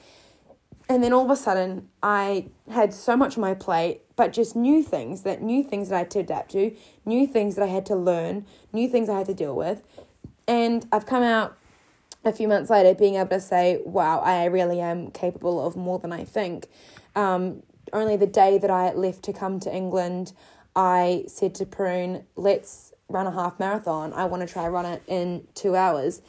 And 0.88 1.04
then 1.04 1.12
all 1.12 1.26
of 1.26 1.30
a 1.30 1.36
sudden, 1.36 1.88
I 2.02 2.46
had 2.72 2.94
so 2.94 3.16
much 3.16 3.36
on 3.36 3.42
my 3.42 3.52
plate, 3.52 4.00
but 4.16 4.32
just 4.32 4.56
new 4.56 4.82
things 4.82 5.22
that 5.22 5.42
new 5.42 5.62
things 5.62 5.90
that 5.90 5.94
I 5.94 5.98
had 5.98 6.10
to 6.12 6.20
adapt 6.20 6.52
to, 6.52 6.74
new 7.04 7.26
things 7.26 7.54
that 7.54 7.62
I 7.62 7.66
had 7.66 7.84
to 7.86 7.94
learn, 7.94 8.46
new 8.72 8.88
things 8.88 9.10
I 9.10 9.18
had 9.18 9.26
to 9.26 9.34
deal 9.34 9.54
with. 9.54 9.82
And 10.48 10.86
I've 10.90 11.04
come 11.04 11.22
out 11.22 11.56
a 12.24 12.32
few 12.32 12.48
months 12.48 12.70
later 12.70 12.94
being 12.94 13.16
able 13.16 13.28
to 13.28 13.40
say, 13.40 13.80
wow, 13.84 14.20
I 14.20 14.46
really 14.46 14.80
am 14.80 15.10
capable 15.10 15.64
of 15.64 15.76
more 15.76 15.98
than 15.98 16.12
I 16.12 16.24
think. 16.24 16.66
Um, 17.14 17.62
only 17.92 18.16
the 18.16 18.26
day 18.26 18.56
that 18.56 18.70
I 18.70 18.94
left 18.94 19.22
to 19.24 19.34
come 19.34 19.60
to 19.60 19.72
England, 19.72 20.32
I 20.74 21.24
said 21.28 21.54
to 21.56 21.66
Prune, 21.66 22.24
let's 22.36 22.94
run 23.10 23.26
a 23.26 23.32
half 23.32 23.60
marathon. 23.60 24.14
I 24.14 24.24
want 24.24 24.46
to 24.46 24.52
try 24.52 24.66
run 24.66 24.86
it 24.86 25.02
in 25.06 25.46
two 25.54 25.76
hours. 25.76 26.22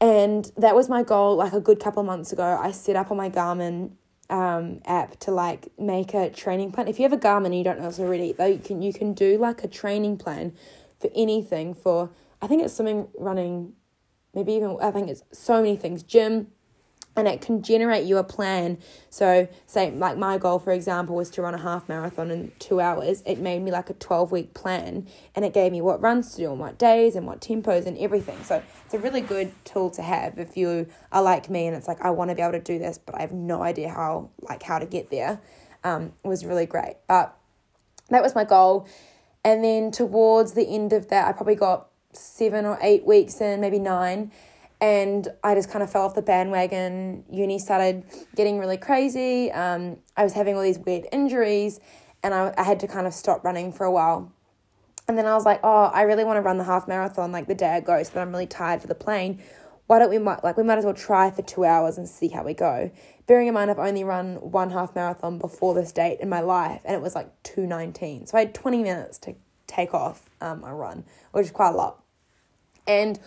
And 0.00 0.50
that 0.56 0.74
was 0.74 0.88
my 0.88 1.02
goal 1.02 1.36
like 1.36 1.52
a 1.52 1.60
good 1.60 1.80
couple 1.80 2.00
of 2.00 2.06
months 2.06 2.32
ago. 2.32 2.58
I 2.60 2.70
set 2.70 2.96
up 2.96 3.10
on 3.10 3.16
my 3.16 3.30
Garmin 3.30 3.92
um, 4.30 4.80
app 4.84 5.18
to 5.20 5.30
like 5.30 5.68
make 5.78 6.14
a 6.14 6.30
training 6.30 6.72
plan. 6.72 6.86
If 6.86 6.98
you 6.98 7.02
have 7.04 7.12
a 7.12 7.18
Garmin 7.18 7.46
and 7.46 7.58
you 7.58 7.64
don't 7.64 7.80
know 7.80 7.86
this 7.86 7.98
already, 7.98 8.32
though, 8.32 8.46
you 8.46 8.58
can 8.58 8.80
you 8.82 8.92
can 8.92 9.12
do 9.12 9.38
like 9.38 9.64
a 9.64 9.68
training 9.68 10.18
plan 10.18 10.52
for 11.00 11.10
anything. 11.14 11.74
For 11.74 12.10
I 12.40 12.46
think 12.46 12.62
it's 12.62 12.74
something 12.74 13.08
running, 13.18 13.72
maybe 14.34 14.52
even 14.52 14.76
I 14.80 14.90
think 14.90 15.08
it's 15.08 15.24
so 15.32 15.62
many 15.62 15.76
things. 15.76 16.02
Gym, 16.02 16.48
and 17.18 17.26
it 17.26 17.40
can 17.40 17.62
generate 17.62 18.04
you 18.04 18.16
a 18.16 18.24
plan. 18.24 18.78
So, 19.10 19.48
say, 19.66 19.90
like 19.90 20.16
my 20.16 20.38
goal, 20.38 20.60
for 20.60 20.72
example, 20.72 21.16
was 21.16 21.30
to 21.30 21.42
run 21.42 21.52
a 21.52 21.58
half 21.58 21.88
marathon 21.88 22.30
in 22.30 22.52
two 22.60 22.80
hours. 22.80 23.24
It 23.26 23.40
made 23.40 23.60
me 23.60 23.72
like 23.72 23.90
a 23.90 23.94
12 23.94 24.30
week 24.30 24.54
plan 24.54 25.08
and 25.34 25.44
it 25.44 25.52
gave 25.52 25.72
me 25.72 25.80
what 25.80 26.00
runs 26.00 26.30
to 26.32 26.36
do 26.36 26.50
and 26.50 26.60
what 26.60 26.78
days 26.78 27.16
and 27.16 27.26
what 27.26 27.40
tempos 27.40 27.86
and 27.86 27.98
everything. 27.98 28.38
So, 28.44 28.62
it's 28.84 28.94
a 28.94 28.98
really 29.00 29.20
good 29.20 29.52
tool 29.64 29.90
to 29.90 30.02
have 30.02 30.38
if 30.38 30.56
you 30.56 30.86
are 31.10 31.22
like 31.22 31.50
me 31.50 31.66
and 31.66 31.76
it's 31.76 31.88
like, 31.88 32.00
I 32.00 32.10
want 32.10 32.30
to 32.30 32.36
be 32.36 32.42
able 32.42 32.52
to 32.52 32.60
do 32.60 32.78
this, 32.78 32.98
but 32.98 33.16
I 33.16 33.22
have 33.22 33.32
no 33.32 33.62
idea 33.62 33.88
how, 33.88 34.30
like, 34.40 34.62
how 34.62 34.78
to 34.78 34.86
get 34.86 35.10
there. 35.10 35.40
Um, 35.82 36.12
was 36.22 36.44
really 36.44 36.66
great. 36.66 36.96
But 37.08 37.36
that 38.10 38.22
was 38.22 38.34
my 38.34 38.44
goal. 38.44 38.86
And 39.44 39.64
then 39.64 39.90
towards 39.90 40.52
the 40.52 40.68
end 40.68 40.92
of 40.92 41.08
that, 41.08 41.26
I 41.26 41.32
probably 41.32 41.54
got 41.56 41.88
seven 42.12 42.64
or 42.64 42.78
eight 42.80 43.04
weeks 43.04 43.40
in, 43.40 43.60
maybe 43.60 43.78
nine 43.78 44.30
and 44.80 45.28
I 45.42 45.54
just 45.54 45.70
kind 45.70 45.82
of 45.82 45.90
fell 45.90 46.02
off 46.02 46.14
the 46.14 46.22
bandwagon. 46.22 47.24
Uni 47.30 47.58
started 47.58 48.04
getting 48.36 48.58
really 48.58 48.76
crazy. 48.76 49.50
Um, 49.50 49.98
I 50.16 50.24
was 50.24 50.34
having 50.34 50.54
all 50.56 50.62
these 50.62 50.78
weird 50.78 51.06
injuries, 51.12 51.80
and 52.22 52.32
I, 52.34 52.54
I 52.56 52.62
had 52.62 52.80
to 52.80 52.86
kind 52.86 53.06
of 53.06 53.14
stop 53.14 53.44
running 53.44 53.72
for 53.72 53.84
a 53.84 53.90
while. 53.90 54.32
And 55.08 55.16
then 55.16 55.26
I 55.26 55.34
was 55.34 55.46
like, 55.46 55.60
oh, 55.64 55.84
I 55.92 56.02
really 56.02 56.24
want 56.24 56.36
to 56.36 56.42
run 56.42 56.58
the 56.58 56.64
half 56.64 56.86
marathon 56.86 57.32
like 57.32 57.48
the 57.48 57.54
day 57.54 57.70
I 57.70 57.80
go, 57.80 58.02
but 58.12 58.20
I'm 58.20 58.30
really 58.30 58.46
tired 58.46 58.82
for 58.82 58.86
the 58.86 58.94
plane. 58.94 59.42
Why 59.86 59.98
don't 59.98 60.10
we 60.10 60.18
might 60.18 60.44
like 60.44 60.58
we 60.58 60.62
might 60.62 60.76
as 60.76 60.84
well 60.84 60.92
try 60.92 61.30
for 61.30 61.40
two 61.40 61.64
hours 61.64 61.96
and 61.96 62.06
see 62.06 62.28
how 62.28 62.44
we 62.44 62.52
go. 62.52 62.90
Bearing 63.26 63.48
in 63.48 63.54
mind 63.54 63.70
I've 63.70 63.78
only 63.78 64.04
run 64.04 64.34
one 64.36 64.70
half 64.70 64.94
marathon 64.94 65.38
before 65.38 65.72
this 65.72 65.92
date 65.92 66.20
in 66.20 66.28
my 66.28 66.40
life, 66.40 66.82
and 66.84 66.94
it 66.94 67.00
was 67.00 67.14
like 67.14 67.30
two 67.42 67.66
nineteen. 67.66 68.26
So 68.26 68.36
I 68.36 68.40
had 68.40 68.54
twenty 68.54 68.82
minutes 68.82 69.16
to 69.20 69.34
take 69.66 69.94
off 69.94 70.28
um, 70.42 70.62
a 70.62 70.74
run, 70.74 71.04
which 71.32 71.46
is 71.46 71.50
quite 71.50 71.70
a 71.70 71.76
lot. 71.76 72.04
And 72.86 73.18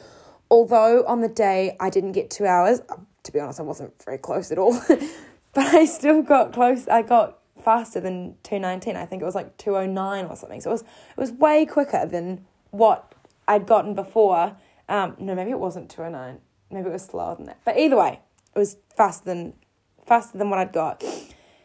although 0.51 1.03
on 1.05 1.21
the 1.21 1.29
day 1.29 1.75
I 1.79 1.89
didn't 1.89 2.11
get 2.11 2.29
two 2.29 2.45
hours, 2.45 2.81
to 3.23 3.31
be 3.31 3.39
honest, 3.39 3.59
I 3.59 3.63
wasn't 3.63 3.93
very 4.03 4.19
close 4.19 4.51
at 4.51 4.59
all, 4.59 4.79
but 5.53 5.65
I 5.73 5.85
still 5.85 6.21
got 6.21 6.53
close. 6.53 6.87
I 6.87 7.01
got 7.01 7.39
faster 7.63 7.99
than 7.99 8.35
219. 8.43 8.95
I 8.95 9.05
think 9.05 9.21
it 9.21 9.25
was 9.25 9.35
like 9.35 9.57
209 9.57 10.25
or 10.25 10.35
something. 10.35 10.61
So 10.61 10.69
it 10.69 10.73
was, 10.73 10.81
it 10.81 11.17
was 11.17 11.31
way 11.31 11.65
quicker 11.65 12.05
than 12.05 12.45
what 12.71 13.15
I'd 13.47 13.65
gotten 13.65 13.95
before. 13.95 14.57
Um, 14.89 15.15
no, 15.17 15.33
maybe 15.33 15.51
it 15.51 15.59
wasn't 15.59 15.89
209. 15.89 16.39
Maybe 16.69 16.89
it 16.89 16.91
was 16.91 17.05
slower 17.05 17.35
than 17.35 17.45
that. 17.45 17.59
But 17.63 17.77
either 17.77 17.97
way, 17.97 18.19
it 18.53 18.59
was 18.59 18.77
faster 18.95 19.25
than 19.25 19.53
faster 20.05 20.37
than 20.37 20.49
what 20.49 20.59
I'd 20.59 20.73
got. 20.73 21.03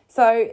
So 0.07 0.51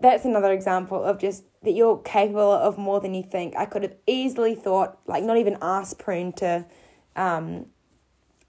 that's 0.00 0.24
another 0.24 0.52
example 0.52 1.02
of 1.02 1.18
just 1.18 1.44
that 1.62 1.72
you're 1.72 1.98
capable 1.98 2.52
of 2.52 2.78
more 2.78 3.00
than 3.00 3.14
you 3.14 3.22
think. 3.22 3.54
I 3.56 3.66
could 3.66 3.82
have 3.82 3.94
easily 4.06 4.54
thought, 4.54 4.98
like, 5.06 5.22
not 5.22 5.36
even 5.36 5.56
asked 5.62 5.98
Prune 5.98 6.32
to 6.34 6.66
um, 7.14 7.66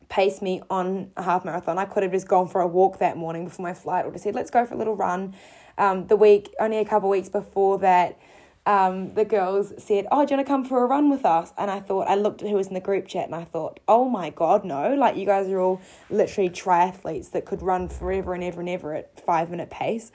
pace 0.09 0.41
me 0.41 0.61
on 0.69 1.11
a 1.17 1.23
half 1.23 1.43
marathon. 1.45 1.77
I 1.77 1.85
could 1.85 2.03
have 2.03 2.11
just 2.11 2.27
gone 2.27 2.47
for 2.47 2.61
a 2.61 2.67
walk 2.67 2.99
that 2.99 3.17
morning 3.17 3.45
before 3.45 3.63
my 3.63 3.73
flight 3.73 4.05
or 4.05 4.11
just 4.11 4.23
said, 4.23 4.35
let's 4.35 4.51
go 4.51 4.65
for 4.65 4.73
a 4.73 4.77
little 4.77 4.95
run. 4.95 5.35
Um, 5.77 6.07
the 6.07 6.15
week, 6.15 6.53
only 6.59 6.77
a 6.77 6.85
couple 6.85 7.09
weeks 7.09 7.29
before 7.29 7.77
that, 7.79 8.17
um, 8.65 9.13
the 9.13 9.23
girls 9.23 9.73
said, 9.77 10.07
Oh, 10.11 10.25
do 10.25 10.33
you 10.33 10.37
want 10.37 10.47
to 10.47 10.51
come 10.51 10.65
for 10.65 10.83
a 10.83 10.85
run 10.85 11.09
with 11.09 11.25
us? 11.25 11.53
And 11.57 11.71
I 11.71 11.79
thought, 11.79 12.07
I 12.09 12.15
looked 12.15 12.41
at 12.41 12.49
who 12.49 12.55
was 12.55 12.67
in 12.67 12.73
the 12.73 12.81
group 12.81 13.07
chat 13.07 13.25
and 13.25 13.35
I 13.35 13.45
thought, 13.45 13.79
Oh 13.87 14.09
my 14.09 14.29
God, 14.29 14.65
no. 14.65 14.93
Like, 14.93 15.15
you 15.15 15.25
guys 15.25 15.47
are 15.47 15.59
all 15.59 15.81
literally 16.09 16.49
triathletes 16.49 17.31
that 17.31 17.45
could 17.45 17.61
run 17.61 17.87
forever 17.87 18.33
and 18.33 18.43
ever 18.43 18.59
and 18.59 18.69
ever 18.69 18.93
at 18.93 19.19
five 19.25 19.49
minute 19.49 19.69
pace. 19.69 20.11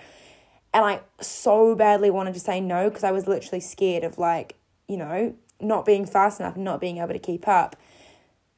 And 0.75 0.85
I 0.85 1.01
so 1.21 1.75
badly 1.75 2.11
wanted 2.11 2.35
to 2.35 2.41
say 2.41 2.61
no 2.61 2.91
because 2.91 3.05
I 3.05 3.11
was 3.11 3.27
literally 3.27 3.61
scared 3.61 4.05
of, 4.05 4.19
like, 4.19 4.57
you 4.87 4.99
know, 4.99 5.35
not 5.59 5.87
being 5.87 6.05
fast 6.05 6.39
enough 6.39 6.57
and 6.57 6.65
not 6.65 6.81
being 6.81 6.99
able 6.99 7.15
to 7.15 7.19
keep 7.19 7.49
up. 7.49 7.77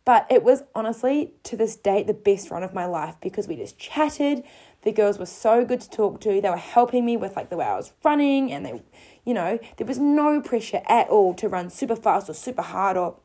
But 0.04 0.26
it 0.30 0.42
was 0.42 0.64
honestly, 0.74 1.32
to 1.44 1.56
this 1.56 1.76
date, 1.76 2.06
the 2.06 2.14
best 2.14 2.50
run 2.50 2.62
of 2.62 2.74
my 2.74 2.84
life 2.84 3.16
because 3.22 3.48
we 3.48 3.56
just 3.56 3.78
chatted. 3.78 4.44
The 4.82 4.92
girls 4.92 5.18
were 5.18 5.26
so 5.26 5.64
good 5.64 5.80
to 5.80 5.90
talk 5.90 6.20
to. 6.22 6.40
They 6.40 6.50
were 6.50 6.56
helping 6.56 7.06
me 7.06 7.16
with 7.16 7.36
like 7.36 7.48
the 7.48 7.56
way 7.56 7.64
I 7.64 7.76
was 7.76 7.92
running 8.04 8.52
and 8.52 8.66
they 8.66 8.82
you 9.24 9.32
know, 9.32 9.58
there 9.78 9.86
was 9.86 9.98
no 9.98 10.42
pressure 10.42 10.82
at 10.86 11.08
all 11.08 11.32
to 11.34 11.48
run 11.48 11.70
super 11.70 11.96
fast 11.96 12.28
or 12.28 12.34
super 12.34 12.60
hard 12.60 12.98
or 12.98 13.16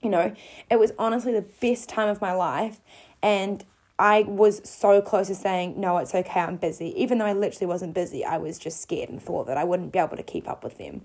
you 0.00 0.10
know, 0.10 0.34
it 0.70 0.78
was 0.78 0.92
honestly 0.98 1.32
the 1.32 1.46
best 1.60 1.88
time 1.88 2.08
of 2.08 2.20
my 2.20 2.32
life 2.32 2.80
and 3.22 3.64
I 3.98 4.22
was 4.22 4.68
so 4.68 5.00
close 5.00 5.28
to 5.28 5.34
saying, 5.34 5.80
no, 5.80 5.98
it's 5.98 6.14
okay, 6.14 6.40
I'm 6.40 6.56
busy. 6.56 6.92
Even 7.00 7.18
though 7.18 7.26
I 7.26 7.34
literally 7.34 7.66
wasn't 7.66 7.94
busy, 7.94 8.24
I 8.24 8.38
was 8.38 8.58
just 8.58 8.80
scared 8.80 9.08
and 9.10 9.22
thought 9.22 9.46
that 9.46 9.56
I 9.56 9.64
wouldn't 9.64 9.92
be 9.92 9.98
able 9.98 10.16
to 10.16 10.24
keep 10.24 10.48
up 10.48 10.64
with 10.64 10.78
them. 10.78 11.02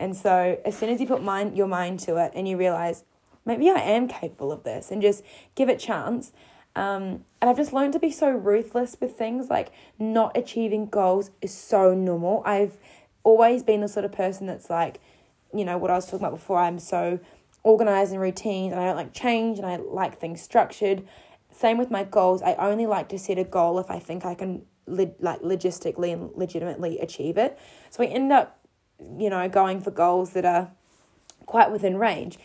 And 0.00 0.16
so, 0.16 0.58
as 0.64 0.76
soon 0.76 0.88
as 0.88 1.00
you 1.00 1.06
put 1.06 1.22
mind, 1.22 1.56
your 1.56 1.68
mind 1.68 2.00
to 2.00 2.16
it 2.16 2.32
and 2.34 2.48
you 2.48 2.56
realize, 2.56 3.04
maybe 3.44 3.70
I 3.70 3.80
am 3.80 4.08
capable 4.08 4.52
of 4.52 4.64
this, 4.64 4.90
and 4.90 5.02
just 5.02 5.22
give 5.54 5.68
it 5.68 5.78
chance. 5.78 6.32
Um, 6.76 7.24
and 7.40 7.48
I've 7.50 7.56
just 7.56 7.72
learned 7.72 7.92
to 7.92 8.00
be 8.00 8.10
so 8.10 8.30
ruthless 8.30 8.96
with 9.00 9.16
things. 9.16 9.48
Like, 9.48 9.70
not 9.98 10.36
achieving 10.36 10.86
goals 10.86 11.30
is 11.40 11.54
so 11.54 11.94
normal. 11.94 12.42
I've 12.44 12.76
always 13.22 13.62
been 13.62 13.80
the 13.80 13.88
sort 13.88 14.04
of 14.04 14.12
person 14.12 14.46
that's 14.46 14.68
like, 14.68 15.00
you 15.54 15.64
know, 15.64 15.78
what 15.78 15.90
I 15.90 15.94
was 15.94 16.06
talking 16.06 16.20
about 16.20 16.32
before. 16.32 16.58
I'm 16.58 16.78
so 16.78 17.20
organized 17.62 18.12
and 18.12 18.20
routine, 18.20 18.72
and 18.72 18.80
I 18.80 18.86
don't 18.86 18.96
like 18.96 19.12
change, 19.12 19.58
and 19.58 19.66
I 19.66 19.76
like 19.76 20.18
things 20.18 20.42
structured 20.42 21.04
same 21.54 21.78
with 21.78 21.90
my 21.90 22.04
goals. 22.04 22.42
I 22.42 22.54
only 22.54 22.86
like 22.86 23.08
to 23.10 23.18
set 23.18 23.38
a 23.38 23.44
goal 23.44 23.78
if 23.78 23.90
I 23.90 23.98
think 23.98 24.24
I 24.24 24.34
can 24.34 24.62
li- 24.86 25.14
like 25.20 25.40
logistically 25.40 26.12
and 26.12 26.30
legitimately 26.34 26.98
achieve 26.98 27.38
it. 27.38 27.58
So 27.90 28.02
I 28.02 28.06
end 28.06 28.32
up, 28.32 28.58
you 29.16 29.30
know, 29.30 29.48
going 29.48 29.80
for 29.80 29.90
goals 29.90 30.30
that 30.30 30.44
are 30.44 30.72
quite 31.46 31.70
within 31.70 31.96
range. 31.96 32.38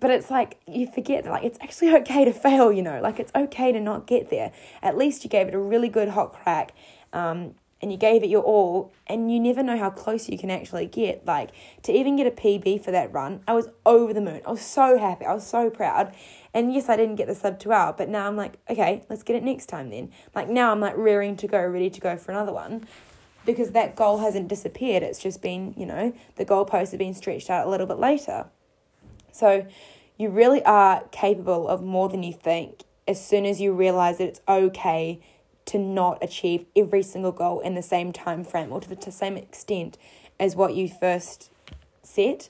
But 0.00 0.10
it's 0.10 0.30
like 0.30 0.58
you 0.66 0.90
forget 0.90 1.24
that 1.24 1.30
like 1.30 1.44
it's 1.44 1.58
actually 1.60 1.94
okay 2.00 2.24
to 2.24 2.32
fail, 2.32 2.72
you 2.72 2.82
know, 2.82 3.00
like 3.00 3.20
it's 3.20 3.32
okay 3.34 3.72
to 3.72 3.80
not 3.80 4.06
get 4.06 4.30
there. 4.30 4.52
At 4.82 4.96
least 4.96 5.24
you 5.24 5.30
gave 5.30 5.48
it 5.48 5.54
a 5.54 5.58
really 5.58 5.88
good 5.88 6.08
hot 6.08 6.32
crack. 6.32 6.72
Um, 7.12 7.54
and 7.82 7.90
you 7.90 7.96
gave 7.96 8.22
it 8.22 8.28
your 8.28 8.42
all 8.42 8.92
and 9.06 9.32
you 9.32 9.40
never 9.40 9.62
know 9.62 9.78
how 9.78 9.88
close 9.88 10.28
you 10.28 10.36
can 10.36 10.50
actually 10.50 10.84
get 10.84 11.24
like 11.24 11.48
to 11.82 11.92
even 11.92 12.14
get 12.14 12.26
a 12.26 12.30
pb 12.30 12.84
for 12.84 12.90
that 12.90 13.10
run 13.10 13.40
i 13.48 13.54
was 13.54 13.68
over 13.86 14.12
the 14.12 14.20
moon 14.20 14.38
i 14.46 14.50
was 14.50 14.60
so 14.60 14.98
happy 14.98 15.24
i 15.24 15.32
was 15.32 15.46
so 15.46 15.70
proud 15.70 16.14
and 16.52 16.74
yes, 16.74 16.88
I 16.88 16.96
didn't 16.96 17.16
get 17.16 17.28
the 17.28 17.34
sub 17.34 17.58
two 17.58 17.72
hour, 17.72 17.94
but 17.96 18.08
now 18.08 18.26
I'm 18.26 18.36
like, 18.36 18.58
okay, 18.68 19.04
let's 19.08 19.22
get 19.22 19.36
it 19.36 19.44
next 19.44 19.66
time 19.66 19.90
then. 19.90 20.10
Like 20.34 20.48
now 20.48 20.72
I'm 20.72 20.80
like 20.80 20.96
rearing 20.96 21.36
to 21.36 21.46
go, 21.46 21.64
ready 21.64 21.90
to 21.90 22.00
go 22.00 22.16
for 22.16 22.32
another 22.32 22.52
one 22.52 22.86
because 23.46 23.70
that 23.70 23.96
goal 23.96 24.18
hasn't 24.18 24.48
disappeared. 24.48 25.02
It's 25.02 25.20
just 25.20 25.40
been, 25.42 25.74
you 25.76 25.86
know, 25.86 26.12
the 26.36 26.44
goalposts 26.44 26.90
have 26.90 26.98
been 26.98 27.14
stretched 27.14 27.50
out 27.50 27.66
a 27.66 27.70
little 27.70 27.86
bit 27.86 27.98
later. 27.98 28.46
So 29.32 29.66
you 30.16 30.28
really 30.30 30.62
are 30.64 31.04
capable 31.12 31.68
of 31.68 31.82
more 31.82 32.08
than 32.08 32.22
you 32.22 32.32
think 32.32 32.82
as 33.08 33.24
soon 33.24 33.44
as 33.44 33.60
you 33.60 33.72
realize 33.72 34.18
that 34.18 34.28
it's 34.28 34.40
okay 34.48 35.20
to 35.66 35.78
not 35.78 36.22
achieve 36.22 36.66
every 36.76 37.02
single 37.02 37.32
goal 37.32 37.60
in 37.60 37.74
the 37.74 37.82
same 37.82 38.12
time 38.12 38.44
frame 38.44 38.72
or 38.72 38.80
to 38.80 38.88
the 38.88 39.12
same 39.12 39.36
extent 39.36 39.96
as 40.38 40.56
what 40.56 40.74
you 40.74 40.88
first 40.88 41.50
set 42.02 42.48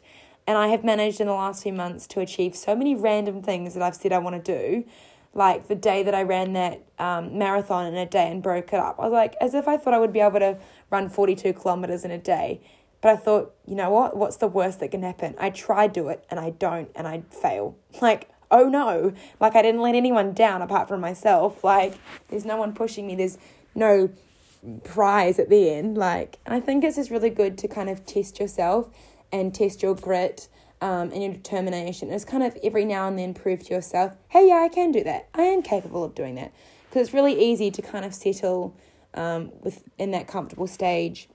and 0.50 0.58
I 0.58 0.66
have 0.68 0.82
managed 0.82 1.20
in 1.20 1.28
the 1.28 1.32
last 1.32 1.62
few 1.62 1.72
months 1.72 2.08
to 2.08 2.18
achieve 2.18 2.56
so 2.56 2.74
many 2.74 2.96
random 2.96 3.40
things 3.40 3.74
that 3.74 3.84
I've 3.84 3.94
said 3.94 4.12
I 4.12 4.18
want 4.18 4.44
to 4.44 4.56
do. 4.56 4.84
Like 5.32 5.68
the 5.68 5.76
day 5.76 6.02
that 6.02 6.12
I 6.12 6.24
ran 6.24 6.54
that 6.54 6.82
um, 6.98 7.38
marathon 7.38 7.86
in 7.86 7.94
a 7.94 8.04
day 8.04 8.28
and 8.28 8.42
broke 8.42 8.72
it 8.72 8.80
up, 8.80 8.96
I 8.98 9.04
was 9.04 9.12
like, 9.12 9.36
as 9.40 9.54
if 9.54 9.68
I 9.68 9.76
thought 9.76 9.94
I 9.94 10.00
would 10.00 10.12
be 10.12 10.18
able 10.18 10.40
to 10.40 10.58
run 10.90 11.08
42 11.08 11.52
kilometers 11.52 12.04
in 12.04 12.10
a 12.10 12.18
day. 12.18 12.60
But 13.00 13.12
I 13.12 13.16
thought, 13.16 13.54
you 13.66 13.74
know 13.74 13.90
what? 13.90 14.16
What's 14.16 14.36
the 14.36 14.46
worst 14.46 14.80
that 14.80 14.90
can 14.90 15.02
happen? 15.02 15.34
I 15.38 15.50
try 15.50 15.86
do 15.86 16.08
it 16.08 16.24
and 16.30 16.38
I 16.38 16.50
don't 16.50 16.90
and 16.94 17.06
I 17.06 17.22
fail. 17.30 17.76
Like, 18.00 18.30
oh 18.50 18.68
no. 18.68 19.12
Like, 19.38 19.54
I 19.54 19.62
didn't 19.62 19.80
let 19.80 19.94
anyone 19.94 20.32
down 20.32 20.62
apart 20.62 20.88
from 20.88 21.00
myself. 21.00 21.62
Like, 21.62 21.94
there's 22.28 22.44
no 22.44 22.56
one 22.56 22.72
pushing 22.72 23.06
me. 23.06 23.14
There's 23.14 23.38
no 23.74 24.10
prize 24.84 25.38
at 25.38 25.48
the 25.48 25.70
end. 25.70 25.96
Like, 25.96 26.38
I 26.46 26.60
think 26.60 26.84
it's 26.84 26.96
just 26.96 27.10
really 27.10 27.30
good 27.30 27.56
to 27.58 27.68
kind 27.68 27.88
of 27.88 28.04
test 28.06 28.40
yourself 28.40 28.88
and 29.32 29.54
test 29.54 29.82
your 29.82 29.94
grit 29.94 30.48
um, 30.80 31.12
and 31.12 31.22
your 31.22 31.32
determination. 31.32 32.10
It's 32.10 32.24
kind 32.24 32.42
of 32.42 32.56
every 32.62 32.84
now 32.84 33.06
and 33.06 33.18
then 33.18 33.34
prove 33.34 33.64
to 33.66 33.74
yourself, 33.74 34.16
hey, 34.28 34.48
yeah, 34.48 34.62
I 34.64 34.68
can 34.68 34.92
do 34.92 35.04
that. 35.04 35.28
I 35.34 35.42
am 35.42 35.62
capable 35.62 36.04
of 36.04 36.14
doing 36.14 36.34
that. 36.36 36.52
Because 36.88 37.08
it's 37.08 37.14
really 37.14 37.40
easy 37.40 37.70
to 37.70 37.82
kind 37.82 38.04
of 38.04 38.14
settle 38.14 38.74
um, 39.14 39.52
with 39.60 39.84
in 39.98 40.10
that 40.12 40.26
comfortable 40.26 40.66
stage 40.66 41.28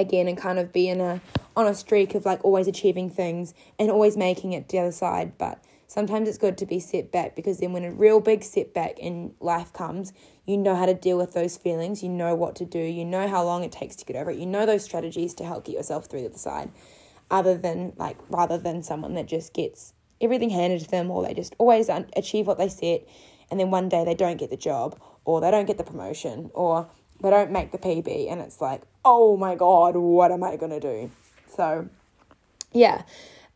again 0.00 0.28
and 0.28 0.36
kind 0.36 0.58
of 0.58 0.72
be 0.72 0.88
in 0.88 1.00
a 1.00 1.20
on 1.56 1.66
a 1.66 1.74
streak 1.74 2.14
of 2.14 2.24
like 2.24 2.44
always 2.44 2.66
achieving 2.66 3.10
things 3.10 3.54
and 3.78 3.90
always 3.90 4.16
making 4.16 4.52
it 4.52 4.68
to 4.68 4.76
the 4.76 4.82
other 4.82 4.92
side. 4.92 5.36
But 5.38 5.62
sometimes 5.86 6.28
it's 6.28 6.38
good 6.38 6.56
to 6.58 6.66
be 6.66 6.80
set 6.80 7.10
back 7.10 7.36
because 7.36 7.58
then 7.58 7.72
when 7.72 7.84
a 7.84 7.90
real 7.90 8.20
big 8.20 8.42
setback 8.42 8.98
in 8.98 9.34
life 9.40 9.72
comes, 9.72 10.12
you 10.46 10.56
know 10.56 10.74
how 10.74 10.86
to 10.86 10.94
deal 10.94 11.18
with 11.18 11.32
those 11.32 11.56
feelings, 11.56 12.02
you 12.02 12.08
know 12.08 12.34
what 12.34 12.56
to 12.56 12.64
do, 12.64 12.78
you 12.78 13.04
know 13.04 13.28
how 13.28 13.44
long 13.44 13.64
it 13.64 13.72
takes 13.72 13.96
to 13.96 14.04
get 14.04 14.16
over 14.16 14.30
it, 14.30 14.38
you 14.38 14.46
know 14.46 14.66
those 14.66 14.84
strategies 14.84 15.34
to 15.34 15.44
help 15.44 15.64
get 15.64 15.74
yourself 15.74 16.06
through 16.06 16.20
the 16.20 16.28
other 16.28 16.38
side. 16.38 16.70
Other 17.30 17.56
than 17.56 17.92
like 17.96 18.16
rather 18.28 18.58
than 18.58 18.82
someone 18.82 19.14
that 19.14 19.26
just 19.26 19.52
gets 19.52 19.92
everything 20.20 20.50
handed 20.50 20.80
to 20.80 20.90
them 20.90 21.10
or 21.10 21.24
they 21.24 21.34
just 21.34 21.54
always 21.58 21.88
achieve 22.16 22.46
what 22.46 22.58
they 22.58 22.68
set 22.68 23.06
and 23.50 23.58
then 23.58 23.70
one 23.70 23.88
day 23.88 24.04
they 24.04 24.14
don't 24.14 24.36
get 24.36 24.50
the 24.50 24.56
job 24.56 25.00
or 25.24 25.40
they 25.40 25.50
don't 25.50 25.66
get 25.66 25.78
the 25.78 25.84
promotion 25.84 26.50
or 26.54 26.88
they 27.22 27.30
don't 27.30 27.50
make 27.50 27.72
the 27.72 27.78
PB 27.78 28.30
and 28.30 28.40
it's 28.40 28.60
like, 28.60 28.82
oh 29.04 29.36
my 29.36 29.54
god, 29.54 29.96
what 29.96 30.30
am 30.32 30.42
I 30.42 30.56
gonna 30.56 30.80
do? 30.80 31.10
So, 31.54 31.88
yeah. 32.72 33.02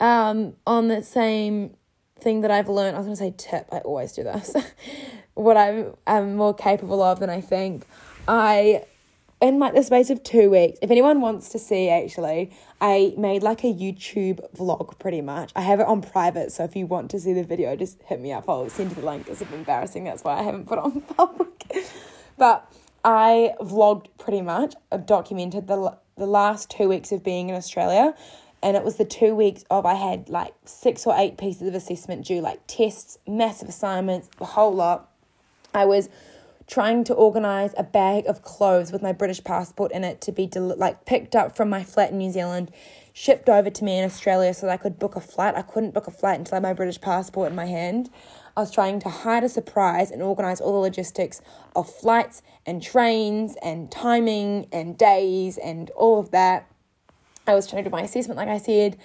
Um, 0.00 0.54
on 0.66 0.88
the 0.88 1.02
same 1.02 1.76
thing 2.18 2.40
that 2.42 2.50
I've 2.50 2.68
learned, 2.68 2.96
I 2.96 2.98
was 2.98 3.06
gonna 3.06 3.16
say 3.16 3.34
tip, 3.36 3.68
I 3.72 3.78
always 3.78 4.12
do 4.12 4.24
this. 4.24 4.54
what 5.34 5.56
I'm, 5.56 5.94
I'm 6.06 6.36
more 6.36 6.54
capable 6.54 7.02
of 7.02 7.20
than 7.20 7.30
I 7.30 7.40
think. 7.40 7.86
I 8.26 8.84
in 9.40 9.58
like 9.58 9.74
the 9.74 9.82
space 9.82 10.08
of 10.08 10.22
two 10.22 10.50
weeks, 10.50 10.78
if 10.80 10.90
anyone 10.90 11.20
wants 11.20 11.50
to 11.50 11.58
see, 11.58 11.90
actually, 11.90 12.50
I 12.80 13.14
made 13.18 13.42
like 13.42 13.62
a 13.62 13.72
YouTube 13.72 14.40
vlog 14.56 14.98
pretty 14.98 15.20
much. 15.20 15.52
I 15.54 15.60
have 15.60 15.80
it 15.80 15.86
on 15.86 16.00
private, 16.00 16.50
so 16.50 16.64
if 16.64 16.74
you 16.74 16.86
want 16.86 17.10
to 17.10 17.20
see 17.20 17.34
the 17.34 17.44
video, 17.44 17.76
just 17.76 18.02
hit 18.04 18.20
me 18.20 18.32
up. 18.32 18.48
I'll 18.48 18.70
send 18.70 18.90
you 18.90 19.02
the 19.02 19.06
link. 19.06 19.28
It's 19.28 19.42
embarrassing. 19.42 20.04
That's 20.04 20.24
why 20.24 20.38
I 20.38 20.42
haven't 20.42 20.66
put 20.66 20.78
on 20.78 21.00
public. 21.16 21.66
but 22.38 22.72
I 23.04 23.54
vlogged 23.60 24.06
pretty 24.18 24.40
much, 24.40 24.74
I 24.90 24.96
documented 24.96 25.68
the 25.68 25.98
the 26.16 26.26
last 26.26 26.70
two 26.70 26.88
weeks 26.88 27.12
of 27.12 27.24
being 27.24 27.48
in 27.48 27.54
Australia. 27.54 28.14
And 28.62 28.76
it 28.76 28.84
was 28.84 28.96
the 28.96 29.04
two 29.04 29.34
weeks 29.34 29.64
of 29.70 29.84
I 29.84 29.94
had 29.94 30.28
like 30.30 30.54
six 30.64 31.06
or 31.06 31.14
eight 31.18 31.36
pieces 31.36 31.68
of 31.68 31.74
assessment 31.74 32.24
due, 32.24 32.40
like 32.40 32.60
tests, 32.66 33.18
massive 33.26 33.68
assignments, 33.68 34.30
a 34.40 34.46
whole 34.46 34.72
lot. 34.72 35.10
I 35.74 35.84
was 35.84 36.08
trying 36.66 37.04
to 37.04 37.14
organize 37.14 37.74
a 37.76 37.82
bag 37.82 38.24
of 38.26 38.42
clothes 38.42 38.90
with 38.90 39.02
my 39.02 39.12
British 39.12 39.44
passport 39.44 39.92
in 39.92 40.02
it 40.02 40.22
to 40.22 40.32
be 40.32 40.46
del- 40.46 40.76
like 40.78 41.04
picked 41.04 41.36
up 41.36 41.54
from 41.54 41.68
my 41.68 41.84
flat 41.84 42.10
in 42.10 42.16
New 42.16 42.30
Zealand, 42.30 42.70
shipped 43.12 43.50
over 43.50 43.68
to 43.68 43.84
me 43.84 43.98
in 43.98 44.04
Australia 44.04 44.54
so 44.54 44.64
that 44.64 44.72
I 44.72 44.76
could 44.78 44.98
book 44.98 45.14
a 45.14 45.20
flight. 45.20 45.54
I 45.56 45.62
couldn't 45.62 45.92
book 45.92 46.06
a 46.06 46.10
flight 46.10 46.38
until 46.38 46.54
I 46.54 46.56
had 46.56 46.62
my 46.62 46.72
British 46.72 47.00
passport 47.02 47.50
in 47.50 47.56
my 47.56 47.66
hand. 47.66 48.08
I 48.56 48.60
was 48.60 48.70
trying 48.70 49.00
to 49.00 49.08
hide 49.08 49.42
a 49.42 49.48
surprise 49.48 50.10
and 50.10 50.22
organize 50.22 50.60
all 50.60 50.72
the 50.72 50.78
logistics 50.78 51.40
of 51.74 51.92
flights 51.92 52.42
and 52.64 52.82
trains 52.82 53.56
and 53.62 53.90
timing 53.90 54.68
and 54.72 54.96
days 54.96 55.58
and 55.58 55.90
all 55.90 56.20
of 56.20 56.30
that. 56.30 56.70
I 57.46 57.54
was 57.54 57.66
trying 57.66 57.84
to 57.84 57.90
do 57.90 57.92
my 57.92 58.02
assessment, 58.02 58.38
like 58.38 58.48
I 58.48 58.58
said. 58.58 58.96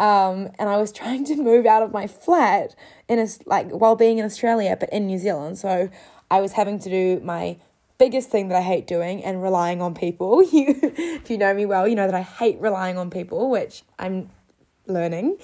Um, 0.00 0.50
and 0.58 0.68
I 0.68 0.78
was 0.78 0.92
trying 1.00 1.24
to 1.26 1.36
move 1.36 1.66
out 1.66 1.82
of 1.82 1.92
my 1.92 2.06
flat 2.06 2.74
in 3.08 3.18
a, 3.18 3.28
like 3.46 3.70
while 3.70 3.96
being 3.96 4.18
in 4.18 4.24
Australia, 4.24 4.76
but 4.78 4.90
in 4.90 5.06
New 5.06 5.18
Zealand. 5.18 5.58
So 5.58 5.90
I 6.30 6.40
was 6.40 6.52
having 6.52 6.78
to 6.80 6.90
do 6.90 7.20
my 7.24 7.58
biggest 7.98 8.30
thing 8.30 8.48
that 8.48 8.56
I 8.56 8.62
hate 8.62 8.86
doing 8.86 9.22
and 9.22 9.42
relying 9.42 9.80
on 9.82 9.94
people. 9.94 10.42
You, 10.52 10.76
if 10.82 11.30
you 11.30 11.38
know 11.38 11.54
me 11.54 11.66
well, 11.66 11.86
you 11.86 11.94
know 11.94 12.06
that 12.06 12.14
I 12.14 12.22
hate 12.22 12.60
relying 12.60 12.96
on 12.98 13.10
people, 13.10 13.50
which 13.50 13.82
I'm 13.98 14.30
learning. 14.86 15.38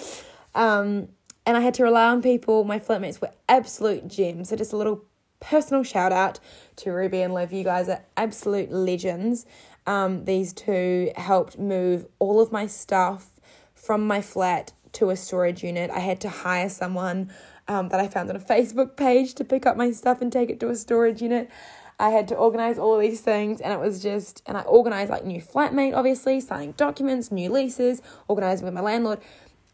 Um, 0.55 1.09
and 1.47 1.57
I 1.57 1.61
had 1.61 1.75
to 1.75 1.83
rely 1.83 2.09
on 2.09 2.23
people. 2.23 2.65
My 2.65 2.79
flatmates 2.79 3.21
were 3.21 3.33
absolute 3.49 4.09
gems. 4.09 4.51
So 4.51 4.57
just 4.57 4.73
a 4.73 4.77
little 4.77 5.05
personal 5.41 5.83
shout 5.83 6.13
out 6.13 6.39
to 6.77 6.91
Ruby 6.91 7.23
and 7.23 7.35
Liv. 7.35 7.53
You 7.53 7.65
guys 7.65 7.89
are 7.89 8.03
absolute 8.17 8.71
legends. 8.71 9.47
Um, 9.87 10.25
these 10.25 10.53
two 10.53 11.11
helped 11.17 11.59
move 11.59 12.07
all 12.19 12.41
of 12.41 12.53
my 12.53 12.67
stuff 12.67 13.31
from 13.75 14.07
my 14.07 14.21
flat 14.21 14.73
to 14.93 15.11
a 15.11 15.17
storage 15.17 15.65
unit. 15.65 15.91
I 15.91 16.01
had 16.01 16.21
to 16.23 16.29
hire 16.29 16.69
someone 16.69 17.33
um, 17.69 17.89
that 17.89 18.01
I 18.01 18.09
found 18.09 18.29
on 18.29 18.37
a 18.37 18.41
Facebook 18.41 18.97
page 18.97 19.35
to 19.35 19.45
pick 19.45 19.65
up 19.65 19.77
my 19.77 19.93
stuff 19.93 20.21
and 20.21 20.33
take 20.33 20.51
it 20.51 20.61
to 20.61 20.69
a 20.69 20.77
storage 20.77 21.23
unit. 21.23 21.49
I 21.99 22.11
had 22.11 22.29
to 22.29 22.35
organize 22.35 22.79
all 22.79 22.99
these 22.99 23.21
things, 23.21 23.61
and 23.61 23.73
it 23.73 23.79
was 23.79 24.03
just, 24.03 24.43
and 24.47 24.57
I 24.57 24.63
organized 24.63 25.11
like 25.11 25.25
new 25.25 25.41
flatmate, 25.41 25.95
obviously, 25.95 26.41
signing 26.41 26.73
documents, 26.73 27.31
new 27.31 27.53
leases, 27.53 28.01
organizing 28.27 28.65
with 28.65 28.75
my 28.75 28.81
landlord. 28.81 29.21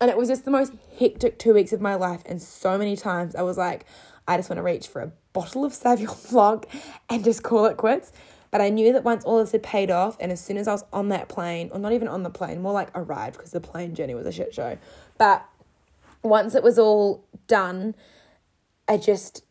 And 0.01 0.11
it 0.11 0.17
was 0.17 0.29
just 0.29 0.45
the 0.45 0.51
most 0.51 0.73
hectic 0.99 1.39
two 1.39 1.55
weeks 1.55 1.73
of 1.73 1.81
my 1.81 1.95
life. 1.95 2.23
And 2.27 2.41
so 2.41 2.77
many 2.77 2.97
times 2.97 3.35
I 3.35 3.43
was 3.43 3.57
like, 3.57 3.87
I 4.29 4.37
just 4.37 4.51
want 4.51 4.59
to 4.59 4.63
reach 4.63 4.89
for 4.89 5.01
a 5.01 5.13
bottle 5.33 5.65
of 5.65 5.73
Sauvignon 5.73 6.31
Blanc 6.31 6.67
and 7.09 7.25
just 7.25 7.43
call 7.43 7.67
it 7.67 7.77
quits. 7.77 8.13
But 8.51 8.61
I 8.61 8.69
knew 8.69 8.93
that 8.93 9.05
once 9.05 9.25
all 9.25 9.39
this 9.39 9.53
had 9.53 9.63
paid 9.63 9.91
off, 9.91 10.17
and 10.21 10.31
as 10.33 10.41
soon 10.41 10.57
as 10.57 10.69
I 10.69 10.73
was 10.73 10.85
on 10.93 11.09
that 11.09 11.29
plane, 11.29 11.69
or 11.73 11.79
not 11.79 11.93
even 11.93 12.09
on 12.09 12.23
the 12.23 12.31
plane, 12.31 12.63
more 12.63 12.73
like 12.73 12.89
arrived 12.95 13.37
because 13.37 13.51
the 13.51 13.61
plane 13.61 13.95
journey 13.95 14.15
was 14.15 14.27
a 14.27 14.33
shit 14.33 14.55
show. 14.55 14.79
But 15.19 15.45
once 16.23 16.55
it 16.55 16.63
was 16.63 16.79
all 16.79 17.27
done, 17.49 17.95
I 18.89 18.97
just 18.97 19.45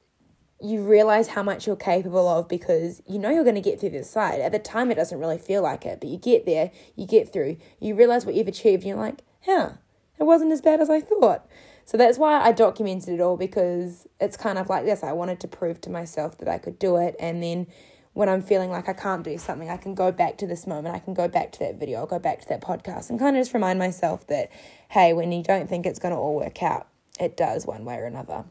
you 0.62 0.82
realize 0.82 1.28
how 1.30 1.44
much 1.44 1.68
you're 1.68 1.76
capable 1.76 2.28
of 2.28 2.48
because 2.48 3.02
you 3.06 3.20
know 3.20 3.30
you're 3.30 3.44
going 3.44 3.56
to 3.56 3.62
get 3.62 3.80
through 3.80 3.90
this 3.90 4.10
side. 4.10 4.40
At 4.40 4.54
the 4.54 4.60
time, 4.60 4.90
it 4.90 4.96
doesn't 4.96 5.20
really 5.20 5.38
feel 5.38 5.62
like 5.62 5.86
it, 5.86 6.00
but 6.00 6.10
you 6.10 6.18
get 6.18 6.46
there, 6.46 6.72
you 6.96 7.06
get 7.06 7.32
through, 7.32 7.58
you 7.80 7.94
realize 7.94 8.26
what 8.26 8.36
you've 8.36 8.48
achieved, 8.48 8.84
and 8.84 8.90
you're 8.90 8.98
like, 8.98 9.22
yeah, 9.46 9.74
it 10.20 10.24
wasn't 10.24 10.52
as 10.52 10.62
bad 10.62 10.82
as 10.82 10.90
I 10.90 11.02
thought. 11.02 11.48
So 11.86 11.98
that's 11.98 12.18
why 12.18 12.42
I 12.42 12.52
documented 12.52 13.14
it 13.14 13.22
all 13.22 13.38
because 13.38 14.08
it's 14.20 14.38
kind 14.38 14.58
of 14.58 14.70
like 14.70 14.86
this. 14.86 15.04
I 15.04 15.12
wanted 15.12 15.40
to 15.42 15.48
prove 15.48 15.82
to 15.82 15.90
myself 15.90 16.38
that 16.40 16.48
I 16.48 16.58
could 16.58 16.80
do 16.80 16.98
it. 16.98 17.16
And 17.20 17.44
then 17.44 17.68
when 18.14 18.28
I'm 18.28 18.42
feeling 18.42 18.72
like 18.72 18.90
I 18.90 18.94
can't 18.94 19.24
do 19.24 19.38
something, 19.38 19.70
I 19.70 19.78
can 19.78 19.94
go 19.94 20.12
back 20.12 20.38
to 20.38 20.48
this 20.48 20.66
moment. 20.66 20.96
I 20.96 21.00
can 21.00 21.14
go 21.14 21.28
back 21.28 21.52
to 21.54 21.60
that 21.60 21.80
video, 21.80 22.00
I'll 22.00 22.08
go 22.08 22.18
back 22.18 22.42
to 22.42 22.50
that 22.50 22.62
podcast 22.62 23.10
and 23.10 23.20
kind 23.20 23.36
of 23.36 23.42
just 23.42 23.54
remind 23.54 23.78
myself 23.78 24.26
that, 24.28 24.52
hey, 24.90 25.14
when 25.14 25.32
you 25.32 25.44
don't 25.44 25.70
think 25.70 25.86
it's 25.86 26.00
going 26.00 26.14
to 26.14 26.20
all 26.20 26.36
work 26.36 26.64
out, 26.64 26.88
it 27.20 27.38
does 27.38 27.68
one 27.68 27.86
way 27.86 27.98
or 27.98 28.06
another. 28.06 28.46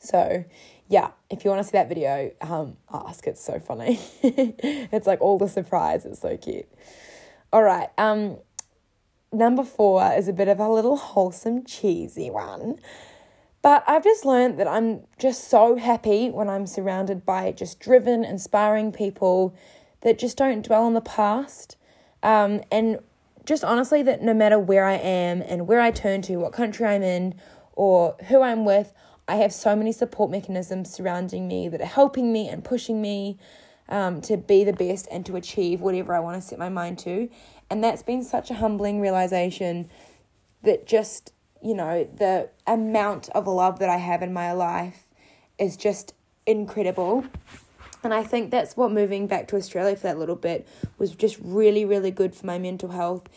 So, 0.00 0.44
yeah, 0.88 1.12
if 1.30 1.44
you 1.44 1.50
want 1.50 1.60
to 1.60 1.64
see 1.64 1.78
that 1.78 1.88
video, 1.88 2.30
um, 2.42 2.76
ask. 2.92 3.26
It's 3.26 3.42
so 3.42 3.58
funny. 3.58 3.98
it's 4.22 5.06
like 5.06 5.20
all 5.22 5.38
the 5.38 5.48
surprise. 5.48 6.04
It's 6.04 6.20
so 6.20 6.36
cute. 6.36 6.68
All 7.52 7.62
right. 7.62 7.88
Um, 7.96 8.38
number 9.34 9.64
four 9.64 10.12
is 10.16 10.28
a 10.28 10.32
bit 10.32 10.48
of 10.48 10.60
a 10.60 10.68
little 10.68 10.96
wholesome, 10.96 11.64
cheesy 11.64 12.30
one. 12.30 12.78
But 13.62 13.82
I've 13.86 14.04
just 14.04 14.24
learned 14.24 14.58
that 14.58 14.68
I'm 14.68 15.00
just 15.18 15.48
so 15.48 15.76
happy 15.76 16.28
when 16.30 16.50
I'm 16.50 16.66
surrounded 16.66 17.24
by 17.24 17.50
just 17.52 17.80
driven, 17.80 18.22
inspiring 18.24 18.92
people 18.92 19.56
that 20.02 20.18
just 20.18 20.36
don't 20.36 20.62
dwell 20.62 20.84
on 20.84 20.92
the 20.92 21.00
past. 21.00 21.76
Um, 22.22 22.60
and 22.70 22.98
just 23.46 23.64
honestly, 23.64 24.02
that 24.02 24.22
no 24.22 24.34
matter 24.34 24.58
where 24.58 24.84
I 24.84 24.94
am 24.94 25.42
and 25.42 25.66
where 25.66 25.80
I 25.80 25.90
turn 25.90 26.20
to, 26.22 26.36
what 26.36 26.52
country 26.52 26.86
I'm 26.86 27.02
in, 27.02 27.34
or 27.72 28.16
who 28.28 28.42
I'm 28.42 28.64
with, 28.64 28.92
I 29.26 29.36
have 29.36 29.52
so 29.52 29.74
many 29.74 29.92
support 29.92 30.30
mechanisms 30.30 30.92
surrounding 30.92 31.48
me 31.48 31.68
that 31.68 31.80
are 31.80 31.86
helping 31.86 32.32
me 32.32 32.48
and 32.48 32.62
pushing 32.62 33.00
me 33.00 33.38
um, 33.88 34.20
to 34.22 34.36
be 34.36 34.64
the 34.64 34.72
best 34.72 35.08
and 35.10 35.24
to 35.26 35.36
achieve 35.36 35.80
whatever 35.80 36.14
I 36.14 36.20
want 36.20 36.40
to 36.40 36.46
set 36.46 36.58
my 36.58 36.68
mind 36.68 36.98
to. 37.00 37.28
And 37.74 37.82
that's 37.82 38.04
been 38.04 38.22
such 38.22 38.52
a 38.52 38.54
humbling 38.54 39.00
realization 39.00 39.90
that 40.62 40.86
just, 40.86 41.32
you 41.60 41.74
know, 41.74 42.04
the 42.04 42.48
amount 42.68 43.30
of 43.30 43.48
love 43.48 43.80
that 43.80 43.88
I 43.88 43.96
have 43.96 44.22
in 44.22 44.32
my 44.32 44.52
life 44.52 45.02
is 45.58 45.76
just 45.76 46.14
incredible. 46.46 47.24
And 48.04 48.14
I 48.14 48.22
think 48.22 48.52
that's 48.52 48.76
what 48.76 48.92
moving 48.92 49.26
back 49.26 49.48
to 49.48 49.56
Australia 49.56 49.96
for 49.96 50.04
that 50.04 50.20
little 50.20 50.36
bit 50.36 50.68
was 50.98 51.16
just 51.16 51.36
really, 51.42 51.84
really 51.84 52.12
good 52.12 52.32
for 52.32 52.46
my 52.46 52.60
mental 52.60 52.90
health. 52.90 53.28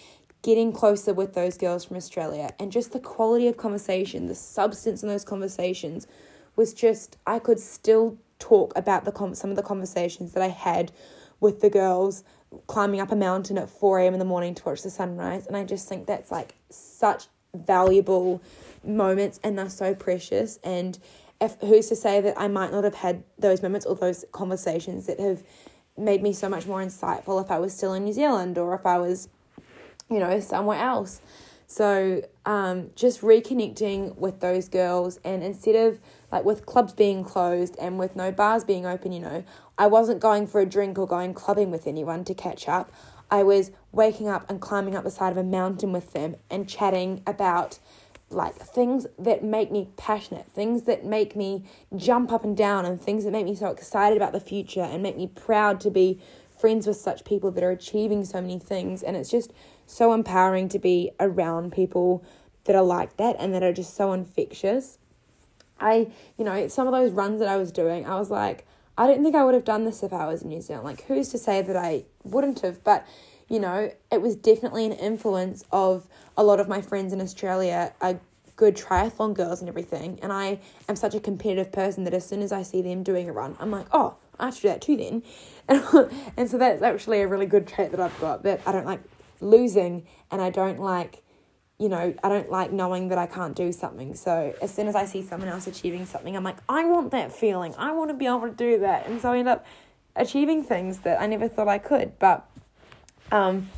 Getting 0.43 0.71
closer 0.71 1.15
with 1.15 1.33
those 1.33 1.57
girls 1.57 1.85
from 1.85 1.97
Australia 1.97 2.51
and 2.59 2.71
just 2.71 2.93
the 2.93 2.99
quality 2.99 3.47
of 3.47 3.57
conversation, 3.57 4.27
the 4.27 4.35
substance 4.35 5.01
in 5.01 5.09
those 5.09 5.25
conversations 5.25 6.05
was 6.55 6.75
just, 6.75 7.17
I 7.25 7.39
could 7.39 7.59
still 7.59 8.19
talk 8.37 8.71
about 8.75 9.03
the 9.03 9.33
some 9.33 9.49
of 9.49 9.55
the 9.55 9.63
conversations 9.63 10.33
that 10.33 10.43
I 10.43 10.49
had 10.49 10.91
with 11.39 11.61
the 11.61 11.71
girls 11.71 12.23
climbing 12.67 12.99
up 12.99 13.11
a 13.11 13.15
mountain 13.15 13.57
at 13.57 13.69
4 13.69 13.99
a.m. 13.99 14.13
in 14.13 14.19
the 14.19 14.25
morning 14.25 14.55
to 14.55 14.63
watch 14.63 14.83
the 14.83 14.89
sunrise. 14.89 15.47
And 15.47 15.55
I 15.55 15.63
just 15.63 15.87
think 15.87 16.05
that's 16.05 16.31
like 16.31 16.55
such 16.69 17.27
valuable 17.53 18.41
moments 18.83 19.39
and 19.43 19.57
they're 19.57 19.69
so 19.69 19.93
precious. 19.93 20.59
And 20.63 20.97
if 21.39 21.55
who's 21.61 21.87
to 21.89 21.95
say 21.95 22.21
that 22.21 22.39
I 22.39 22.47
might 22.47 22.71
not 22.71 22.83
have 22.83 22.95
had 22.95 23.23
those 23.37 23.61
moments 23.61 23.85
or 23.85 23.95
those 23.95 24.25
conversations 24.31 25.05
that 25.07 25.19
have 25.19 25.43
made 25.97 26.21
me 26.21 26.33
so 26.33 26.47
much 26.47 26.65
more 26.65 26.81
insightful 26.81 27.43
if 27.43 27.51
I 27.51 27.59
was 27.59 27.75
still 27.75 27.93
in 27.93 28.05
New 28.05 28.13
Zealand 28.13 28.57
or 28.57 28.73
if 28.75 28.85
I 28.85 28.97
was, 28.97 29.29
you 30.09 30.19
know, 30.19 30.39
somewhere 30.39 30.79
else. 30.79 31.21
So 31.69 32.21
um, 32.45 32.91
just 32.95 33.21
reconnecting 33.21 34.17
with 34.17 34.39
those 34.39 34.69
girls, 34.69 35.19
and 35.25 35.43
instead 35.43 35.75
of 35.75 35.99
like 36.31 36.45
with 36.45 36.65
clubs 36.65 36.93
being 36.93 37.25
closed 37.25 37.75
and 37.77 37.99
with 37.99 38.15
no 38.15 38.31
bars 38.31 38.63
being 38.63 38.85
open, 38.85 39.11
you 39.11 39.19
know, 39.19 39.43
I 39.77 39.87
wasn't 39.87 40.21
going 40.21 40.47
for 40.47 40.61
a 40.61 40.65
drink 40.65 40.97
or 40.97 41.05
going 41.05 41.33
clubbing 41.33 41.69
with 41.69 41.85
anyone 41.85 42.23
to 42.23 42.33
catch 42.33 42.69
up. 42.69 42.89
I 43.29 43.43
was 43.43 43.71
waking 43.91 44.29
up 44.29 44.49
and 44.49 44.61
climbing 44.61 44.95
up 44.95 45.03
the 45.03 45.11
side 45.11 45.31
of 45.31 45.37
a 45.37 45.43
mountain 45.43 45.91
with 45.91 46.13
them 46.13 46.37
and 46.49 46.69
chatting 46.69 47.21
about 47.27 47.79
like 48.29 48.55
things 48.55 49.05
that 49.19 49.43
make 49.43 49.69
me 49.69 49.89
passionate, 49.97 50.49
things 50.49 50.83
that 50.83 51.05
make 51.05 51.35
me 51.35 51.65
jump 51.97 52.31
up 52.31 52.45
and 52.45 52.55
down, 52.55 52.85
and 52.85 52.99
things 52.99 53.25
that 53.25 53.31
make 53.31 53.45
me 53.45 53.55
so 53.55 53.67
excited 53.67 54.15
about 54.15 54.31
the 54.31 54.39
future 54.39 54.81
and 54.81 55.03
make 55.03 55.17
me 55.17 55.27
proud 55.27 55.81
to 55.81 55.89
be 55.89 56.21
friends 56.57 56.87
with 56.87 56.97
such 56.97 57.23
people 57.25 57.51
that 57.51 57.63
are 57.63 57.71
achieving 57.71 58.23
so 58.23 58.41
many 58.41 58.57
things. 58.57 59.03
And 59.03 59.15
it's 59.17 59.29
just 59.29 59.51
so 59.87 60.13
empowering 60.13 60.69
to 60.69 60.77
be 60.77 61.11
around 61.19 61.71
people 61.71 62.23
that 62.65 62.75
are 62.75 62.83
like 62.83 63.17
that 63.17 63.35
and 63.39 63.53
that 63.55 63.63
are 63.63 63.73
just 63.73 63.95
so 63.95 64.13
infectious. 64.13 64.99
I, 65.79 66.11
you 66.37 66.45
know, 66.45 66.67
some 66.67 66.85
of 66.85 66.93
those 66.93 67.11
runs 67.11 67.39
that 67.39 67.47
I 67.47 67.57
was 67.57 67.71
doing, 67.71 68.05
I 68.05 68.19
was 68.19 68.29
like, 68.29 68.67
I 68.97 69.07
don't 69.07 69.23
think 69.23 69.35
I 69.35 69.43
would 69.43 69.53
have 69.53 69.63
done 69.63 69.85
this 69.85 70.03
if 70.03 70.11
I 70.11 70.27
was 70.27 70.41
in 70.41 70.49
New 70.49 70.61
Zealand. 70.61 70.85
Like, 70.85 71.05
who's 71.05 71.29
to 71.29 71.37
say 71.37 71.61
that 71.61 71.75
I 71.75 72.03
wouldn't 72.23 72.59
have? 72.61 72.83
But, 72.83 73.07
you 73.47 73.59
know, 73.59 73.91
it 74.11 74.21
was 74.21 74.35
definitely 74.35 74.85
an 74.85 74.91
influence 74.93 75.63
of 75.71 76.07
a 76.35 76.43
lot 76.43 76.59
of 76.59 76.67
my 76.67 76.81
friends 76.81 77.13
in 77.13 77.21
Australia 77.21 77.93
are 78.01 78.19
good 78.55 78.75
triathlon 78.75 79.35
girls 79.35 79.61
and 79.61 79.69
everything. 79.69 80.19
And 80.21 80.33
I 80.33 80.59
am 80.89 80.95
such 80.95 81.13
a 81.13 81.19
competitive 81.19 81.71
person 81.71 82.03
that 82.05 82.13
as 82.13 82.27
soon 82.27 82.41
as 82.41 82.51
I 82.51 82.63
see 82.63 82.81
them 82.81 83.03
doing 83.03 83.29
a 83.29 83.31
run, 83.31 83.55
I'm 83.59 83.71
like, 83.71 83.85
oh, 83.91 84.15
I 84.39 84.45
have 84.45 84.55
to 84.55 84.61
do 84.63 84.67
that 84.69 84.81
too 84.81 84.97
then. 84.97 85.23
And, 85.69 86.11
and 86.37 86.49
so 86.49 86.57
that's 86.57 86.81
actually 86.81 87.21
a 87.21 87.27
really 87.27 87.45
good 87.45 87.67
trait 87.67 87.91
that 87.91 87.99
I've 87.99 88.19
got 88.19 88.43
that 88.43 88.61
I 88.65 88.71
don't 88.71 88.85
like 88.85 89.01
losing 89.41 90.05
and 90.31 90.41
I 90.41 90.49
don't 90.49 90.79
like, 90.79 91.23
you 91.79 91.89
know, 91.89 92.13
I 92.23 92.29
don't 92.29 92.49
like 92.49 92.71
knowing 92.71 93.09
that 93.09 93.17
I 93.17 93.27
can't 93.27 93.55
do 93.55 93.71
something. 93.71 94.15
So 94.15 94.55
as 94.61 94.73
soon 94.73 94.87
as 94.87 94.95
I 94.95 95.05
see 95.05 95.21
someone 95.21 95.49
else 95.49 95.67
achieving 95.67 96.05
something, 96.05 96.35
I'm 96.35 96.43
like, 96.43 96.57
I 96.67 96.85
want 96.85 97.11
that 97.11 97.31
feeling. 97.31 97.75
I 97.77 97.91
want 97.91 98.09
to 98.09 98.15
be 98.15 98.25
able 98.25 98.41
to 98.41 98.51
do 98.51 98.79
that. 98.79 99.07
And 99.07 99.21
so 99.21 99.31
I 99.31 99.39
end 99.39 99.47
up 99.47 99.65
achieving 100.15 100.63
things 100.63 100.99
that 100.99 101.21
I 101.21 101.27
never 101.27 101.47
thought 101.47 101.67
I 101.67 101.77
could. 101.77 102.17
But 102.19 102.49
um, 103.31 103.69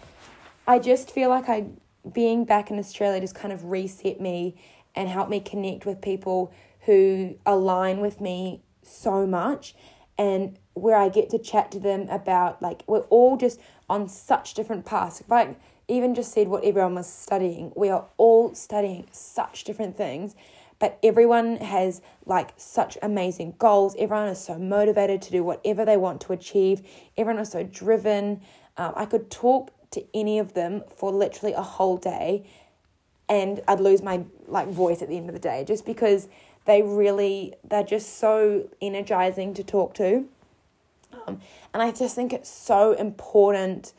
I 0.67 0.79
just 0.79 1.11
feel 1.11 1.29
like 1.29 1.49
I 1.49 1.67
being 2.13 2.45
back 2.45 2.71
in 2.71 2.79
Australia 2.79 3.19
just 3.19 3.35
kind 3.35 3.53
of 3.53 3.65
reset 3.65 4.21
me 4.21 4.55
and 4.95 5.09
helped 5.09 5.29
me 5.29 5.39
connect 5.39 5.85
with 5.85 6.01
people 6.01 6.51
who 6.81 7.35
align 7.45 7.99
with 7.99 8.21
me 8.21 8.61
so 8.81 9.27
much 9.27 9.75
and 10.17 10.57
where 10.73 10.95
I 10.95 11.09
get 11.09 11.29
to 11.31 11.39
chat 11.39 11.71
to 11.71 11.79
them 11.79 12.07
about 12.09 12.61
like 12.61 12.83
we're 12.87 13.01
all 13.09 13.37
just 13.37 13.59
on 13.89 14.07
such 14.07 14.53
different 14.53 14.85
paths. 14.85 15.21
If 15.21 15.31
I 15.31 15.55
even 15.87 16.13
just 16.13 16.31
said 16.31 16.47
what 16.47 16.63
everyone 16.63 16.95
was 16.95 17.07
studying, 17.07 17.71
we 17.75 17.89
are 17.89 18.05
all 18.17 18.53
studying 18.53 19.07
such 19.11 19.63
different 19.63 19.97
things, 19.97 20.35
but 20.77 20.99
everyone 21.03 21.57
has 21.57 22.01
like 22.25 22.53
such 22.57 22.97
amazing 23.01 23.55
goals. 23.57 23.95
Everyone 23.97 24.27
is 24.27 24.39
so 24.39 24.57
motivated 24.57 25.21
to 25.23 25.31
do 25.31 25.43
whatever 25.43 25.83
they 25.83 25.97
want 25.97 26.21
to 26.21 26.33
achieve. 26.33 26.81
Everyone 27.17 27.41
is 27.41 27.51
so 27.51 27.63
driven. 27.63 28.41
Um, 28.77 28.93
I 28.95 29.05
could 29.05 29.31
talk 29.31 29.71
to 29.91 30.05
any 30.13 30.37
of 30.39 30.53
them 30.53 30.83
for 30.95 31.11
literally 31.11 31.53
a 31.53 31.63
whole 31.63 31.97
day 31.97 32.45
and 33.27 33.61
I'd 33.67 33.79
lose 33.79 34.01
my 34.01 34.23
like 34.47 34.67
voice 34.67 35.01
at 35.01 35.09
the 35.09 35.17
end 35.17 35.29
of 35.29 35.33
the 35.33 35.39
day 35.39 35.63
just 35.65 35.85
because 35.85 36.27
they 36.65 36.81
really 36.81 37.53
they're 37.63 37.83
just 37.83 38.17
so 38.17 38.67
energizing 38.81 39.53
to 39.53 39.63
talk 39.63 39.93
to 39.95 40.27
um, 41.13 41.39
and 41.73 41.83
I 41.83 41.91
just 41.91 42.15
think 42.15 42.33
it's 42.33 42.49
so 42.49 42.93
important 42.93 43.93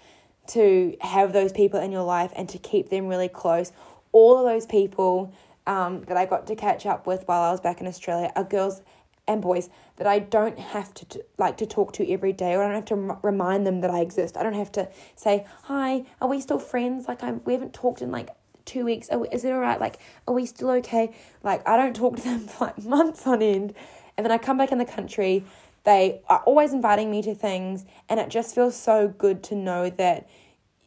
to 0.48 0.96
have 1.00 1.32
those 1.32 1.52
people 1.52 1.80
in 1.80 1.92
your 1.92 2.02
life 2.02 2.32
and 2.34 2.48
to 2.48 2.58
keep 2.58 2.88
them 2.88 3.06
really 3.06 3.28
close. 3.28 3.72
All 4.12 4.38
of 4.38 4.44
those 4.44 4.66
people 4.66 5.32
um, 5.66 6.02
that 6.04 6.16
I 6.16 6.26
got 6.26 6.46
to 6.48 6.56
catch 6.56 6.86
up 6.86 7.06
with 7.06 7.26
while 7.26 7.42
I 7.42 7.50
was 7.50 7.60
back 7.60 7.80
in 7.80 7.86
Australia 7.86 8.32
are 8.34 8.44
girls 8.44 8.82
and 9.28 9.40
boys 9.40 9.70
that 9.96 10.06
I 10.06 10.18
don't 10.18 10.58
have 10.58 10.92
to, 10.94 11.04
to 11.06 11.24
like 11.38 11.56
to 11.58 11.66
talk 11.66 11.92
to 11.94 12.10
every 12.10 12.32
day, 12.32 12.54
or 12.54 12.62
I 12.62 12.66
don't 12.66 12.74
have 12.74 12.84
to 12.86 12.94
m- 12.94 13.18
remind 13.22 13.66
them 13.66 13.80
that 13.82 13.90
I 13.90 14.00
exist. 14.00 14.36
I 14.36 14.42
don't 14.42 14.54
have 14.54 14.72
to 14.72 14.88
say, 15.14 15.46
"Hi, 15.64 16.04
are 16.20 16.28
we 16.28 16.40
still 16.40 16.58
friends?" 16.58 17.06
Like 17.06 17.22
I'm, 17.22 17.40
we 17.44 17.52
haven't 17.52 17.72
talked 17.72 18.02
in 18.02 18.10
like 18.10 18.30
two 18.64 18.84
weeks. 18.84 19.08
Oh, 19.12 19.24
is 19.30 19.44
it 19.44 19.52
all 19.52 19.60
right? 19.60 19.78
Like, 19.78 19.98
are 20.26 20.34
we 20.34 20.46
still 20.46 20.70
okay? 20.70 21.14
Like 21.44 21.66
I 21.68 21.76
don't 21.76 21.94
talk 21.94 22.16
to 22.16 22.22
them 22.22 22.40
for 22.48 22.66
like 22.66 22.82
months 22.82 23.24
on 23.26 23.40
end, 23.42 23.74
and 24.16 24.24
then 24.24 24.32
I 24.32 24.38
come 24.38 24.56
back 24.58 24.72
in 24.72 24.78
the 24.78 24.84
country 24.84 25.44
they 25.84 26.20
are 26.28 26.40
always 26.40 26.72
inviting 26.72 27.10
me 27.10 27.22
to 27.22 27.34
things, 27.34 27.84
and 28.08 28.20
it 28.20 28.28
just 28.28 28.54
feels 28.54 28.76
so 28.76 29.08
good 29.08 29.42
to 29.44 29.54
know 29.54 29.90
that 29.90 30.28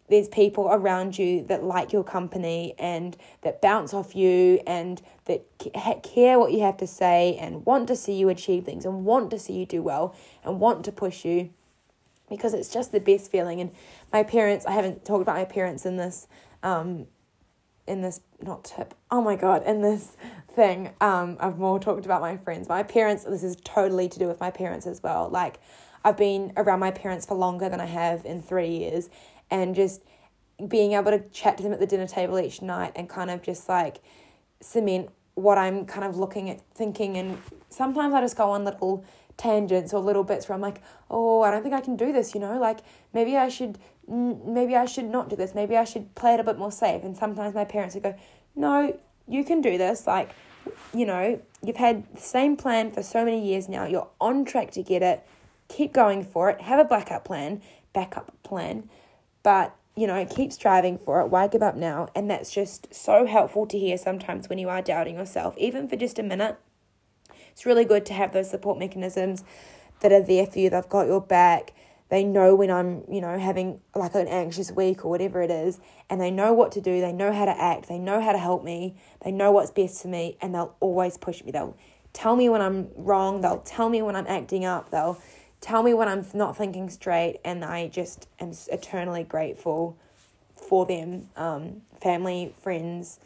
there's 0.09 0.27
people 0.27 0.67
around 0.69 1.17
you 1.17 1.43
that 1.45 1.63
like 1.63 1.93
your 1.93 2.03
company 2.03 2.75
and 2.77 3.17
that 3.41 3.61
bounce 3.61 3.93
off 3.93 4.15
you 4.15 4.61
and 4.67 5.01
that 5.25 5.43
care 6.03 6.37
what 6.37 6.51
you 6.51 6.61
have 6.61 6.77
to 6.77 6.85
say 6.85 7.37
and 7.39 7.65
want 7.65 7.87
to 7.87 7.95
see 7.95 8.13
you 8.13 8.29
achieve 8.29 8.65
things 8.65 8.85
and 8.85 9.05
want 9.05 9.31
to 9.31 9.39
see 9.39 9.53
you 9.53 9.65
do 9.65 9.81
well 9.81 10.13
and 10.43 10.59
want 10.59 10.83
to 10.85 10.91
push 10.91 11.25
you 11.25 11.49
because 12.29 12.53
it's 12.53 12.69
just 12.69 12.91
the 12.91 12.99
best 12.99 13.31
feeling. 13.31 13.61
And 13.61 13.71
my 14.13 14.23
parents 14.23 14.65
i 14.65 14.71
haven't 14.71 15.03
talked 15.03 15.23
about 15.23 15.35
my 15.35 15.43
parents 15.43 15.85
in 15.85 15.97
this 15.97 16.27
um 16.61 17.07
in 17.87 18.01
this 18.01 18.21
not 18.41 18.63
tip 18.63 18.93
oh 19.11 19.21
my 19.21 19.35
god 19.35 19.63
in 19.65 19.81
this 19.81 20.15
thing. 20.53 20.91
Um, 21.01 21.37
I've 21.39 21.57
more 21.57 21.79
talked 21.79 22.05
about 22.05 22.21
my 22.21 22.37
friends. 22.37 22.69
My 22.69 22.83
parents, 22.83 23.23
this 23.23 23.43
is 23.43 23.57
totally 23.63 24.07
to 24.09 24.19
do 24.19 24.27
with 24.27 24.39
my 24.39 24.51
parents 24.51 24.85
as 24.85 25.01
well. 25.01 25.29
Like, 25.29 25.59
I've 26.03 26.17
been 26.17 26.53
around 26.57 26.79
my 26.79 26.91
parents 26.91 27.25
for 27.25 27.35
longer 27.35 27.69
than 27.69 27.79
I 27.79 27.85
have 27.85 28.25
in 28.25 28.41
three 28.41 28.69
years, 28.69 29.09
and 29.49 29.75
just 29.75 30.03
being 30.67 30.93
able 30.93 31.11
to 31.11 31.19
chat 31.29 31.57
to 31.57 31.63
them 31.63 31.73
at 31.73 31.79
the 31.79 31.87
dinner 31.87 32.07
table 32.07 32.39
each 32.39 32.61
night 32.61 32.91
and 32.95 33.09
kind 33.09 33.29
of 33.31 33.41
just 33.41 33.67
like 33.67 34.01
cement 34.61 35.09
what 35.35 35.57
I'm 35.57 35.85
kind 35.85 36.05
of 36.05 36.17
looking 36.17 36.49
at, 36.49 36.61
thinking, 36.75 37.17
and 37.17 37.37
sometimes 37.69 38.13
I 38.13 38.21
just 38.21 38.37
go 38.37 38.51
on 38.51 38.63
little 38.63 39.03
tangents 39.35 39.93
or 39.93 39.99
little 39.99 40.23
bits 40.23 40.47
where 40.47 40.55
I'm 40.55 40.61
like, 40.61 40.81
oh, 41.09 41.41
I 41.41 41.49
don't 41.49 41.63
think 41.63 41.73
I 41.73 41.81
can 41.81 41.95
do 41.95 42.11
this, 42.11 42.35
you 42.35 42.39
know, 42.39 42.59
like 42.59 42.81
maybe 43.13 43.35
I 43.35 43.49
should, 43.49 43.79
maybe 44.07 44.75
I 44.75 44.85
should 44.85 45.05
not 45.05 45.29
do 45.29 45.35
this, 45.35 45.55
maybe 45.55 45.75
I 45.75 45.85
should 45.85 46.13
play 46.13 46.35
it 46.35 46.39
a 46.39 46.43
bit 46.43 46.59
more 46.59 46.71
safe. 46.71 47.03
And 47.03 47.17
sometimes 47.17 47.55
my 47.55 47.65
parents 47.65 47.95
would 47.95 48.03
go, 48.03 48.15
no, 48.55 48.97
you 49.27 49.43
can 49.43 49.61
do 49.61 49.77
this, 49.77 50.07
like, 50.07 50.31
you 50.93 51.05
know, 51.05 51.41
you've 51.61 51.77
had 51.77 52.03
the 52.15 52.21
same 52.21 52.55
plan 52.55 52.91
for 52.91 53.03
so 53.03 53.25
many 53.25 53.45
years 53.45 53.67
now, 53.67 53.85
you're 53.85 54.09
on 54.19 54.45
track 54.45 54.71
to 54.71 54.83
get 54.83 55.01
it, 55.01 55.25
keep 55.67 55.93
going 55.93 56.23
for 56.23 56.49
it, 56.49 56.61
have 56.61 56.79
a 56.79 56.85
backup 56.85 57.25
plan, 57.25 57.61
backup 57.93 58.31
plan, 58.43 58.89
but 59.43 59.75
you 59.95 60.07
know, 60.07 60.25
keep 60.25 60.51
striving 60.51 60.97
for 60.97 61.21
it. 61.21 61.27
Why 61.27 61.47
give 61.47 61.61
up 61.61 61.75
now? 61.75 62.09
And 62.15 62.29
that's 62.29 62.51
just 62.51 62.93
so 62.93 63.25
helpful 63.25 63.67
to 63.67 63.77
hear 63.77 63.97
sometimes 63.97 64.49
when 64.49 64.57
you 64.57 64.69
are 64.69 64.81
doubting 64.81 65.15
yourself, 65.15 65.55
even 65.57 65.87
for 65.87 65.95
just 65.95 66.17
a 66.17 66.23
minute. 66.23 66.57
It's 67.51 67.65
really 67.65 67.85
good 67.85 68.05
to 68.07 68.13
have 68.13 68.33
those 68.33 68.49
support 68.49 68.79
mechanisms 68.79 69.43
that 69.99 70.11
are 70.11 70.21
there 70.21 70.47
for 70.47 70.57
you. 70.57 70.71
They've 70.71 70.89
got 70.89 71.05
your 71.05 71.21
back. 71.21 71.73
They 72.13 72.23
know 72.23 72.53
when 72.53 72.69
I'm, 72.69 73.01
you 73.11 73.21
know, 73.21 73.39
having 73.39 73.79
like 73.95 74.13
an 74.13 74.27
anxious 74.27 74.71
week 74.71 75.03
or 75.03 75.09
whatever 75.09 75.41
it 75.41 75.49
is, 75.49 75.79
and 76.11 76.21
they 76.21 76.29
know 76.29 76.53
what 76.53 76.71
to 76.73 76.79
do. 76.79 77.01
They 77.01 77.11
know 77.11 77.33
how 77.33 77.45
to 77.45 77.59
act. 77.59 77.87
They 77.87 77.97
know 77.97 78.21
how 78.21 78.33
to 78.33 78.37
help 78.37 78.63
me. 78.63 78.95
They 79.25 79.31
know 79.31 79.51
what's 79.51 79.71
best 79.71 80.03
for 80.03 80.09
me, 80.09 80.37
and 80.39 80.53
they'll 80.53 80.75
always 80.79 81.17
push 81.17 81.43
me. 81.43 81.49
They'll 81.49 81.75
tell 82.13 82.35
me 82.35 82.49
when 82.49 82.61
I'm 82.61 82.89
wrong. 82.95 83.41
They'll 83.41 83.61
tell 83.61 83.89
me 83.89 84.03
when 84.03 84.15
I'm 84.15 84.27
acting 84.27 84.63
up. 84.63 84.91
They'll 84.91 85.19
tell 85.59 85.81
me 85.81 85.95
when 85.95 86.07
I'm 86.07 86.23
not 86.35 86.55
thinking 86.55 86.87
straight, 86.91 87.39
and 87.43 87.65
I 87.65 87.87
just 87.87 88.27
am 88.39 88.51
eternally 88.71 89.23
grateful 89.23 89.97
for 90.55 90.85
them. 90.85 91.29
Um, 91.35 91.81
family, 91.99 92.53
friends, 92.61 93.19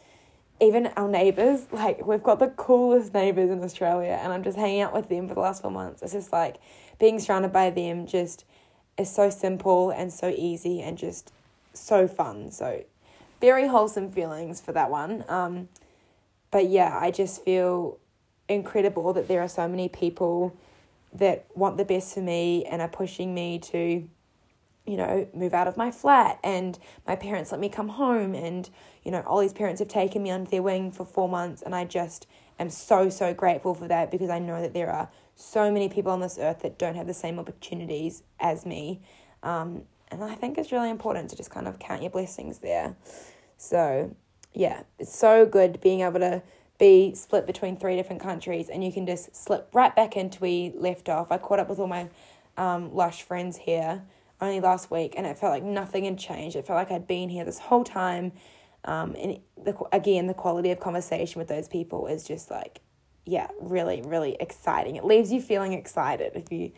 even 0.62 0.86
our 0.96 1.08
neighbors. 1.08 1.66
Like 1.72 2.06
we've 2.06 2.22
got 2.22 2.38
the 2.38 2.48
coolest 2.48 3.12
neighbors 3.12 3.50
in 3.50 3.62
Australia, 3.62 4.18
and 4.22 4.32
I'm 4.32 4.42
just 4.42 4.56
hanging 4.56 4.80
out 4.80 4.94
with 4.94 5.10
them 5.10 5.28
for 5.28 5.34
the 5.34 5.40
last 5.40 5.60
four 5.60 5.70
months. 5.70 6.00
It's 6.00 6.14
just 6.14 6.32
like 6.32 6.56
being 6.98 7.20
surrounded 7.20 7.52
by 7.52 7.68
them. 7.68 8.06
Just 8.06 8.46
is 8.98 9.10
so 9.10 9.30
simple 9.30 9.90
and 9.90 10.12
so 10.12 10.28
easy, 10.36 10.80
and 10.82 10.98
just 10.98 11.32
so 11.72 12.08
fun. 12.08 12.50
So 12.50 12.84
very 13.40 13.68
wholesome 13.68 14.10
feelings 14.10 14.60
for 14.60 14.72
that 14.72 14.90
one. 14.90 15.24
Um, 15.28 15.68
but 16.50 16.68
yeah, 16.68 16.98
I 17.00 17.10
just 17.10 17.44
feel 17.44 17.98
incredible 18.48 19.12
that 19.12 19.28
there 19.28 19.42
are 19.42 19.48
so 19.48 19.68
many 19.68 19.88
people 19.88 20.56
that 21.12 21.46
want 21.54 21.76
the 21.76 21.84
best 21.84 22.14
for 22.14 22.20
me 22.20 22.64
and 22.64 22.82
are 22.82 22.88
pushing 22.88 23.34
me 23.34 23.58
to 23.58 24.08
you 24.88 24.96
know, 24.96 25.28
move 25.34 25.52
out 25.52 25.68
of 25.68 25.76
my 25.76 25.90
flat 25.90 26.38
and 26.42 26.78
my 27.06 27.14
parents 27.14 27.52
let 27.52 27.60
me 27.60 27.68
come 27.68 27.88
home 27.88 28.34
and, 28.34 28.70
you 29.04 29.10
know, 29.10 29.22
Ollie's 29.26 29.52
parents 29.52 29.80
have 29.80 29.88
taken 29.88 30.22
me 30.22 30.30
under 30.30 30.50
their 30.50 30.62
wing 30.62 30.90
for 30.90 31.04
four 31.04 31.28
months 31.28 31.60
and 31.60 31.74
I 31.74 31.84
just 31.84 32.26
am 32.58 32.70
so, 32.70 33.08
so 33.08 33.34
grateful 33.34 33.74
for 33.74 33.88
that 33.88 34.10
because 34.10 34.30
I 34.30 34.38
know 34.38 34.60
that 34.60 34.74
there 34.74 34.90
are 34.90 35.08
so 35.34 35.70
many 35.70 35.88
people 35.88 36.12
on 36.12 36.20
this 36.20 36.38
earth 36.38 36.60
that 36.60 36.78
don't 36.78 36.96
have 36.96 37.06
the 37.06 37.14
same 37.14 37.38
opportunities 37.38 38.22
as 38.40 38.66
me. 38.66 39.00
Um, 39.42 39.82
and 40.10 40.24
I 40.24 40.34
think 40.34 40.58
it's 40.58 40.72
really 40.72 40.90
important 40.90 41.30
to 41.30 41.36
just 41.36 41.50
kind 41.50 41.68
of 41.68 41.78
count 41.78 42.02
your 42.02 42.10
blessings 42.10 42.58
there. 42.58 42.96
So, 43.56 44.14
yeah, 44.52 44.82
it's 44.98 45.16
so 45.16 45.46
good 45.46 45.80
being 45.80 46.00
able 46.00 46.20
to 46.20 46.42
be 46.78 47.14
split 47.14 47.46
between 47.46 47.76
three 47.76 47.96
different 47.96 48.22
countries 48.22 48.68
and 48.68 48.84
you 48.84 48.92
can 48.92 49.06
just 49.06 49.34
slip 49.34 49.68
right 49.72 49.94
back 49.94 50.16
into 50.16 50.38
where 50.38 50.50
you 50.50 50.72
left 50.76 51.08
off. 51.08 51.30
I 51.30 51.38
caught 51.38 51.58
up 51.58 51.68
with 51.68 51.78
all 51.78 51.88
my 51.88 52.08
um, 52.56 52.94
lush 52.94 53.22
friends 53.22 53.56
here 53.56 54.02
only 54.40 54.60
last 54.60 54.90
week 54.90 55.14
and 55.16 55.26
it 55.26 55.38
felt 55.38 55.52
like 55.52 55.64
nothing 55.64 56.04
had 56.04 56.18
changed. 56.18 56.56
It 56.56 56.66
felt 56.66 56.76
like 56.76 56.90
I'd 56.90 57.06
been 57.06 57.28
here 57.28 57.44
this 57.44 57.58
whole 57.58 57.84
time. 57.84 58.32
Um, 58.88 59.14
and 59.18 59.38
the, 59.62 59.76
again, 59.92 60.26
the 60.28 60.34
quality 60.34 60.70
of 60.70 60.80
conversation 60.80 61.38
with 61.38 61.48
those 61.48 61.68
people 61.68 62.06
is 62.06 62.24
just 62.24 62.50
like, 62.50 62.80
yeah, 63.26 63.48
really, 63.60 64.00
really 64.00 64.34
exciting. 64.40 64.96
It 64.96 65.04
leaves 65.04 65.30
you 65.30 65.42
feeling 65.42 65.74
excited. 65.74 66.32
If 66.34 66.50
you, 66.50 66.72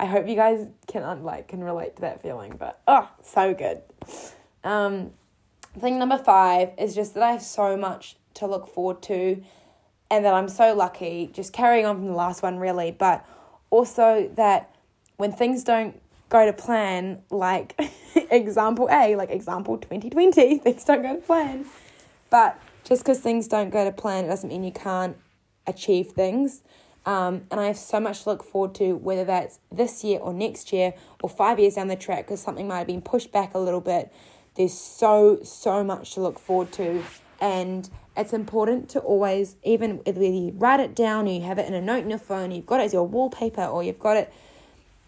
I 0.00 0.06
hope 0.06 0.26
you 0.26 0.34
guys 0.34 0.66
can 0.88 1.22
like 1.22 1.46
can 1.46 1.62
relate 1.62 1.94
to 1.96 2.02
that 2.02 2.20
feeling. 2.20 2.56
But 2.58 2.80
oh, 2.88 3.08
so 3.22 3.54
good. 3.54 3.80
Um, 4.64 5.12
thing 5.78 6.00
number 6.00 6.18
five 6.18 6.70
is 6.78 6.96
just 6.96 7.14
that 7.14 7.22
I 7.22 7.30
have 7.30 7.42
so 7.42 7.76
much 7.76 8.16
to 8.34 8.48
look 8.48 8.66
forward 8.66 9.00
to 9.02 9.40
and 10.10 10.24
that 10.24 10.34
I'm 10.34 10.48
so 10.48 10.74
lucky, 10.74 11.30
just 11.32 11.52
carrying 11.52 11.86
on 11.86 11.96
from 11.96 12.06
the 12.06 12.12
last 12.12 12.42
one, 12.42 12.58
really, 12.58 12.90
but 12.90 13.24
also 13.70 14.28
that 14.34 14.74
when 15.16 15.30
things 15.30 15.62
don't 15.62 16.01
go 16.32 16.46
to 16.46 16.52
plan, 16.52 17.22
like 17.30 17.78
example 18.30 18.88
A, 18.90 19.14
like 19.16 19.30
example 19.30 19.76
2020, 19.76 20.58
things 20.64 20.84
don't 20.84 21.02
go 21.02 21.14
to 21.14 21.20
plan. 21.20 21.66
But 22.30 22.58
just 22.84 23.04
because 23.04 23.20
things 23.20 23.46
don't 23.46 23.70
go 23.70 23.84
to 23.84 23.92
plan, 23.92 24.24
it 24.24 24.28
doesn't 24.28 24.48
mean 24.48 24.64
you 24.64 24.72
can't 24.72 25.16
achieve 25.66 26.08
things. 26.08 26.62
Um, 27.04 27.42
and 27.50 27.60
I 27.60 27.66
have 27.66 27.76
so 27.76 28.00
much 28.00 28.22
to 28.22 28.30
look 28.30 28.42
forward 28.42 28.74
to, 28.76 28.94
whether 28.94 29.24
that's 29.24 29.58
this 29.70 30.02
year 30.02 30.20
or 30.20 30.32
next 30.32 30.72
year 30.72 30.94
or 31.22 31.28
five 31.28 31.58
years 31.58 31.74
down 31.74 31.88
the 31.88 31.96
track, 31.96 32.26
because 32.26 32.40
something 32.40 32.66
might 32.66 32.78
have 32.78 32.86
been 32.86 33.02
pushed 33.02 33.30
back 33.30 33.54
a 33.54 33.58
little 33.58 33.80
bit. 33.80 34.12
There's 34.54 34.72
so, 34.72 35.40
so 35.42 35.84
much 35.84 36.14
to 36.14 36.20
look 36.20 36.38
forward 36.38 36.72
to. 36.72 37.02
And 37.40 37.90
it's 38.16 38.32
important 38.32 38.88
to 38.90 39.00
always, 39.00 39.56
even 39.64 39.96
whether 40.04 40.22
you 40.22 40.52
write 40.56 40.80
it 40.80 40.94
down 40.94 41.26
or 41.26 41.32
you 41.32 41.42
have 41.42 41.58
it 41.58 41.66
in 41.66 41.74
a 41.74 41.80
note 41.82 42.04
in 42.04 42.10
your 42.10 42.18
phone, 42.18 42.52
you've 42.52 42.66
got 42.66 42.80
it 42.80 42.84
as 42.84 42.92
your 42.92 43.06
wallpaper 43.06 43.64
or 43.64 43.82
you've 43.82 43.98
got 43.98 44.16
it 44.16 44.32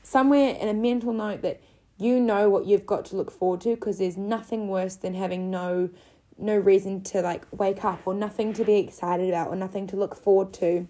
somewhere 0.05 0.55
in 0.55 0.69
a 0.69 0.75
mental 0.75 1.13
note 1.13 1.43
that 1.43 1.61
you 1.97 2.21
know 2.21 2.51
what 2.51 2.67
you've 2.67 2.87
got 2.87 3.05
to 3.07 3.17
look 3.17 3.31
forward 3.31 3.61
to 3.63 3.75
because 3.75 3.99
there's 3.99 4.17
nothing 4.17 4.69
worse 4.69 4.97
than 4.97 5.15
having 5.15 5.51
no 5.51 5.91
no 6.37 6.57
reason 6.57 7.01
to 7.01 7.23
like 7.23 7.47
wake 7.53 7.85
up 7.85 8.01
or 8.05 8.13
nothing 8.13 8.53
to 8.53 8.65
be 8.65 8.77
excited 8.79 9.29
about 9.29 9.49
or 9.49 9.57
nothing 9.57 9.87
to 9.87 9.97
look 9.97 10.15
forward 10.17 10.53
to. 10.53 10.87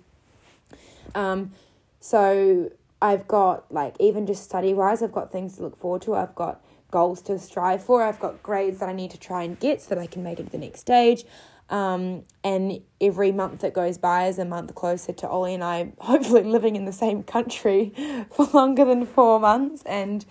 Um 1.15 1.53
so 2.01 2.71
i've 3.01 3.27
got 3.27 3.71
like 3.73 3.95
even 3.99 4.27
just 4.27 4.45
study 4.45 4.73
wise 4.73 5.03
i've 5.03 5.13
got 5.13 5.31
things 5.33 5.57
to 5.57 5.63
look 5.63 5.77
forward 5.77 6.03
to. 6.03 6.15
I've 6.15 6.35
got 6.35 6.63
goals 6.91 7.23
to 7.23 7.39
strive 7.39 7.83
for. 7.83 8.03
I've 8.03 8.21
got 8.21 8.43
grades 8.43 8.79
that 8.81 8.89
i 8.89 8.93
need 8.93 9.11
to 9.11 9.19
try 9.19 9.43
and 9.43 9.59
get 9.59 9.81
so 9.83 9.95
that 9.95 9.99
i 9.99 10.07
can 10.07 10.23
make 10.23 10.41
it 10.41 10.47
to 10.47 10.51
the 10.51 10.59
next 10.59 10.81
stage 10.81 11.25
um, 11.71 12.25
and 12.43 12.81
every 13.01 13.33
month 13.33 13.61
that 13.61 13.73
goes 13.73 13.97
by 13.97 14.27
is 14.27 14.39
a 14.39 14.45
month 14.45 14.75
closer 14.75 15.13
to 15.13 15.29
Ollie 15.29 15.55
and 15.55 15.65
I 15.65 15.93
hopefully 15.99 16.45
living 16.45 16.77
in 16.77 16.85
the 16.85 16.93
same 16.93 17.23
country 17.23 17.93
for 18.31 18.47
longer 18.53 18.85
than 18.85 19.07
four 19.07 19.41
months. 19.41 19.83
And, 19.87 20.25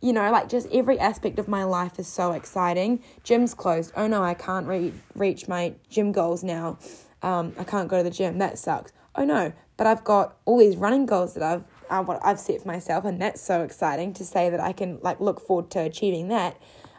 you 0.00 0.12
know, 0.12 0.30
like 0.30 0.48
just 0.48 0.68
every 0.72 0.98
aspect 0.98 1.38
of 1.38 1.48
my 1.48 1.64
life 1.64 1.98
is 1.98 2.08
so 2.08 2.32
exciting. 2.32 3.02
Gym's 3.22 3.54
closed. 3.54 3.92
Oh 3.96 4.06
no, 4.06 4.22
I 4.22 4.34
can't 4.34 4.66
re- 4.66 4.92
reach 5.14 5.48
my 5.48 5.74
gym 5.88 6.12
goals 6.12 6.42
now. 6.42 6.78
Um, 7.22 7.52
I 7.58 7.64
can't 7.64 7.88
go 7.88 7.98
to 7.98 8.02
the 8.02 8.10
gym. 8.10 8.38
That 8.38 8.58
sucks. 8.58 8.92
Oh 9.14 9.24
no, 9.24 9.52
but 9.76 9.86
I've 9.86 10.02
got 10.02 10.36
all 10.44 10.58
these 10.58 10.76
running 10.76 11.06
goals 11.06 11.34
that 11.34 11.42
I've 11.42 11.64
uh, 11.88 12.02
what 12.02 12.18
I've 12.24 12.40
set 12.40 12.62
for 12.62 12.68
myself, 12.68 13.04
and 13.04 13.20
that's 13.20 13.40
so 13.40 13.62
exciting 13.62 14.14
to 14.14 14.24
say 14.24 14.48
that 14.48 14.58
I 14.58 14.72
can 14.72 14.98
like 15.02 15.20
look 15.20 15.46
forward 15.46 15.70
to 15.72 15.80
achieving 15.80 16.28
that. 16.28 16.56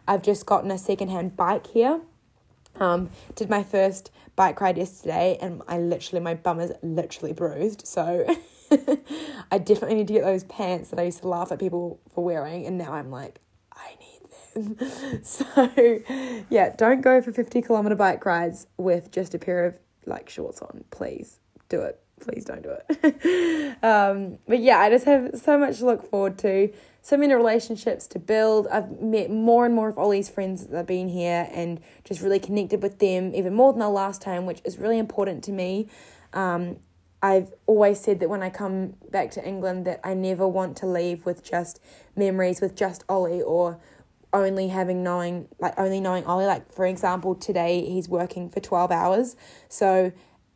I've 0.07 0.21
just 0.21 0.45
gotten 0.45 0.69
a 0.69 0.77
secondhand 0.77 1.35
bike 1.35 1.67
here 1.67 2.01
um, 2.79 3.09
did 3.35 3.49
my 3.49 3.63
first 3.63 4.11
bike 4.35 4.59
ride 4.61 4.77
yesterday, 4.77 5.37
and 5.41 5.61
I 5.67 5.77
literally 5.77 6.23
my 6.23 6.33
bum 6.33 6.59
is 6.59 6.71
literally 6.81 7.33
bruised. 7.33 7.85
So 7.85 8.25
I 9.51 9.57
definitely 9.57 9.95
need 9.95 10.07
to 10.07 10.13
get 10.13 10.23
those 10.23 10.43
pants 10.45 10.89
that 10.89 10.99
I 10.99 11.03
used 11.03 11.21
to 11.21 11.27
laugh 11.27 11.51
at 11.51 11.59
people 11.59 11.99
for 12.13 12.23
wearing, 12.23 12.65
and 12.65 12.77
now 12.77 12.93
I'm 12.93 13.11
like, 13.11 13.39
I 13.73 13.95
need 13.99 14.77
them. 14.77 15.23
so 15.23 15.45
yeah, 16.49 16.75
don't 16.75 17.01
go 17.01 17.21
for 17.21 17.31
fifty 17.31 17.61
kilometer 17.61 17.95
bike 17.95 18.25
rides 18.25 18.67
with 18.77 19.11
just 19.11 19.33
a 19.33 19.39
pair 19.39 19.65
of 19.65 19.75
like 20.05 20.29
shorts 20.29 20.61
on. 20.61 20.83
Please 20.91 21.39
do 21.69 21.81
it. 21.81 21.99
Please 22.19 22.45
don't 22.45 22.63
do 22.63 22.73
it. 22.89 23.77
um, 23.83 24.37
but 24.47 24.59
yeah, 24.59 24.79
I 24.79 24.89
just 24.89 25.05
have 25.05 25.31
so 25.35 25.57
much 25.57 25.79
to 25.79 25.85
look 25.85 26.09
forward 26.09 26.37
to 26.39 26.71
so 27.03 27.17
many 27.17 27.33
relationships 27.33 28.07
to 28.07 28.17
build. 28.17 28.65
I've 28.69 29.01
met 29.01 29.29
more 29.29 29.65
and 29.65 29.75
more 29.75 29.89
of 29.89 29.97
Ollie's 29.97 30.29
friends 30.29 30.67
that 30.67 30.77
have 30.77 30.87
been 30.87 31.09
here 31.09 31.49
and 31.51 31.81
just 32.05 32.21
really 32.21 32.39
connected 32.39 32.81
with 32.81 32.99
them 32.99 33.35
even 33.35 33.53
more 33.53 33.73
than 33.73 33.81
the 33.81 33.89
last 33.89 34.21
time, 34.21 34.45
which 34.45 34.61
is 34.63 34.79
really 34.79 34.97
important 34.97 35.43
to 35.43 35.51
me. 35.51 35.89
Um, 36.31 36.77
I've 37.21 37.53
always 37.67 37.99
said 37.99 38.21
that 38.21 38.29
when 38.29 38.41
I 38.41 38.49
come 38.49 38.95
back 39.11 39.31
to 39.31 39.45
England 39.45 39.85
that 39.85 39.99
I 40.03 40.13
never 40.13 40.47
want 40.47 40.77
to 40.77 40.87
leave 40.87 41.25
with 41.25 41.43
just 41.43 41.81
memories 42.15 42.61
with 42.61 42.73
just 42.73 43.03
Ollie 43.09 43.41
or 43.41 43.79
only 44.31 44.69
having 44.69 45.03
knowing 45.03 45.49
like 45.59 45.73
only 45.77 45.99
knowing 45.99 46.25
Ollie. 46.25 46.45
Like 46.45 46.71
for 46.71 46.85
example, 46.85 47.35
today 47.35 47.85
he's 47.85 48.07
working 48.07 48.49
for 48.49 48.61
twelve 48.61 48.91
hours. 48.91 49.35
So 49.67 50.13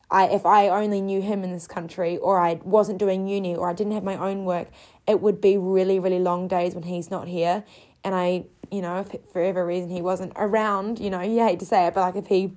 I 0.09 0.27
if 0.27 0.45
I 0.45 0.69
only 0.69 1.01
knew 1.01 1.21
him 1.21 1.43
in 1.43 1.51
this 1.51 1.67
country 1.67 2.17
or 2.17 2.39
I 2.39 2.59
wasn't 2.63 2.99
doing 2.99 3.27
uni 3.27 3.55
or 3.55 3.69
I 3.69 3.73
didn't 3.73 3.93
have 3.93 4.03
my 4.03 4.17
own 4.17 4.45
work, 4.45 4.69
it 5.07 5.21
would 5.21 5.39
be 5.41 5.57
really, 5.57 5.99
really 5.99 6.19
long 6.19 6.47
days 6.47 6.75
when 6.75 6.83
he's 6.83 7.09
not 7.09 7.27
here. 7.27 7.63
And 8.03 8.13
I, 8.13 8.45
you 8.71 8.81
know, 8.81 8.99
if 8.99 9.09
for 9.31 9.41
whatever 9.41 9.65
reason 9.65 9.89
he 9.89 10.01
wasn't 10.01 10.33
around, 10.35 10.99
you 10.99 11.09
know, 11.09 11.21
you 11.21 11.39
hate 11.39 11.59
to 11.59 11.65
say 11.65 11.87
it, 11.87 11.93
but 11.93 12.01
like 12.01 12.15
if 12.15 12.27
he 12.27 12.53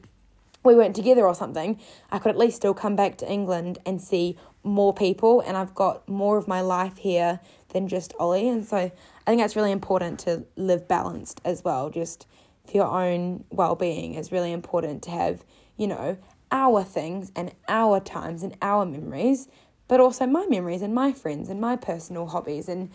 we 0.63 0.75
weren't 0.75 0.95
together 0.95 1.27
or 1.27 1.35
something, 1.35 1.81
I 2.11 2.19
could 2.19 2.31
at 2.31 2.37
least 2.37 2.57
still 2.57 2.75
come 2.75 2.95
back 2.95 3.17
to 3.19 3.31
England 3.31 3.79
and 3.87 4.01
see 4.01 4.37
more 4.63 4.93
people 4.93 5.41
and 5.41 5.57
I've 5.57 5.75
got 5.75 6.07
more 6.07 6.37
of 6.37 6.47
my 6.47 6.61
life 6.61 6.99
here 6.99 7.41
than 7.71 7.89
just 7.89 8.13
Ollie. 8.19 8.49
And 8.49 8.65
so 8.67 8.77
I 8.77 8.93
think 9.27 9.41
that's 9.41 9.57
really 9.57 9.73
important 9.73 10.19
to 10.21 10.45
live 10.57 10.87
balanced 10.87 11.41
as 11.45 11.65
well. 11.65 11.89
Just 11.89 12.27
for 12.67 12.77
your 12.77 12.87
own 12.87 13.45
well 13.51 13.75
being, 13.75 14.15
it's 14.15 14.31
really 14.31 14.53
important 14.53 15.03
to 15.05 15.11
have, 15.11 15.45
you 15.79 15.87
know, 15.87 16.19
our 16.53 16.83
things 16.83 17.33
and 17.35 17.53
our 17.69 18.01
times 18.01 18.43
and 18.43 18.57
our 18.61 18.85
memories, 18.85 19.49
but 19.91 19.99
also 19.99 20.25
my 20.25 20.47
memories 20.47 20.83
and 20.83 20.95
my 20.95 21.13
friends 21.13 21.51
and 21.51 21.61
my 21.61 21.75
personal 21.75 22.29
hobbies 22.29 22.69
and 22.69 22.89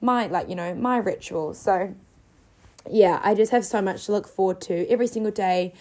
my, 0.00 0.26
like, 0.26 0.48
you 0.48 0.56
know, 0.56 0.74
my 0.74 0.96
rituals. 0.96 1.60
So, 1.60 1.94
yeah, 2.90 3.20
I 3.22 3.34
just 3.34 3.52
have 3.52 3.64
so 3.64 3.80
much 3.80 4.06
to 4.06 4.12
look 4.12 4.26
forward 4.26 4.60
to 4.62 4.84
every 4.88 5.06
single 5.06 5.30
day. 5.30 5.72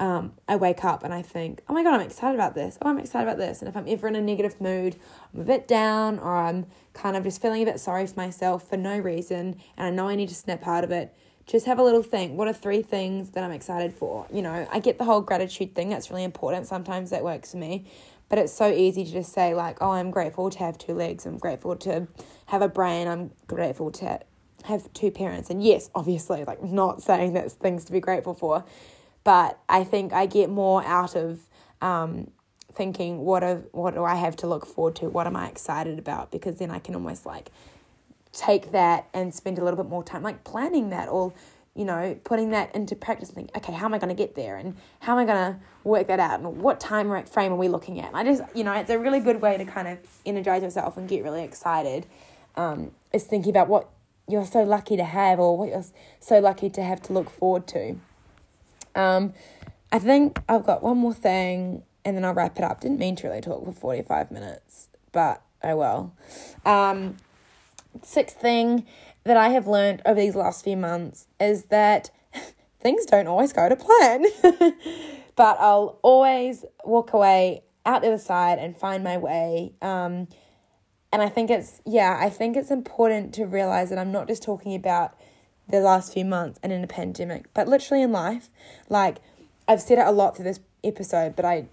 Um, 0.00 0.32
I 0.48 0.56
wake 0.56 0.84
up 0.84 1.04
and 1.04 1.14
I 1.14 1.22
think, 1.22 1.62
oh 1.68 1.72
my 1.72 1.84
God, 1.84 1.94
I'm 1.94 2.00
excited 2.00 2.34
about 2.34 2.56
this. 2.56 2.78
Oh, 2.82 2.88
I'm 2.88 2.98
excited 2.98 3.28
about 3.28 3.38
this. 3.38 3.60
And 3.60 3.68
if 3.68 3.76
I'm 3.76 3.86
ever 3.86 4.08
in 4.08 4.16
a 4.16 4.20
negative 4.20 4.60
mood, 4.60 4.96
I'm 5.32 5.42
a 5.42 5.44
bit 5.44 5.68
down 5.68 6.18
or 6.18 6.36
I'm 6.36 6.66
kind 6.94 7.16
of 7.16 7.22
just 7.22 7.40
feeling 7.40 7.62
a 7.62 7.66
bit 7.66 7.78
sorry 7.78 8.04
for 8.08 8.16
myself 8.16 8.68
for 8.68 8.76
no 8.76 8.98
reason 8.98 9.54
and 9.76 9.86
I 9.86 9.90
know 9.90 10.08
I 10.08 10.16
need 10.16 10.30
to 10.30 10.34
snap 10.34 10.66
out 10.66 10.82
of 10.82 10.90
it, 10.90 11.14
just 11.46 11.66
have 11.66 11.78
a 11.78 11.84
little 11.84 12.02
think. 12.02 12.36
What 12.36 12.48
are 12.48 12.52
three 12.52 12.82
things 12.82 13.30
that 13.30 13.44
I'm 13.44 13.52
excited 13.52 13.92
for? 13.92 14.26
You 14.32 14.42
know, 14.42 14.66
I 14.72 14.80
get 14.80 14.98
the 14.98 15.04
whole 15.04 15.20
gratitude 15.20 15.76
thing, 15.76 15.88
that's 15.88 16.10
really 16.10 16.24
important. 16.24 16.66
Sometimes 16.66 17.10
that 17.10 17.22
works 17.22 17.52
for 17.52 17.58
me. 17.58 17.86
But 18.28 18.38
it's 18.38 18.52
so 18.52 18.70
easy 18.70 19.04
to 19.04 19.10
just 19.10 19.32
say, 19.32 19.54
like, 19.54 19.78
oh, 19.80 19.92
I'm 19.92 20.10
grateful 20.10 20.50
to 20.50 20.58
have 20.58 20.76
two 20.76 20.94
legs. 20.94 21.24
I'm 21.24 21.38
grateful 21.38 21.76
to 21.76 22.08
have 22.46 22.62
a 22.62 22.68
brain. 22.68 23.08
I'm 23.08 23.30
grateful 23.46 23.90
to 23.92 24.20
have 24.64 24.92
two 24.92 25.10
parents. 25.10 25.48
And 25.50 25.62
yes, 25.62 25.88
obviously, 25.94 26.44
like, 26.44 26.62
not 26.62 27.02
saying 27.02 27.32
that's 27.32 27.54
things 27.54 27.84
to 27.86 27.92
be 27.92 28.00
grateful 28.00 28.34
for. 28.34 28.64
But 29.24 29.58
I 29.68 29.84
think 29.84 30.12
I 30.12 30.26
get 30.26 30.50
more 30.50 30.84
out 30.84 31.16
of 31.16 31.40
um, 31.80 32.30
thinking, 32.72 33.18
what, 33.20 33.42
are, 33.42 33.56
what 33.72 33.94
do 33.94 34.04
I 34.04 34.16
have 34.16 34.36
to 34.36 34.46
look 34.46 34.66
forward 34.66 34.96
to? 34.96 35.08
What 35.08 35.26
am 35.26 35.36
I 35.36 35.48
excited 35.48 35.98
about? 35.98 36.30
Because 36.30 36.56
then 36.56 36.70
I 36.70 36.78
can 36.78 36.94
almost 36.94 37.24
like 37.24 37.50
take 38.32 38.72
that 38.72 39.08
and 39.14 39.34
spend 39.34 39.58
a 39.58 39.64
little 39.64 39.82
bit 39.82 39.88
more 39.88 40.04
time 40.04 40.22
like 40.22 40.44
planning 40.44 40.90
that 40.90 41.08
or 41.08 41.32
you 41.78 41.84
know 41.84 42.18
putting 42.24 42.50
that 42.50 42.74
into 42.74 42.96
practice 42.96 43.30
think 43.30 43.50
okay 43.56 43.72
how 43.72 43.86
am 43.86 43.94
i 43.94 43.98
going 43.98 44.14
to 44.14 44.14
get 44.14 44.34
there? 44.34 44.56
And 44.56 44.76
how 45.00 45.12
am 45.12 45.18
i 45.20 45.24
going 45.24 45.54
to 45.54 45.60
work 45.84 46.08
that 46.08 46.18
out? 46.18 46.40
And 46.40 46.60
what 46.60 46.80
time 46.80 47.24
frame 47.24 47.52
are 47.52 47.56
we 47.56 47.68
looking 47.68 48.00
at? 48.00 48.08
And 48.08 48.16
i 48.16 48.24
just 48.24 48.42
you 48.54 48.64
know 48.64 48.72
it's 48.72 48.90
a 48.90 48.98
really 48.98 49.20
good 49.20 49.40
way 49.40 49.56
to 49.56 49.64
kind 49.64 49.86
of 49.86 49.98
energize 50.26 50.62
yourself 50.62 50.96
and 50.96 51.08
get 51.08 51.22
really 51.22 51.44
excited 51.44 52.06
um, 52.56 52.90
is 53.12 53.24
thinking 53.24 53.50
about 53.50 53.68
what 53.68 53.88
you're 54.28 54.44
so 54.44 54.62
lucky 54.64 54.96
to 54.96 55.04
have 55.04 55.38
or 55.38 55.56
what 55.56 55.68
you're 55.68 55.84
so 56.20 56.40
lucky 56.40 56.68
to 56.68 56.82
have 56.82 57.00
to 57.02 57.12
look 57.12 57.30
forward 57.30 57.66
to. 57.68 57.96
Um, 58.94 59.32
i 59.90 59.98
think 59.98 60.40
i've 60.48 60.66
got 60.66 60.82
one 60.82 60.98
more 60.98 61.14
thing 61.14 61.82
and 62.04 62.16
then 62.16 62.24
i'll 62.24 62.34
wrap 62.34 62.58
it 62.58 62.64
up. 62.64 62.80
Didn't 62.80 62.98
mean 62.98 63.14
to 63.16 63.28
really 63.28 63.40
talk 63.40 63.64
for 63.64 63.72
45 63.72 64.30
minutes 64.32 64.88
but 65.12 65.42
oh 65.62 65.76
well. 65.76 66.14
Um, 66.64 67.16
sixth 68.02 68.40
thing 68.40 68.86
that 69.24 69.36
I 69.36 69.50
have 69.50 69.66
learned 69.66 70.02
over 70.06 70.20
these 70.20 70.34
last 70.34 70.64
few 70.64 70.76
months 70.76 71.26
is 71.38 71.64
that 71.64 72.10
things 72.80 73.06
don't 73.06 73.26
always 73.26 73.52
go 73.52 73.68
to 73.68 73.76
plan. 73.76 74.24
but 75.36 75.56
I'll 75.60 75.98
always 76.02 76.64
walk 76.84 77.12
away 77.12 77.62
out 77.86 78.02
the 78.02 78.08
other 78.08 78.18
side 78.18 78.58
and 78.58 78.76
find 78.76 79.04
my 79.04 79.16
way. 79.16 79.72
Um, 79.80 80.28
and 81.12 81.22
I 81.22 81.28
think 81.28 81.48
it's, 81.50 81.80
yeah, 81.86 82.18
I 82.20 82.28
think 82.28 82.56
it's 82.56 82.70
important 82.70 83.32
to 83.34 83.46
realize 83.46 83.90
that 83.90 83.98
I'm 83.98 84.12
not 84.12 84.26
just 84.28 84.42
talking 84.42 84.74
about 84.74 85.16
the 85.68 85.80
last 85.80 86.12
few 86.12 86.24
months 86.24 86.58
and 86.62 86.72
in 86.72 86.82
a 86.82 86.88
pandemic, 86.88 87.52
but 87.54 87.68
literally 87.68 88.02
in 88.02 88.12
life. 88.12 88.50
Like, 88.88 89.18
I've 89.66 89.80
said 89.80 89.98
it 89.98 90.06
a 90.06 90.10
lot 90.10 90.36
through 90.36 90.46
this 90.46 90.60
episode, 90.82 91.36
but 91.36 91.44
I, 91.44 91.66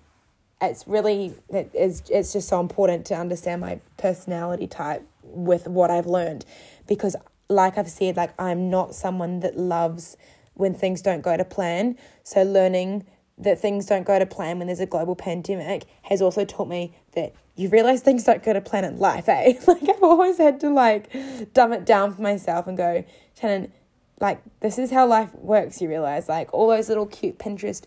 it's 0.62 0.88
really, 0.88 1.34
it 1.50 1.72
is, 1.74 2.04
it's 2.10 2.34
just 2.34 2.48
so 2.48 2.60
important 2.60 3.06
to 3.08 3.16
understand 3.16 3.62
my 3.62 3.80
personality 3.98 4.68
type 4.68 5.06
with 5.36 5.68
what 5.68 5.92
I've 5.92 6.08
learned 6.08 6.46
because 6.88 7.16
like 7.50 7.78
I've 7.78 7.90
said 7.90 8.18
like 8.18 8.34
I'm 8.40 8.70
not 8.70 8.96
someone 8.96 9.42
that 9.42 9.58
loves 9.58 10.18
when 10.54 10.74
things 10.74 11.02
don't 11.02 11.22
go 11.22 11.38
to 11.38 11.46
plan 11.46 11.98
so 12.24 12.44
learning 12.44 13.06
that 13.38 13.60
things 13.60 13.86
don't 13.86 14.06
go 14.06 14.18
to 14.18 14.26
plan 14.26 14.58
when 14.58 14.68
there's 14.68 14.80
a 14.80 14.86
global 14.86 15.16
pandemic 15.16 15.86
has 16.04 16.22
also 16.22 16.46
taught 16.46 16.70
me 16.70 16.96
that 17.14 17.34
you 17.56 17.70
realize 17.70 18.02
things 18.02 18.24
don't 18.24 18.44
go 18.44 18.54
to 18.54 18.62
plan 18.62 18.86
in 18.86 18.98
life, 18.98 19.28
eh? 19.30 19.54
Like 19.68 19.84
I've 19.90 20.04
always 20.04 20.38
had 20.38 20.60
to 20.62 20.70
like 20.70 21.12
dumb 21.54 21.74
it 21.74 21.86
down 21.86 22.14
for 22.14 22.22
myself 22.22 22.68
and 22.68 22.78
go, 22.78 23.04
Shannon, 23.40 23.72
like 24.20 24.42
this 24.62 24.78
is 24.78 24.92
how 24.92 25.06
life 25.06 25.34
works, 25.36 25.82
you 25.82 25.90
realize. 25.90 26.30
Like 26.30 26.54
all 26.54 26.70
those 26.70 26.90
little 26.90 27.06
cute 27.06 27.38
Pinterest 27.38 27.84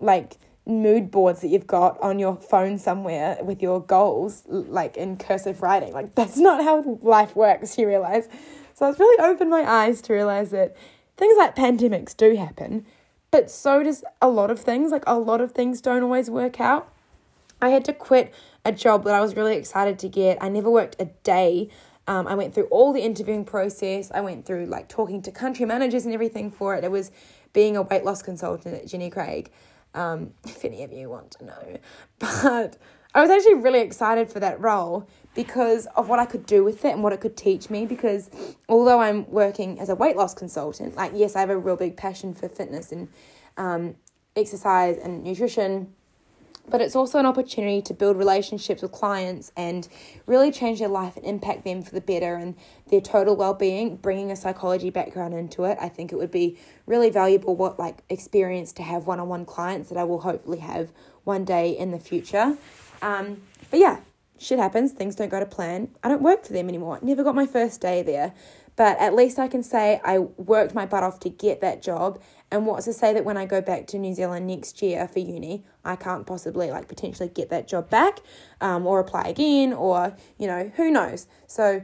like 0.00 0.36
mood 0.66 1.10
boards 1.10 1.40
that 1.42 1.48
you've 1.48 1.66
got 1.66 2.00
on 2.00 2.18
your 2.18 2.36
phone 2.36 2.78
somewhere 2.78 3.38
with 3.42 3.60
your 3.60 3.80
goals, 3.80 4.44
like 4.48 4.96
in 4.96 5.16
cursive 5.16 5.62
writing. 5.62 5.92
Like, 5.92 6.14
that's 6.14 6.36
not 6.36 6.62
how 6.62 6.98
life 7.02 7.36
works, 7.36 7.76
you 7.78 7.86
realize. 7.86 8.28
So 8.74 8.88
it's 8.88 8.98
really 8.98 9.22
opened 9.22 9.50
my 9.50 9.68
eyes 9.68 10.00
to 10.02 10.12
realize 10.12 10.50
that 10.50 10.76
things 11.16 11.36
like 11.36 11.54
pandemics 11.54 12.16
do 12.16 12.36
happen, 12.36 12.86
but 13.30 13.50
so 13.50 13.82
does 13.82 14.04
a 14.20 14.28
lot 14.28 14.50
of 14.50 14.60
things. 14.60 14.90
Like, 14.90 15.04
a 15.06 15.18
lot 15.18 15.40
of 15.40 15.52
things 15.52 15.80
don't 15.80 16.02
always 16.02 16.30
work 16.30 16.60
out. 16.60 16.90
I 17.60 17.68
had 17.68 17.84
to 17.86 17.92
quit 17.92 18.34
a 18.64 18.72
job 18.72 19.04
that 19.04 19.14
I 19.14 19.20
was 19.20 19.36
really 19.36 19.56
excited 19.56 19.98
to 20.00 20.08
get. 20.08 20.42
I 20.42 20.48
never 20.48 20.70
worked 20.70 20.96
a 20.98 21.06
day. 21.22 21.68
Um, 22.06 22.26
I 22.26 22.34
went 22.34 22.54
through 22.54 22.64
all 22.64 22.92
the 22.92 23.00
interviewing 23.00 23.44
process. 23.44 24.10
I 24.12 24.20
went 24.20 24.44
through 24.44 24.66
like 24.66 24.88
talking 24.88 25.22
to 25.22 25.30
country 25.30 25.64
managers 25.64 26.04
and 26.04 26.12
everything 26.12 26.50
for 26.50 26.74
it. 26.74 26.84
It 26.84 26.90
was 26.90 27.10
being 27.52 27.76
a 27.76 27.82
weight 27.82 28.04
loss 28.04 28.22
consultant 28.22 28.74
at 28.74 28.86
Jenny 28.86 29.08
Craig 29.08 29.50
um, 29.94 30.32
if 30.44 30.64
any 30.64 30.82
of 30.82 30.92
you 30.92 31.08
want 31.08 31.30
to 31.32 31.44
know. 31.44 31.78
But 32.18 32.76
I 33.14 33.20
was 33.20 33.30
actually 33.30 33.54
really 33.54 33.80
excited 33.80 34.30
for 34.30 34.40
that 34.40 34.60
role 34.60 35.08
because 35.34 35.86
of 35.96 36.08
what 36.08 36.18
I 36.18 36.26
could 36.26 36.46
do 36.46 36.64
with 36.64 36.84
it 36.84 36.92
and 36.92 37.02
what 37.02 37.12
it 37.12 37.20
could 37.20 37.36
teach 37.36 37.70
me. 37.70 37.86
Because 37.86 38.30
although 38.68 39.00
I'm 39.00 39.30
working 39.30 39.80
as 39.80 39.88
a 39.88 39.94
weight 39.94 40.16
loss 40.16 40.34
consultant, 40.34 40.96
like, 40.96 41.12
yes, 41.14 41.36
I 41.36 41.40
have 41.40 41.50
a 41.50 41.58
real 41.58 41.76
big 41.76 41.96
passion 41.96 42.34
for 42.34 42.48
fitness 42.48 42.92
and 42.92 43.08
um, 43.56 43.94
exercise 44.36 44.96
and 44.98 45.22
nutrition 45.22 45.92
but 46.68 46.80
it's 46.80 46.96
also 46.96 47.18
an 47.18 47.26
opportunity 47.26 47.82
to 47.82 47.94
build 47.94 48.16
relationships 48.16 48.82
with 48.82 48.92
clients 48.92 49.52
and 49.56 49.88
really 50.26 50.50
change 50.50 50.78
their 50.78 50.88
life 50.88 51.16
and 51.16 51.24
impact 51.24 51.64
them 51.64 51.82
for 51.82 51.90
the 51.90 52.00
better 52.00 52.36
and 52.36 52.54
their 52.90 53.00
total 53.00 53.36
well-being. 53.36 53.96
Bringing 53.96 54.30
a 54.30 54.36
psychology 54.36 54.90
background 54.90 55.34
into 55.34 55.64
it 55.64 55.78
i 55.80 55.88
think 55.88 56.12
it 56.12 56.16
would 56.16 56.30
be 56.30 56.58
really 56.86 57.10
valuable 57.10 57.54
what 57.56 57.78
like 57.78 58.02
experience 58.08 58.72
to 58.72 58.82
have 58.82 59.06
one-on-one 59.06 59.44
clients 59.44 59.88
that 59.88 59.98
i 59.98 60.04
will 60.04 60.20
hopefully 60.20 60.58
have 60.58 60.90
one 61.24 61.44
day 61.44 61.70
in 61.70 61.90
the 61.90 61.98
future. 61.98 62.56
Um, 63.02 63.42
but 63.70 63.80
yeah 63.80 64.00
shit 64.38 64.58
happens 64.58 64.92
things 64.92 65.16
don't 65.16 65.30
go 65.30 65.40
to 65.40 65.46
plan. 65.46 65.88
I 66.02 66.08
don't 66.08 66.22
work 66.22 66.44
for 66.44 66.52
them 66.52 66.68
anymore. 66.68 66.98
Never 67.02 67.24
got 67.24 67.34
my 67.34 67.46
first 67.46 67.80
day 67.80 68.02
there. 68.02 68.32
But 68.76 68.98
at 68.98 69.14
least 69.14 69.38
I 69.38 69.48
can 69.48 69.62
say 69.62 70.00
I 70.04 70.18
worked 70.18 70.74
my 70.74 70.84
butt 70.84 71.02
off 71.02 71.20
to 71.20 71.30
get 71.30 71.60
that 71.60 71.82
job. 71.82 72.20
And 72.54 72.66
what's 72.66 72.84
to 72.84 72.92
say 72.92 73.12
that 73.12 73.24
when 73.24 73.36
I 73.36 73.46
go 73.46 73.60
back 73.60 73.88
to 73.88 73.98
New 73.98 74.14
Zealand 74.14 74.46
next 74.46 74.80
year 74.80 75.08
for 75.08 75.18
uni, 75.18 75.64
I 75.84 75.96
can't 75.96 76.24
possibly 76.24 76.70
like 76.70 76.86
potentially 76.86 77.28
get 77.28 77.50
that 77.50 77.66
job 77.66 77.90
back 77.90 78.20
um, 78.60 78.86
or 78.86 79.00
apply 79.00 79.22
again 79.22 79.72
or, 79.72 80.16
you 80.38 80.46
know, 80.46 80.70
who 80.76 80.88
knows. 80.88 81.26
So 81.48 81.82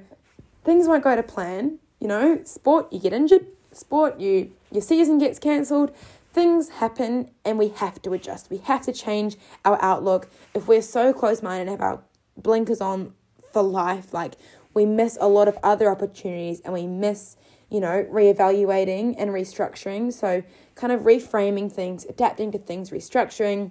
things 0.64 0.86
won't 0.86 1.02
go 1.02 1.16
to 1.16 1.24
plan. 1.24 1.80
You 1.98 2.06
know, 2.06 2.40
sport, 2.44 2.92
you 2.92 3.00
get 3.00 3.12
injured, 3.12 3.46
sport, 3.72 4.20
you 4.20 4.52
your 4.70 4.80
season 4.80 5.18
gets 5.18 5.40
cancelled. 5.40 5.92
Things 6.32 6.68
happen 6.68 7.32
and 7.44 7.58
we 7.58 7.70
have 7.70 8.00
to 8.02 8.12
adjust. 8.12 8.48
We 8.48 8.58
have 8.58 8.82
to 8.82 8.92
change 8.92 9.38
our 9.64 9.76
outlook. 9.82 10.28
If 10.54 10.68
we're 10.68 10.82
so 10.82 11.12
close 11.12 11.42
minded 11.42 11.62
and 11.62 11.70
have 11.70 11.80
our 11.80 12.00
blinkers 12.36 12.80
on 12.80 13.12
for 13.52 13.64
life, 13.64 14.14
like 14.14 14.34
we 14.72 14.86
miss 14.86 15.18
a 15.20 15.26
lot 15.26 15.48
of 15.48 15.58
other 15.64 15.90
opportunities 15.90 16.60
and 16.60 16.72
we 16.72 16.86
miss, 16.86 17.36
you 17.70 17.80
know, 17.80 18.06
reevaluating 18.10 19.14
and 19.18 19.30
restructuring. 19.30 20.12
So, 20.12 20.42
kind 20.74 20.92
of 20.92 21.02
reframing 21.02 21.70
things, 21.70 22.04
adapting 22.06 22.52
to 22.52 22.58
things, 22.58 22.90
restructuring, 22.90 23.70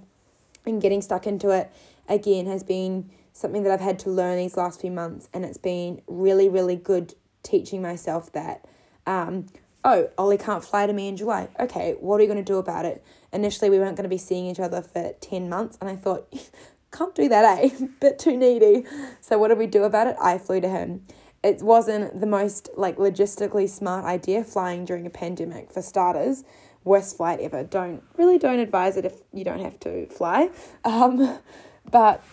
and 0.66 0.82
getting 0.82 1.02
stuck 1.02 1.28
into 1.28 1.50
it 1.50 1.72
again 2.08 2.46
has 2.48 2.64
been 2.64 3.10
something 3.34 3.64
that 3.64 3.72
I've 3.72 3.80
had 3.80 4.00
to 4.00 4.10
learn 4.10 4.38
these 4.38 4.58
last 4.58 4.82
few 4.82 4.92
months. 4.92 5.30
And 5.34 5.46
it's 5.46 5.58
been 5.58 6.02
really, 6.08 6.50
really 6.50 6.76
good 6.76 7.14
teaching 7.44 7.82
myself 7.82 8.32
that. 8.34 8.66
Um, 9.06 9.48
oh, 9.84 10.10
Ollie 10.18 10.38
can't 10.38 10.64
fly 10.64 10.88
to 10.88 10.94
me 10.94 11.08
in 11.08 11.16
July. 11.16 11.50
Okay, 11.60 11.96
what 12.00 12.20
are 12.20 12.22
you 12.22 12.28
going 12.28 12.44
to 12.44 12.52
do 12.52 12.58
about 12.58 12.86
it? 12.86 13.04
Initially, 13.32 13.70
we 13.70 13.80
weren't 13.80 13.96
going 13.96 14.04
to 14.04 14.10
be 14.10 14.18
seeing 14.18 14.46
each 14.48 14.60
other 14.60 14.82
for 14.82 15.14
10 15.22 15.50
months, 15.50 15.78
and 15.80 15.90
I 15.90 15.96
thought, 15.96 16.34
can't 16.92 17.16
do 17.16 17.30
that, 17.30 17.64
eh? 17.64 17.70
Bit 18.00 18.20
too 18.20 18.36
needy. 18.36 18.86
So 19.22 19.38
what 19.38 19.50
did 19.50 19.58
we 19.58 19.68
do 19.68 19.84
about 19.84 20.08
it? 20.08 20.16
I 20.22 20.38
flew 20.38 20.60
to 20.62 20.70
him. 20.70 21.06
It 21.44 21.62
wasn't 21.62 22.20
the 22.20 22.28
most 22.28 22.70
like 22.76 22.98
logistically 22.98 23.70
smart 23.70 24.06
idea 24.06 24.44
flying 24.44 24.86
during 24.86 25.06
a 25.06 25.10
pandemic 25.10 25.72
for 25.72 25.82
starters. 25.82 26.44
Worst 26.84 27.18
flight 27.18 27.40
ever. 27.40 27.64
Don't 27.64 28.04
really 28.18 28.38
don't 28.38 28.60
advise 28.60 28.98
it 28.98 29.06
if 29.06 29.14
you 29.34 29.44
don't 29.44 29.60
have 29.60 29.80
to 29.82 30.08
fly. 30.08 30.50
Um, 30.84 31.40
but 31.90 32.24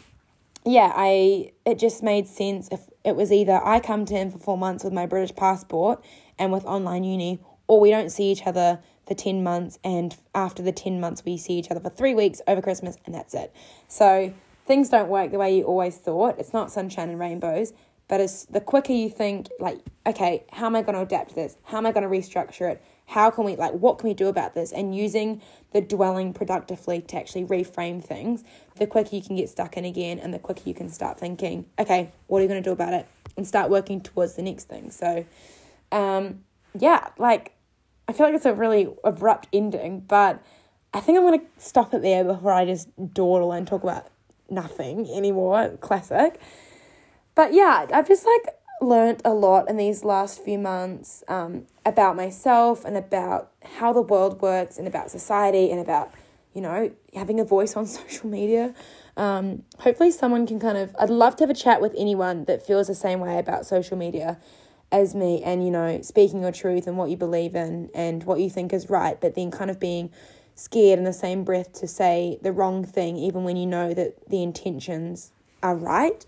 yeah, 0.64 0.92
I 0.94 1.52
it 1.64 1.78
just 1.78 2.02
made 2.02 2.26
sense 2.26 2.68
if 2.72 2.80
it 3.04 3.14
was 3.14 3.30
either 3.30 3.60
I 3.64 3.78
come 3.80 4.04
to 4.06 4.14
him 4.14 4.30
for 4.30 4.38
four 4.38 4.58
months 4.58 4.82
with 4.82 4.92
my 4.92 5.06
British 5.06 5.34
passport 5.36 6.04
and 6.38 6.52
with 6.52 6.64
online 6.64 7.04
uni, 7.04 7.40
or 7.68 7.80
we 7.80 7.90
don't 7.90 8.10
see 8.10 8.30
each 8.32 8.46
other 8.46 8.80
for 9.06 9.14
10 9.14 9.42
months 9.42 9.78
and 9.84 10.16
after 10.34 10.62
the 10.62 10.72
10 10.72 11.00
months 11.00 11.24
we 11.24 11.36
see 11.36 11.54
each 11.54 11.70
other 11.70 11.78
for 11.78 11.90
three 11.90 12.14
weeks 12.14 12.42
over 12.48 12.60
Christmas 12.60 12.96
and 13.06 13.14
that's 13.14 13.34
it. 13.34 13.54
So 13.86 14.34
things 14.66 14.88
don't 14.88 15.08
work 15.08 15.30
the 15.30 15.38
way 15.38 15.56
you 15.56 15.62
always 15.62 15.96
thought. 15.96 16.38
It's 16.38 16.52
not 16.52 16.72
sunshine 16.72 17.10
and 17.10 17.18
rainbows, 17.18 17.72
but 18.08 18.20
as 18.20 18.46
the 18.46 18.60
quicker 18.60 18.92
you 18.92 19.10
think, 19.10 19.48
like, 19.60 19.80
okay, 20.06 20.44
how 20.52 20.66
am 20.66 20.76
I 20.76 20.82
going 20.82 20.94
to 20.94 21.02
adapt 21.02 21.34
this? 21.34 21.56
How 21.64 21.78
am 21.78 21.86
I 21.86 21.92
going 21.92 22.08
to 22.08 22.08
restructure 22.08 22.70
it? 22.70 22.82
How 23.06 23.30
can 23.30 23.44
we, 23.44 23.54
like, 23.54 23.72
what 23.72 23.98
can 23.98 24.08
we 24.08 24.14
do 24.14 24.26
about 24.26 24.54
this? 24.54 24.72
And 24.72 24.96
using 24.96 25.40
the 25.72 25.76
the 25.76 25.82
dwelling 25.82 26.32
productively 26.32 27.02
to 27.02 27.16
actually 27.16 27.44
reframe 27.44 28.02
things, 28.02 28.42
the 28.76 28.86
quicker 28.86 29.14
you 29.14 29.22
can 29.22 29.36
get 29.36 29.50
stuck 29.50 29.76
in 29.76 29.84
again 29.84 30.18
and 30.18 30.32
the 30.32 30.38
quicker 30.38 30.62
you 30.64 30.72
can 30.72 30.88
start 30.88 31.20
thinking, 31.20 31.66
okay, 31.78 32.10
what 32.28 32.38
are 32.38 32.42
you 32.42 32.48
going 32.48 32.62
to 32.62 32.66
do 32.66 32.72
about 32.72 32.94
it? 32.94 33.06
And 33.36 33.46
start 33.46 33.68
working 33.68 34.00
towards 34.00 34.34
the 34.36 34.42
next 34.42 34.64
thing. 34.64 34.90
So, 34.90 35.26
um, 35.92 36.44
yeah, 36.78 37.08
like, 37.18 37.52
I 38.08 38.14
feel 38.14 38.24
like 38.24 38.34
it's 38.34 38.46
a 38.46 38.54
really 38.54 38.88
abrupt 39.04 39.48
ending, 39.52 40.00
but 40.00 40.42
I 40.94 41.00
think 41.00 41.18
I'm 41.18 41.24
going 41.24 41.40
to 41.40 41.46
stop 41.58 41.92
it 41.92 42.00
there 42.00 42.24
before 42.24 42.52
I 42.52 42.64
just 42.64 42.88
dawdle 43.12 43.52
and 43.52 43.66
talk 43.66 43.82
about 43.82 44.06
nothing 44.48 45.06
anymore. 45.10 45.76
Classic. 45.82 46.40
But 47.36 47.52
yeah, 47.52 47.86
I've 47.92 48.08
just 48.08 48.26
like 48.26 48.56
learned 48.80 49.22
a 49.24 49.32
lot 49.32 49.68
in 49.68 49.76
these 49.76 50.04
last 50.04 50.42
few 50.42 50.58
months 50.58 51.22
um, 51.28 51.66
about 51.84 52.16
myself 52.16 52.84
and 52.84 52.96
about 52.96 53.52
how 53.78 53.92
the 53.92 54.02
world 54.02 54.40
works 54.40 54.78
and 54.78 54.88
about 54.88 55.10
society 55.10 55.70
and 55.70 55.78
about, 55.78 56.12
you 56.54 56.62
know, 56.62 56.90
having 57.14 57.38
a 57.38 57.44
voice 57.44 57.76
on 57.76 57.86
social 58.00 58.28
media. 58.28 58.74
Um, 59.16 59.62
hopefully, 59.78 60.10
someone 60.10 60.46
can 60.46 60.58
kind 60.58 60.76
of, 60.78 60.96
I'd 60.98 61.10
love 61.10 61.36
to 61.36 61.44
have 61.44 61.50
a 61.50 61.54
chat 61.54 61.80
with 61.80 61.94
anyone 61.96 62.46
that 62.46 62.66
feels 62.66 62.88
the 62.88 62.94
same 62.94 63.20
way 63.20 63.38
about 63.38 63.66
social 63.66 63.96
media 63.96 64.38
as 64.90 65.14
me 65.14 65.42
and, 65.42 65.64
you 65.64 65.70
know, 65.70 66.00
speaking 66.00 66.40
your 66.40 66.52
truth 66.52 66.86
and 66.86 66.96
what 66.96 67.10
you 67.10 67.16
believe 67.16 67.54
in 67.54 67.90
and 67.94 68.24
what 68.24 68.40
you 68.40 68.48
think 68.48 68.72
is 68.72 68.88
right, 68.88 69.20
but 69.20 69.34
then 69.34 69.50
kind 69.50 69.70
of 69.70 69.78
being 69.78 70.10
scared 70.54 70.98
in 70.98 71.04
the 71.04 71.12
same 71.12 71.44
breath 71.44 71.72
to 71.74 71.86
say 71.86 72.38
the 72.40 72.52
wrong 72.52 72.82
thing, 72.84 73.18
even 73.18 73.44
when 73.44 73.56
you 73.56 73.66
know 73.66 73.92
that 73.92 74.14
the 74.30 74.42
intentions 74.42 75.32
are 75.62 75.76
right. 75.76 76.24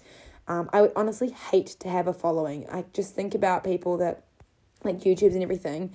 Um, 0.49 0.69
I 0.73 0.81
would 0.81 0.93
honestly 0.97 1.31
hate 1.31 1.77
to 1.81 1.89
have 1.89 2.09
a 2.09 2.13
following. 2.13 2.67
I 2.71 2.87
just 2.93 3.15
think 3.15 3.35
about 3.35 3.63
people 3.63 3.99
that, 3.99 4.25
like 4.83 5.01
YouTubes 5.01 5.35
and 5.35 5.43
everything, 5.43 5.93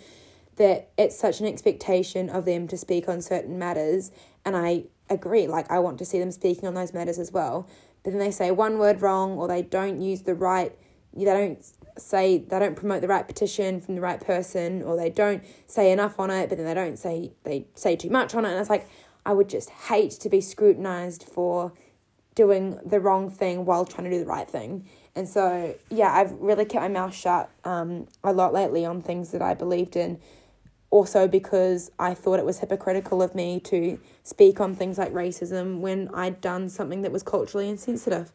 that 0.57 0.89
it's 0.97 1.17
such 1.17 1.39
an 1.39 1.47
expectation 1.47 2.29
of 2.29 2.45
them 2.45 2.67
to 2.67 2.77
speak 2.77 3.09
on 3.09 3.21
certain 3.21 3.57
matters. 3.57 4.11
And 4.45 4.55
I 4.55 4.83
agree, 5.09 5.47
like, 5.47 5.69
I 5.71 5.79
want 5.79 5.97
to 5.97 6.05
see 6.05 6.19
them 6.19 6.31
speaking 6.31 6.67
on 6.67 6.75
those 6.75 6.93
matters 6.93 7.17
as 7.17 7.31
well. 7.31 7.67
But 8.03 8.11
then 8.11 8.19
they 8.19 8.31
say 8.31 8.51
one 8.51 8.77
word 8.77 9.01
wrong, 9.01 9.31
or 9.31 9.47
they 9.47 9.63
don't 9.63 9.99
use 9.99 10.21
the 10.21 10.35
right, 10.35 10.77
they 11.13 11.25
don't 11.25 11.65
say, 11.97 12.37
they 12.37 12.59
don't 12.59 12.75
promote 12.75 13.01
the 13.01 13.07
right 13.07 13.27
petition 13.27 13.81
from 13.81 13.95
the 13.95 14.01
right 14.01 14.19
person, 14.19 14.83
or 14.83 14.95
they 14.95 15.09
don't 15.09 15.43
say 15.65 15.91
enough 15.91 16.19
on 16.19 16.29
it, 16.29 16.49
but 16.49 16.57
then 16.57 16.67
they 16.67 16.73
don't 16.75 16.99
say, 16.99 17.31
they 17.43 17.65
say 17.73 17.95
too 17.95 18.09
much 18.09 18.35
on 18.35 18.45
it. 18.45 18.51
And 18.51 18.59
it's 18.59 18.69
like, 18.69 18.87
I 19.25 19.33
would 19.33 19.49
just 19.49 19.69
hate 19.69 20.11
to 20.11 20.29
be 20.29 20.41
scrutinized 20.41 21.23
for 21.23 21.73
doing 22.35 22.79
the 22.85 22.99
wrong 22.99 23.29
thing 23.29 23.65
while 23.65 23.85
trying 23.85 24.05
to 24.05 24.09
do 24.09 24.19
the 24.19 24.25
right 24.25 24.49
thing. 24.49 24.87
And 25.15 25.27
so, 25.29 25.75
yeah, 25.89 26.11
I've 26.11 26.31
really 26.33 26.65
kept 26.65 26.81
my 26.81 26.87
mouth 26.87 27.13
shut 27.13 27.49
um, 27.63 28.07
a 28.23 28.33
lot 28.33 28.53
lately 28.53 28.85
on 28.85 29.01
things 29.01 29.31
that 29.31 29.41
I 29.41 29.53
believed 29.53 29.95
in. 29.95 30.19
Also, 30.89 31.27
because 31.27 31.91
I 31.97 32.13
thought 32.13 32.39
it 32.39 32.45
was 32.45 32.59
hypocritical 32.59 33.21
of 33.21 33.33
me 33.33 33.59
to 33.61 33.99
speak 34.23 34.59
on 34.59 34.75
things 34.75 34.97
like 34.97 35.11
racism 35.11 35.79
when 35.79 36.09
I'd 36.13 36.39
done 36.39 36.69
something 36.69 37.01
that 37.01 37.11
was 37.11 37.23
culturally 37.23 37.67
insensitive 37.67 38.31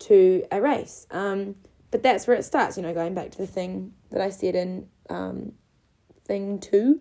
to 0.00 0.44
a 0.50 0.60
race. 0.60 1.06
Um, 1.10 1.56
but 1.90 2.02
that's 2.02 2.26
where 2.26 2.36
it 2.36 2.44
starts, 2.44 2.76
you 2.76 2.82
know, 2.82 2.94
going 2.94 3.14
back 3.14 3.30
to 3.32 3.38
the 3.38 3.46
thing 3.46 3.94
that 4.10 4.20
I 4.20 4.30
said 4.30 4.54
in 4.54 4.88
um, 5.08 5.52
thing 6.24 6.58
two 6.58 7.00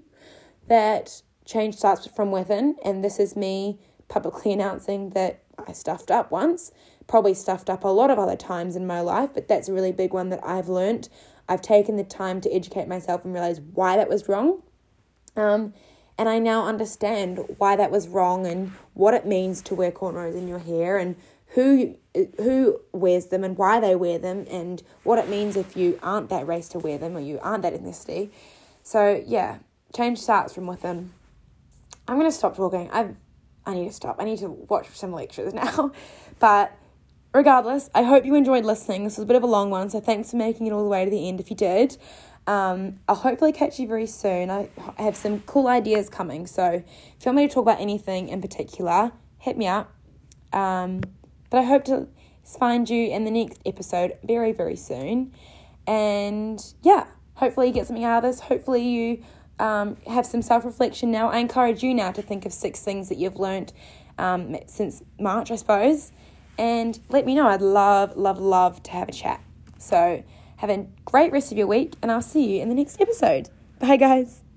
that 0.67 1.21
change 1.45 1.75
starts 1.75 2.07
from 2.07 2.31
within. 2.31 2.75
And 2.83 3.03
this 3.03 3.19
is 3.19 3.35
me 3.35 3.79
publicly 4.07 4.51
announcing 4.53 5.11
that 5.11 5.43
I 5.67 5.73
stuffed 5.73 6.11
up 6.11 6.31
once, 6.31 6.71
probably 7.07 7.33
stuffed 7.33 7.69
up 7.69 7.83
a 7.83 7.87
lot 7.87 8.11
of 8.11 8.19
other 8.19 8.35
times 8.35 8.75
in 8.75 8.85
my 8.85 9.01
life, 9.01 9.31
but 9.33 9.47
that's 9.47 9.67
a 9.67 9.73
really 9.73 9.91
big 9.91 10.13
one 10.13 10.29
that 10.29 10.39
I've 10.45 10.69
learned. 10.69 11.09
I've 11.47 11.61
taken 11.61 11.97
the 11.97 12.03
time 12.03 12.41
to 12.41 12.53
educate 12.53 12.87
myself 12.87 13.25
and 13.25 13.33
realize 13.33 13.59
why 13.59 13.97
that 13.97 14.07
was 14.07 14.29
wrong. 14.29 14.61
Um, 15.35 15.73
and 16.17 16.29
I 16.29 16.37
now 16.37 16.67
understand 16.67 17.39
why 17.57 17.75
that 17.75 17.91
was 17.91 18.07
wrong 18.07 18.45
and 18.45 18.73
what 18.93 19.13
it 19.13 19.25
means 19.25 19.61
to 19.63 19.75
wear 19.75 19.91
cornrows 19.91 20.35
in 20.35 20.47
your 20.47 20.59
hair 20.59 20.97
and 20.97 21.15
who 21.55 21.95
who 22.37 22.79
wears 22.91 23.27
them 23.27 23.43
and 23.43 23.57
why 23.57 23.79
they 23.79 23.95
wear 23.95 24.19
them 24.19 24.45
and 24.49 24.83
what 25.03 25.17
it 25.17 25.29
means 25.29 25.55
if 25.55 25.77
you 25.77 25.97
aren't 26.03 26.29
that 26.29 26.45
race 26.45 26.67
to 26.69 26.79
wear 26.79 26.97
them 26.97 27.15
or 27.15 27.19
you 27.19 27.39
aren't 27.41 27.63
that 27.63 27.73
ethnicity. 27.73 28.29
So 28.83 29.23
yeah, 29.25 29.59
change 29.95 30.19
starts 30.19 30.53
from 30.53 30.67
within. 30.67 31.11
I'm 32.07 32.17
gonna 32.17 32.31
stop 32.31 32.55
talking. 32.55 32.89
I've 32.91 33.15
I 33.69 33.75
need 33.75 33.87
to 33.87 33.93
stop. 33.93 34.17
I 34.19 34.25
need 34.25 34.39
to 34.39 34.49
watch 34.49 34.87
some 34.89 35.13
lectures 35.13 35.53
now. 35.53 35.91
but 36.39 36.75
regardless, 37.33 37.89
I 37.93 38.03
hope 38.03 38.25
you 38.25 38.35
enjoyed 38.35 38.65
listening. 38.65 39.03
This 39.03 39.17
was 39.17 39.23
a 39.23 39.27
bit 39.27 39.35
of 39.35 39.43
a 39.43 39.47
long 39.47 39.69
one, 39.69 39.89
so 39.89 39.99
thanks 39.99 40.31
for 40.31 40.37
making 40.37 40.67
it 40.67 40.73
all 40.73 40.83
the 40.83 40.89
way 40.89 41.05
to 41.05 41.11
the 41.11 41.27
end 41.27 41.39
if 41.39 41.49
you 41.49 41.55
did. 41.55 41.97
Um, 42.47 42.99
I'll 43.07 43.15
hopefully 43.15 43.51
catch 43.51 43.79
you 43.79 43.87
very 43.87 44.07
soon. 44.07 44.49
I 44.49 44.69
have 44.97 45.15
some 45.15 45.41
cool 45.41 45.67
ideas 45.67 46.09
coming, 46.09 46.47
so 46.47 46.65
if 46.65 47.25
you 47.25 47.25
want 47.25 47.37
me 47.37 47.47
to 47.47 47.53
talk 47.53 47.61
about 47.61 47.79
anything 47.79 48.29
in 48.29 48.41
particular, 48.41 49.11
hit 49.37 49.55
me 49.55 49.67
up. 49.67 49.93
Um, 50.51 51.01
but 51.51 51.59
I 51.59 51.63
hope 51.63 51.85
to 51.85 52.07
find 52.43 52.89
you 52.89 53.09
in 53.09 53.23
the 53.23 53.31
next 53.31 53.59
episode 53.65 54.17
very, 54.23 54.51
very 54.51 54.75
soon. 54.75 55.31
And 55.85 56.59
yeah, 56.81 57.05
hopefully 57.35 57.67
you 57.67 57.73
get 57.73 57.85
something 57.85 58.03
out 58.03 58.23
of 58.23 58.31
this. 58.31 58.39
Hopefully 58.39 58.83
you 58.83 59.23
um, 59.59 59.97
have 60.07 60.25
some 60.25 60.41
self 60.41 60.65
reflection 60.65 61.11
now. 61.11 61.29
I 61.29 61.39
encourage 61.39 61.83
you 61.83 61.93
now 61.93 62.11
to 62.11 62.21
think 62.21 62.45
of 62.45 62.53
six 62.53 62.81
things 62.81 63.09
that 63.09 63.17
you've 63.17 63.37
learned 63.37 63.73
um, 64.17 64.57
since 64.67 65.03
March, 65.19 65.51
I 65.51 65.55
suppose, 65.55 66.11
and 66.57 66.99
let 67.09 67.25
me 67.25 67.35
know. 67.35 67.47
I'd 67.47 67.61
love, 67.61 68.17
love, 68.17 68.39
love 68.39 68.83
to 68.83 68.91
have 68.91 69.09
a 69.09 69.13
chat. 69.13 69.41
So, 69.77 70.23
have 70.57 70.69
a 70.69 70.85
great 71.05 71.31
rest 71.31 71.51
of 71.51 71.57
your 71.57 71.67
week, 71.67 71.93
and 72.01 72.11
I'll 72.11 72.21
see 72.21 72.55
you 72.55 72.61
in 72.61 72.69
the 72.69 72.75
next 72.75 72.99
episode. 72.99 73.49
Bye, 73.79 73.97
guys. 73.97 74.48